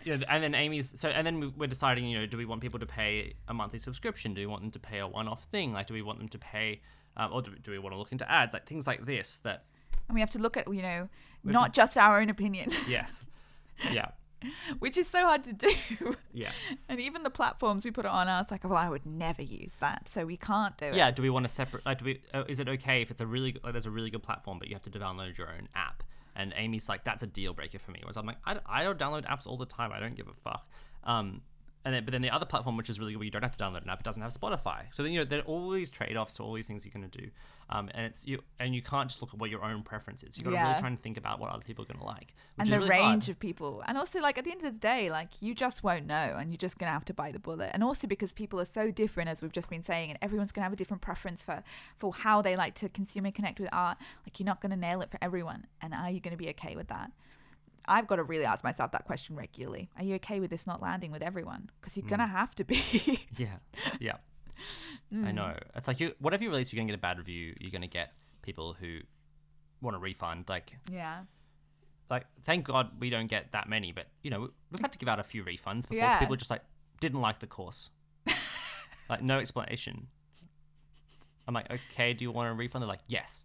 you 0.04 0.16
know, 0.16 0.24
and 0.28 0.42
then 0.44 0.54
Amy's 0.54 0.98
so, 1.00 1.08
and 1.08 1.26
then 1.26 1.40
we- 1.40 1.48
we're 1.48 1.66
deciding, 1.66 2.04
you 2.04 2.18
know, 2.20 2.26
do 2.26 2.36
we 2.36 2.44
want 2.44 2.60
people 2.60 2.78
to 2.78 2.86
pay 2.86 3.34
a 3.48 3.54
monthly 3.54 3.78
subscription? 3.78 4.32
Do 4.34 4.40
we 4.42 4.46
want 4.46 4.62
them 4.62 4.70
to 4.72 4.78
pay 4.78 4.98
a 5.00 5.06
one-off 5.08 5.44
thing? 5.44 5.72
Like, 5.72 5.86
do 5.86 5.94
we 5.94 6.02
want 6.02 6.18
them 6.18 6.28
to 6.28 6.38
pay, 6.38 6.82
um, 7.16 7.32
or 7.32 7.42
do 7.42 7.50
we, 7.50 7.58
do 7.58 7.70
we 7.72 7.78
want 7.78 7.94
to 7.94 7.98
look 7.98 8.12
into 8.12 8.30
ads? 8.30 8.52
Like 8.52 8.66
things 8.66 8.86
like 8.86 9.06
this. 9.06 9.36
That 9.38 9.64
And 10.08 10.14
we 10.14 10.20
have 10.20 10.30
to 10.30 10.38
look 10.38 10.56
at 10.56 10.72
you 10.72 10.82
know 10.82 11.08
not 11.42 11.72
just 11.72 11.96
our 11.98 12.20
own 12.20 12.28
opinion, 12.30 12.70
yes, 12.86 13.24
yeah, 13.90 14.10
which 14.78 14.96
is 14.96 15.08
so 15.08 15.20
hard 15.22 15.44
to 15.44 15.52
do. 15.52 15.72
yeah, 16.32 16.50
And 16.88 17.00
even 17.00 17.22
the 17.22 17.30
platforms 17.30 17.84
we 17.84 17.90
put 17.90 18.04
it 18.04 18.10
on, 18.10 18.28
I 18.28 18.40
was 18.40 18.50
like, 18.50 18.64
well, 18.64 18.76
I 18.76 18.88
would 18.88 19.06
never 19.06 19.42
use 19.42 19.74
that, 19.80 20.08
so 20.12 20.24
we 20.26 20.36
can't 20.36 20.76
do 20.76 20.86
it. 20.86 20.94
yeah. 20.94 21.10
Do 21.10 21.22
we 21.22 21.30
want 21.30 21.44
to 21.44 21.48
separate? 21.48 21.84
Like, 21.86 21.98
do 21.98 22.04
we? 22.04 22.20
Uh, 22.34 22.44
is 22.48 22.60
it 22.60 22.68
okay 22.68 23.02
if 23.02 23.10
it's 23.10 23.20
a 23.20 23.26
really 23.26 23.56
like 23.62 23.72
there's 23.72 23.86
a 23.86 23.90
really 23.90 24.10
good 24.10 24.22
platform, 24.22 24.58
but 24.58 24.68
you 24.68 24.74
have 24.74 24.82
to 24.82 24.90
download 24.98 25.36
your 25.38 25.48
own 25.48 25.68
app? 25.74 26.02
And 26.34 26.52
Amy's 26.56 26.86
like, 26.88 27.02
that's 27.02 27.22
a 27.22 27.26
deal 27.26 27.54
breaker 27.54 27.78
for 27.78 27.92
me. 27.92 28.00
Whereas 28.02 28.18
I'm 28.18 28.26
like, 28.26 28.36
I, 28.44 28.58
I 28.66 28.84
don't 28.84 28.98
download 28.98 29.24
apps 29.24 29.46
all 29.46 29.56
the 29.56 29.64
time. 29.64 29.90
I 29.90 29.98
don't 30.00 30.14
give 30.14 30.28
a 30.28 30.34
fuck. 30.34 30.68
Um, 31.02 31.40
and 31.86 31.94
then, 31.94 32.04
but 32.04 32.12
then 32.12 32.20
the 32.20 32.28
other 32.30 32.44
platform, 32.44 32.76
which 32.76 32.90
is 32.90 33.00
really 33.00 33.12
good, 33.12 33.18
where 33.20 33.24
you 33.24 33.30
don't 33.30 33.42
have 33.42 33.56
to 33.56 33.64
download 33.64 33.82
an 33.84 33.88
app, 33.88 34.00
it 34.00 34.04
doesn't 34.04 34.22
have 34.22 34.32
Spotify. 34.32 34.82
So 34.90 35.02
then 35.02 35.12
you 35.12 35.20
know 35.20 35.24
there 35.24 35.38
are 35.38 35.42
all 35.44 35.70
these 35.70 35.90
trade-offs, 35.90 36.38
or 36.38 36.42
all 36.46 36.52
these 36.52 36.66
things 36.66 36.84
you're 36.84 36.92
going 36.92 37.08
to 37.08 37.18
do, 37.18 37.28
um, 37.70 37.88
and 37.94 38.04
it's 38.06 38.26
you, 38.26 38.40
and 38.60 38.74
you 38.74 38.82
can't 38.82 39.08
just 39.08 39.22
look 39.22 39.32
at 39.32 39.38
what 39.38 39.48
your 39.48 39.64
own 39.64 39.82
preference 39.82 40.22
is. 40.22 40.36
You 40.36 40.44
got 40.44 40.50
to 40.50 40.56
Yeah. 40.56 40.68
really 40.68 40.80
try 40.80 40.88
and 40.88 41.00
think 41.00 41.16
about 41.16 41.38
what 41.40 41.50
other 41.50 41.62
people 41.64 41.84
are 41.84 41.88
going 41.88 42.00
to 42.00 42.04
like, 42.04 42.34
which 42.56 42.66
and 42.66 42.68
is 42.68 42.72
the 42.74 42.78
really 42.78 42.90
range 42.90 43.24
hard. 43.26 43.28
of 43.28 43.38
people 43.40 43.82
and 43.86 43.96
also 43.96 44.20
like 44.20 44.36
at 44.36 44.44
the 44.44 44.50
end 44.50 44.62
of 44.64 44.72
the 44.74 44.78
day 44.80 45.08
like 45.10 45.28
you 45.40 45.54
just 45.54 45.82
won't 45.84 46.06
know 46.06 46.36
and 46.38 46.50
you're 46.50 46.56
just 46.58 46.76
gonna 46.78 46.90
have 46.92 47.04
to 47.04 47.14
bite 47.14 47.32
the 47.34 47.38
bullet 47.38 47.70
and 47.72 47.84
also 47.84 48.06
because 48.08 48.32
people 48.32 48.58
are 48.60 48.64
so 48.64 48.90
different 48.90 49.28
as 49.28 49.40
we've 49.42 49.52
just 49.52 49.70
been 49.70 49.82
saying 49.82 50.10
and 50.10 50.18
everyone's 50.22 50.52
gonna 50.52 50.64
have 50.64 50.72
a 50.72 50.76
different 50.76 51.02
preference 51.02 51.44
for 51.44 51.62
for 51.98 52.12
how 52.12 52.40
they 52.42 52.56
like 52.56 52.74
to 52.74 52.88
consume 52.88 53.24
and 53.26 53.34
connect 53.34 53.60
with 53.60 53.68
art 53.72 53.96
like 54.24 54.38
you're 54.40 54.46
not 54.46 54.60
gonna 54.60 54.76
nail 54.76 55.00
it 55.02 55.10
for 55.10 55.18
everyone 55.22 55.66
and 55.80 55.94
are 55.94 56.10
you 56.10 56.18
gonna 56.20 56.36
be 56.36 56.48
okay 56.48 56.74
with 56.76 56.88
that 56.88 57.10
I've 57.88 58.06
got 58.06 58.16
to 58.16 58.22
really 58.24 58.44
ask 58.44 58.64
myself 58.64 58.92
that 58.92 59.04
question 59.04 59.36
regularly. 59.36 59.90
Are 59.96 60.02
you 60.04 60.14
okay 60.16 60.40
with 60.40 60.50
this 60.50 60.66
not 60.66 60.82
landing 60.82 61.10
with 61.12 61.22
everyone? 61.22 61.70
Because 61.80 61.96
you're 61.96 62.08
gonna 62.08 62.26
have 62.26 62.54
to 62.56 62.64
be. 62.64 63.20
Yeah, 63.36 63.56
yeah. 64.00 64.16
Mm. 65.12 65.26
I 65.26 65.32
know. 65.32 65.54
It's 65.74 65.86
like 65.86 66.00
you, 66.00 66.14
whatever 66.18 66.42
you 66.42 66.50
release, 66.50 66.72
you're 66.72 66.78
going 66.78 66.88
to 66.88 66.92
get 66.92 66.98
a 66.98 67.02
bad 67.02 67.18
review. 67.18 67.54
You're 67.60 67.70
going 67.70 67.82
to 67.82 67.88
get 67.88 68.14
people 68.42 68.74
who 68.78 69.00
want 69.82 69.96
a 69.96 69.98
refund. 69.98 70.46
Like, 70.48 70.72
yeah. 70.90 71.20
like 72.10 72.24
thank 72.44 72.64
God 72.64 72.90
we 72.98 73.10
don't 73.10 73.26
get 73.26 73.52
that 73.52 73.68
many, 73.68 73.92
but 73.92 74.06
you 74.22 74.30
know 74.30 74.48
we've 74.70 74.80
had 74.80 74.92
to 74.92 74.98
give 74.98 75.08
out 75.08 75.20
a 75.20 75.22
few 75.22 75.44
refunds 75.44 75.82
before 75.82 75.98
Yeah. 75.98 76.18
people 76.18 76.36
just 76.36 76.50
like 76.50 76.62
didn't 77.00 77.20
like 77.20 77.40
the 77.40 77.46
course, 77.46 77.90
like 79.10 79.22
no 79.22 79.38
explanation. 79.38 80.06
I'm 81.46 81.54
like, 81.54 81.70
okay, 81.72 82.12
do 82.12 82.24
you 82.24 82.32
want 82.32 82.48
a 82.50 82.54
refund? 82.54 82.82
They're 82.82 82.88
like, 82.88 83.04
yes. 83.06 83.44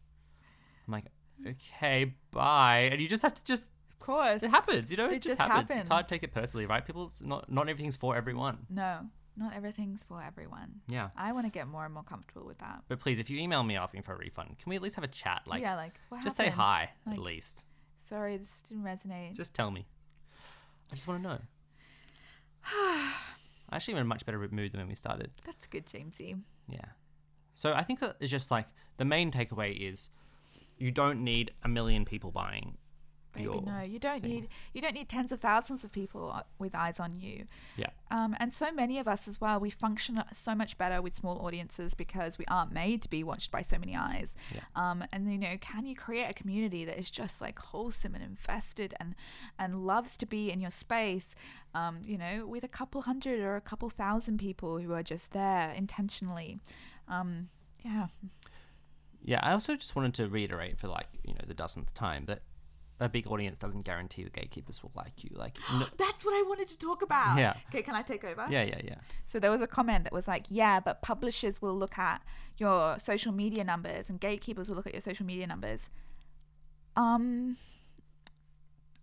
I'm 0.87 0.93
like, 0.93 1.05
okay, 1.45 2.15
bye. 2.31 2.89
And 2.91 2.99
you 3.01 3.07
just 3.07 3.21
have 3.21 3.35
to 3.35 3.43
just 3.43 3.67
Of 4.01 4.05
course. 4.07 4.43
it 4.43 4.49
happens, 4.49 4.89
you 4.89 4.97
know, 4.97 5.05
it, 5.09 5.13
It 5.13 5.21
just, 5.21 5.37
just 5.37 5.51
happens. 5.51 5.77
You 5.83 5.89
can't 5.89 6.07
take 6.07 6.23
it 6.23 6.33
personally, 6.33 6.65
right? 6.65 6.83
People's 6.85 7.21
not 7.21 7.51
not 7.51 7.69
everything's 7.69 7.95
for 7.95 8.15
everyone. 8.15 8.65
No, 8.69 9.01
not 9.37 9.53
everything's 9.55 10.01
for 10.03 10.21
everyone. 10.21 10.81
Yeah. 10.87 11.09
I 11.15 11.31
want 11.33 11.45
to 11.45 11.51
get 11.51 11.67
more 11.67 11.85
and 11.85 11.93
more 11.93 12.03
comfortable 12.03 12.45
with 12.45 12.57
that. 12.59 12.81
But 12.87 12.99
please, 12.99 13.19
if 13.19 13.29
you 13.29 13.39
email 13.39 13.63
me 13.63 13.75
asking 13.77 14.01
for 14.01 14.13
a 14.13 14.17
refund, 14.17 14.57
can 14.57 14.69
we 14.69 14.75
at 14.75 14.81
least 14.81 14.95
have 14.95 15.03
a 15.03 15.07
chat? 15.07 15.43
Like, 15.45 15.61
yeah, 15.61 15.75
like 15.75 15.93
just 16.23 16.35
say 16.35 16.49
hi 16.49 16.89
Like- 17.05 17.17
at 17.17 17.21
least. 17.21 17.63
Sorry, 18.09 18.37
this 18.37 18.49
didn't 18.67 18.83
resonate. 18.83 19.35
Just 19.35 19.53
tell 19.53 19.71
me. 19.71 19.85
I 20.91 20.95
just 20.95 21.07
want 21.07 21.21
to 21.23 21.29
know. 21.29 21.39
I'm 22.77 23.13
actually 23.75 23.93
in 23.93 23.99
a 24.01 24.05
much 24.05 24.25
better 24.25 24.39
mood 24.51 24.71
than 24.71 24.79
when 24.81 24.89
we 24.89 24.95
started. 24.95 25.31
That's 25.45 25.67
good, 25.67 25.85
Jamesy. 25.85 26.41
Yeah. 26.67 26.85
So 27.55 27.73
I 27.73 27.83
think 27.83 27.99
that 28.01 28.17
it's 28.19 28.31
just 28.31 28.51
like 28.51 28.65
the 28.97 29.05
main 29.05 29.31
takeaway 29.31 29.89
is 29.89 30.09
you 30.77 30.91
don't 30.91 31.23
need 31.23 31.51
a 31.63 31.69
million 31.69 32.03
people 32.05 32.31
buying 32.31 32.77
Baby, 33.33 33.45
your 33.45 33.61
no, 33.61 33.81
you 33.81 33.99
don't 33.99 34.21
thing. 34.21 34.29
need 34.31 34.47
you 34.73 34.81
don't 34.81 34.93
need 34.93 35.07
tens 35.09 35.31
of 35.31 35.39
thousands 35.39 35.83
of 35.83 35.91
people 35.91 36.31
uh, 36.33 36.43
with 36.59 36.75
eyes 36.75 36.99
on 36.99 37.19
you. 37.19 37.45
Yeah. 37.77 37.89
Um, 38.09 38.35
and 38.39 38.51
so 38.51 38.71
many 38.71 38.99
of 38.99 39.07
us 39.07 39.27
as 39.27 39.39
well, 39.39 39.59
we 39.59 39.69
function 39.69 40.21
so 40.33 40.53
much 40.53 40.77
better 40.77 41.01
with 41.01 41.15
small 41.17 41.39
audiences 41.45 41.93
because 41.93 42.37
we 42.37 42.45
aren't 42.49 42.73
made 42.73 43.01
to 43.03 43.09
be 43.09 43.23
watched 43.23 43.51
by 43.51 43.61
so 43.61 43.77
many 43.77 43.95
eyes. 43.95 44.29
Yeah. 44.53 44.61
Um, 44.75 45.03
and 45.13 45.31
you 45.31 45.37
know, 45.39 45.55
can 45.61 45.85
you 45.85 45.95
create 45.95 46.29
a 46.29 46.33
community 46.33 46.83
that 46.85 46.99
is 46.99 47.09
just 47.09 47.39
like 47.39 47.57
wholesome 47.59 48.15
and 48.15 48.23
invested 48.23 48.93
and 48.99 49.15
and 49.57 49.85
loves 49.87 50.17
to 50.17 50.25
be 50.25 50.51
in 50.51 50.59
your 50.59 50.71
space? 50.71 51.27
Um, 51.73 52.01
you 52.05 52.17
know, 52.17 52.45
with 52.45 52.65
a 52.65 52.67
couple 52.67 53.03
hundred 53.03 53.39
or 53.39 53.55
a 53.55 53.61
couple 53.61 53.89
thousand 53.89 54.39
people 54.39 54.77
who 54.79 54.91
are 54.91 55.03
just 55.03 55.31
there 55.31 55.71
intentionally. 55.71 56.59
Um, 57.07 57.47
yeah, 57.85 58.07
Yeah, 59.23 59.39
I 59.41 59.53
also 59.53 59.75
just 59.75 59.95
wanted 59.95 60.13
to 60.15 60.27
reiterate 60.27 60.77
for 60.77 60.87
like, 60.87 61.07
you 61.23 61.33
know, 61.33 61.41
the 61.47 61.53
dozenth 61.53 61.93
time 61.93 62.25
that 62.25 62.41
a 63.01 63.09
big 63.09 63.27
audience 63.27 63.57
doesn't 63.57 63.81
guarantee 63.81 64.23
the 64.23 64.29
gatekeepers 64.29 64.81
will 64.83 64.91
like 64.95 65.23
you. 65.23 65.31
Like 65.33 65.57
no, 65.73 65.87
that's 65.97 66.23
what 66.23 66.33
I 66.33 66.43
wanted 66.47 66.67
to 66.69 66.77
talk 66.77 67.01
about. 67.01 67.37
Yeah. 67.37 67.55
Okay, 67.69 67.81
can 67.81 67.95
I 67.95 68.03
take 68.03 68.23
over? 68.23 68.45
Yeah, 68.49 68.63
yeah, 68.63 68.79
yeah. 68.83 68.95
So 69.25 69.39
there 69.39 69.51
was 69.51 69.61
a 69.61 69.67
comment 69.67 70.03
that 70.05 70.13
was 70.13 70.27
like, 70.27 70.45
yeah, 70.49 70.79
but 70.79 71.01
publishers 71.01 71.61
will 71.61 71.77
look 71.77 71.97
at 71.97 72.21
your 72.57 72.97
social 72.99 73.31
media 73.31 73.63
numbers 73.63 74.05
and 74.07 74.19
gatekeepers 74.19 74.69
will 74.69 74.75
look 74.75 74.87
at 74.87 74.93
your 74.93 75.01
social 75.01 75.25
media 75.25 75.47
numbers. 75.47 75.89
Um, 76.95 77.57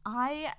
I 0.07 0.53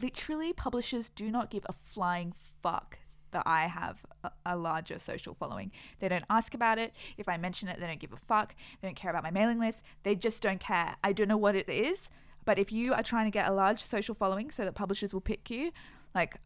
literally, 0.00 0.52
publishers 0.52 1.10
do 1.10 1.30
not 1.30 1.50
give 1.50 1.64
a 1.66 1.72
flying 1.72 2.34
fuck 2.62 2.98
that 3.30 3.42
I 3.46 3.66
have 3.66 4.04
a, 4.22 4.30
a 4.44 4.56
larger 4.56 4.98
social 4.98 5.34
following. 5.34 5.72
They 6.00 6.08
don't 6.08 6.24
ask 6.28 6.54
about 6.54 6.78
it. 6.78 6.92
If 7.16 7.28
I 7.28 7.36
mention 7.38 7.68
it, 7.68 7.80
they 7.80 7.86
don't 7.86 8.00
give 8.00 8.12
a 8.12 8.16
fuck. 8.16 8.54
They 8.80 8.88
don't 8.88 8.94
care 8.94 9.10
about 9.10 9.22
my 9.22 9.30
mailing 9.30 9.58
list. 9.58 9.80
They 10.02 10.14
just 10.14 10.42
don't 10.42 10.60
care. 10.60 10.96
I 11.02 11.12
don't 11.12 11.28
know 11.28 11.36
what 11.38 11.56
it 11.56 11.68
is, 11.68 12.10
but 12.44 12.58
if 12.58 12.72
you 12.72 12.92
are 12.92 13.02
trying 13.02 13.26
to 13.26 13.30
get 13.30 13.48
a 13.48 13.52
large 13.52 13.82
social 13.82 14.14
following 14.14 14.50
so 14.50 14.64
that 14.64 14.74
publishers 14.74 15.12
will 15.12 15.20
pick 15.20 15.50
you, 15.50 15.72
like 16.14 16.36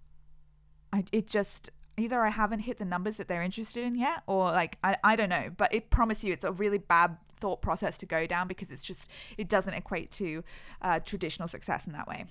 I, 0.92 1.04
it 1.12 1.26
just 1.26 1.70
either 1.98 2.20
I 2.20 2.30
haven't 2.30 2.60
hit 2.60 2.78
the 2.78 2.84
numbers 2.84 3.16
that 3.16 3.28
they're 3.28 3.42
interested 3.42 3.84
in 3.84 3.96
yet, 3.96 4.22
or 4.26 4.50
like 4.52 4.78
I, 4.84 4.96
I 5.02 5.16
don't 5.16 5.28
know. 5.28 5.50
But 5.56 5.74
it 5.74 5.90
promise 5.90 6.22
you, 6.22 6.32
it's 6.32 6.44
a 6.44 6.52
really 6.52 6.78
bad 6.78 7.16
thought 7.38 7.60
process 7.62 7.96
to 7.98 8.06
go 8.06 8.26
down 8.26 8.48
because 8.48 8.70
it's 8.70 8.82
just 8.82 9.08
it 9.36 9.48
doesn't 9.48 9.74
equate 9.74 10.10
to 10.10 10.42
uh, 10.82 11.00
traditional 11.00 11.48
success 11.48 11.86
in 11.86 11.92
that 11.92 12.08
way. 12.08 12.24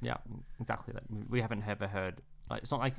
Yeah, 0.00 0.16
exactly 0.60 0.94
that. 0.94 1.04
We 1.28 1.40
haven't 1.40 1.64
ever 1.66 1.86
heard 1.86 2.20
like 2.50 2.62
it's 2.62 2.70
not 2.70 2.80
like 2.80 2.94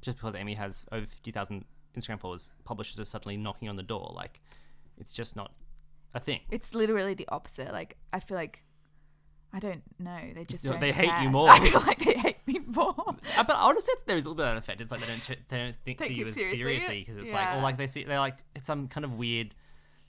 just 0.00 0.18
because 0.18 0.34
Amy 0.34 0.54
has 0.54 0.84
over 0.92 1.06
fifty 1.06 1.30
thousand 1.30 1.64
Instagram 1.96 2.20
followers, 2.20 2.50
publishers 2.64 2.98
are 3.00 3.04
suddenly 3.04 3.36
knocking 3.36 3.68
on 3.68 3.76
the 3.76 3.82
door. 3.82 4.12
Like 4.14 4.40
it's 4.98 5.12
just 5.12 5.36
not 5.36 5.52
a 6.14 6.20
thing. 6.20 6.40
It's 6.50 6.74
literally 6.74 7.14
the 7.14 7.28
opposite. 7.28 7.72
Like 7.72 7.96
I 8.12 8.20
feel 8.20 8.36
like 8.36 8.64
I 9.54 9.60
don't 9.60 9.82
know. 10.00 10.18
They 10.34 10.44
just 10.44 10.64
don't 10.64 10.80
they 10.80 10.90
hate 10.90 11.22
you 11.22 11.30
more. 11.38 11.48
I 11.48 11.60
feel 11.60 11.80
like 11.80 12.04
they 12.04 12.14
hate 12.14 12.44
me 12.46 12.58
more. 12.66 12.92
Uh, 13.38 13.44
but 13.44 13.56
I 13.56 13.68
would 13.68 13.80
say 13.80 13.92
that 13.96 14.06
there's 14.06 14.24
a 14.24 14.28
little 14.30 14.44
bit 14.44 14.48
of 14.48 14.56
effect. 14.58 14.80
It's 14.80 14.90
like 14.90 15.00
they 15.00 15.06
don't 15.06 15.22
t- 15.22 15.36
they 15.48 15.58
don't 15.58 15.76
think 15.76 15.98
Take 16.00 16.08
see 16.08 16.14
you 16.14 16.26
as 16.26 16.34
seriously? 16.34 16.98
because 17.00 17.16
it's 17.16 17.32
like 17.32 17.56
or 17.56 17.60
like 17.62 17.76
they 17.78 17.86
see 17.86 18.02
they're 18.02 18.18
like 18.18 18.38
it's 18.56 18.66
some 18.66 18.88
kind 18.88 19.04
of 19.04 19.14
weird 19.14 19.54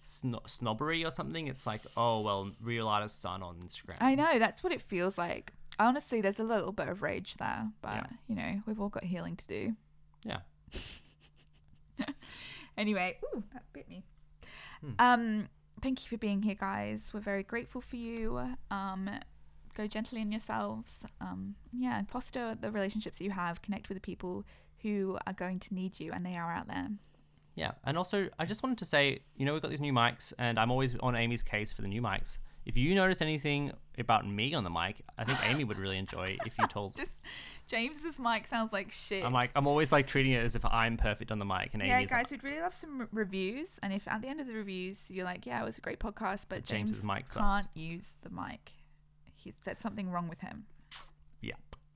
sno- 0.01 0.41
snobbery 0.47 1.05
or 1.05 1.11
something. 1.11 1.45
It's 1.47 1.67
like 1.67 1.81
oh 1.95 2.21
well, 2.21 2.51
real 2.59 2.87
artists 2.87 3.23
aren't 3.23 3.43
on 3.43 3.57
Instagram. 3.57 3.97
I 4.01 4.15
know 4.15 4.39
that's 4.39 4.63
what 4.63 4.73
it 4.73 4.81
feels 4.81 5.15
like. 5.17 5.53
Honestly, 5.77 6.21
there's 6.21 6.39
a 6.39 6.43
little 6.43 6.71
bit 6.71 6.87
of 6.87 7.03
rage 7.03 7.35
there, 7.35 7.67
but 7.81 7.93
Yeah. 7.93 8.05
you 8.27 8.35
know 8.35 8.61
we've 8.65 8.81
all 8.81 8.89
got 8.89 9.03
healing 9.03 9.35
to 9.35 9.45
do. 9.47 9.73
Yeah. 10.25 10.39
Anyway, 12.77 13.17
ooh, 13.33 13.41
that 13.53 13.63
bit 13.71 13.87
me. 13.87 14.03
Hmm. 14.81 14.91
Um, 14.99 15.49
thank 15.81 16.03
you 16.03 16.09
for 16.09 16.17
being 16.17 16.41
here, 16.43 16.55
guys. 16.55 17.11
We're 17.13 17.21
very 17.21 17.43
grateful 17.43 17.79
for 17.79 17.95
you. 17.95 18.37
Um, 18.69 19.09
go 19.75 19.87
gently 19.87 20.21
in 20.21 20.31
yourselves. 20.31 20.91
Um, 21.21 21.55
yeah, 21.71 22.03
foster 22.07 22.55
the 22.59 22.71
relationships 22.71 23.17
that 23.19 23.23
you 23.23 23.31
have. 23.31 23.61
Connect 23.61 23.89
with 23.89 23.97
the 23.97 24.01
people 24.01 24.45
who 24.81 25.17
are 25.27 25.33
going 25.33 25.59
to 25.59 25.73
need 25.73 25.99
you, 25.99 26.11
and 26.11 26.25
they 26.25 26.35
are 26.35 26.51
out 26.51 26.67
there. 26.67 26.89
Yeah, 27.55 27.71
and 27.85 27.97
also 27.97 28.29
I 28.37 28.45
just 28.45 28.63
wanted 28.63 28.77
to 28.79 28.85
say, 28.85 29.19
you 29.37 29.45
know, 29.45 29.53
we've 29.53 29.61
got 29.61 29.71
these 29.71 29.81
new 29.81 29.93
mics, 29.93 30.33
and 30.37 30.59
I'm 30.59 30.71
always 30.71 30.95
on 30.99 31.15
Amy's 31.15 31.43
case 31.43 31.71
for 31.71 31.81
the 31.81 31.87
new 31.87 32.01
mics. 32.01 32.39
If 32.65 32.75
you 32.75 32.95
notice 32.95 33.21
anything 33.21 33.73
about 33.99 34.27
me 34.27 34.55
on 34.55 34.63
the 34.63 34.71
mic, 34.71 35.03
I 35.19 35.23
think 35.23 35.37
Amy 35.47 35.63
would 35.63 35.77
really 35.77 35.99
enjoy 35.99 36.35
if 36.47 36.57
you 36.57 36.65
told. 36.69 36.95
Just 36.95 37.11
James's 37.67 38.17
mic 38.19 38.47
sounds 38.47 38.73
like 38.73 38.91
shit. 38.91 39.23
I'm 39.23 39.33
like, 39.33 39.51
I'm 39.55 39.67
always 39.67 39.91
like 39.91 40.07
treating 40.07 40.31
it 40.33 40.43
as 40.43 40.55
if 40.55 40.65
I'm 40.65 40.97
perfect 40.97 41.31
on 41.31 41.39
the 41.39 41.45
mic, 41.45 41.69
and 41.73 41.83
yeah, 41.85 41.97
Amy's 41.99 42.09
guys, 42.09 42.31
we'd 42.31 42.43
really 42.43 42.59
love 42.59 42.73
some 42.73 43.01
re- 43.01 43.07
reviews. 43.11 43.69
And 43.83 43.93
if 43.93 44.07
at 44.07 44.21
the 44.21 44.27
end 44.27 44.41
of 44.41 44.47
the 44.47 44.53
reviews 44.53 45.09
you're 45.09 45.25
like, 45.25 45.45
yeah, 45.45 45.61
it 45.61 45.65
was 45.65 45.77
a 45.77 45.81
great 45.81 45.99
podcast, 45.99 46.41
but 46.49 46.61
But 46.61 46.65
James's 46.65 46.97
James 46.97 47.03
mic 47.03 47.27
sucks. 47.27 47.37
can't 47.37 47.67
use 47.75 48.09
the 48.23 48.29
mic, 48.31 48.71
he, 49.45 49.53
there's 49.63 49.79
something 49.79 50.09
wrong 50.11 50.27
with 50.27 50.41
him. 50.41 50.65
yeah. 51.41 51.53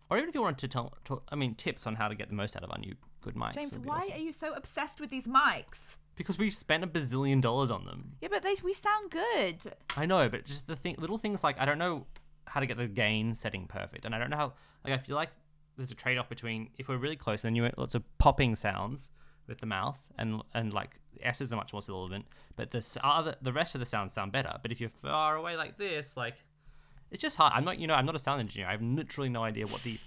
or 0.09 0.17
even 0.17 0.29
if 0.29 0.35
you 0.35 0.41
wanted 0.41 0.59
to 0.59 0.67
tell, 0.69 0.93
talk, 1.03 1.23
I 1.29 1.35
mean, 1.35 1.55
tips 1.55 1.85
on 1.85 1.95
how 1.95 2.07
to 2.07 2.15
get 2.15 2.29
the 2.29 2.35
most 2.35 2.55
out 2.55 2.63
of 2.63 2.71
our 2.71 2.77
new 2.77 2.95
good 3.21 3.35
mics. 3.35 3.55
James, 3.55 3.77
why 3.83 3.97
awesome. 3.97 4.11
are 4.13 4.19
you 4.19 4.31
so 4.31 4.53
obsessed 4.53 5.01
with 5.01 5.09
these 5.09 5.25
mics? 5.25 5.97
Because 6.15 6.37
we've 6.37 6.53
spent 6.53 6.83
a 6.83 6.87
bazillion 6.87 7.41
dollars 7.41 7.71
on 7.71 7.85
them. 7.85 8.13
Yeah, 8.21 8.29
but 8.31 8.43
they 8.43 8.55
we 8.63 8.73
sound 8.73 9.09
good. 9.11 9.73
I 9.97 10.05
know, 10.05 10.29
but 10.29 10.45
just 10.45 10.67
the 10.67 10.75
thing, 10.75 10.95
little 10.99 11.17
things 11.17 11.43
like 11.43 11.59
I 11.59 11.65
don't 11.65 11.77
know 11.79 12.05
how 12.45 12.59
to 12.59 12.65
get 12.65 12.77
the 12.77 12.87
gain 12.87 13.33
setting 13.35 13.67
perfect, 13.67 14.05
and 14.05 14.13
I 14.13 14.19
don't 14.19 14.29
know 14.29 14.37
how. 14.37 14.53
Like 14.83 14.93
I 14.93 14.97
feel 14.97 15.15
like 15.15 15.29
there's 15.77 15.91
a 15.91 15.95
trade 15.95 16.17
off 16.17 16.27
between 16.27 16.69
if 16.77 16.89
we're 16.89 16.97
really 16.97 17.15
close, 17.15 17.41
then 17.41 17.55
you 17.55 17.63
get 17.63 17.77
lots 17.77 17.95
of 17.95 18.03
popping 18.17 18.55
sounds 18.55 19.11
with 19.47 19.59
the 19.59 19.65
mouth, 19.65 19.99
and 20.17 20.41
and 20.53 20.73
like 20.73 20.99
S's 21.21 21.53
are 21.53 21.55
much 21.55 21.71
more 21.71 21.81
sibilant, 21.81 22.25
but 22.57 22.71
the 22.71 22.99
other 23.01 23.35
the 23.41 23.53
rest 23.53 23.73
of 23.75 23.79
the 23.79 23.85
sounds 23.85 24.11
sound 24.13 24.33
better. 24.33 24.57
But 24.61 24.73
if 24.73 24.81
you're 24.81 24.89
far 24.89 25.37
away 25.37 25.55
like 25.55 25.77
this, 25.77 26.17
like 26.17 26.35
it's 27.11 27.21
just 27.21 27.37
hard. 27.37 27.53
I'm 27.55 27.63
not, 27.65 27.79
you 27.79 27.87
know, 27.87 27.93
I'm 27.95 28.05
not 28.05 28.15
a 28.15 28.19
sound 28.19 28.39
engineer. 28.39 28.67
I 28.67 28.71
have 28.71 28.81
literally 28.81 29.29
no 29.29 29.43
idea 29.43 29.65
what 29.67 29.81
the. 29.83 29.97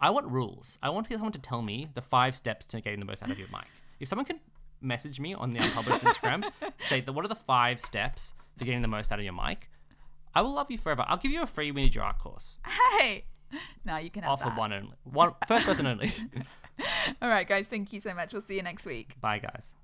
I 0.00 0.10
want 0.10 0.26
rules. 0.30 0.78
I 0.82 0.88
want 0.90 1.08
someone 1.10 1.32
to 1.32 1.38
tell 1.38 1.60
me 1.62 1.88
the 1.94 2.00
five 2.00 2.34
steps 2.34 2.64
to 2.66 2.80
getting 2.80 3.00
the 3.00 3.06
most 3.06 3.22
out 3.22 3.30
of 3.30 3.38
your 3.38 3.48
mic. 3.48 3.66
If 3.98 4.08
someone 4.08 4.24
can 4.24 4.40
message 4.80 5.20
me 5.20 5.34
on 5.34 5.50
the 5.52 5.58
unpublished 5.58 6.00
Instagram, 6.02 6.50
say 6.88 7.00
that 7.02 7.12
what 7.12 7.24
are 7.24 7.28
the 7.28 7.34
five 7.34 7.80
steps 7.80 8.32
for 8.56 8.64
getting 8.64 8.80
the 8.82 8.88
most 8.88 9.12
out 9.12 9.18
of 9.18 9.24
your 9.24 9.34
mic, 9.34 9.70
I 10.34 10.40
will 10.40 10.52
love 10.54 10.70
you 10.70 10.78
forever. 10.78 11.04
I'll 11.06 11.18
give 11.18 11.32
you 11.32 11.42
a 11.42 11.46
free 11.46 11.70
Winnie 11.70 11.90
Jar 11.90 12.14
course. 12.14 12.56
Hey, 12.98 13.24
no, 13.84 13.96
you 13.98 14.10
can 14.10 14.22
have 14.22 14.32
Offer 14.32 14.44
that. 14.44 14.56
one 14.58 14.72
only. 14.72 14.94
One 15.04 15.32
first 15.46 15.66
person 15.66 15.86
only. 15.86 16.12
All 17.20 17.28
right, 17.28 17.46
guys. 17.46 17.66
Thank 17.66 17.92
you 17.92 18.00
so 18.00 18.14
much. 18.14 18.32
We'll 18.32 18.40
see 18.42 18.56
you 18.56 18.62
next 18.62 18.86
week. 18.86 19.20
Bye 19.20 19.38
guys. 19.40 19.74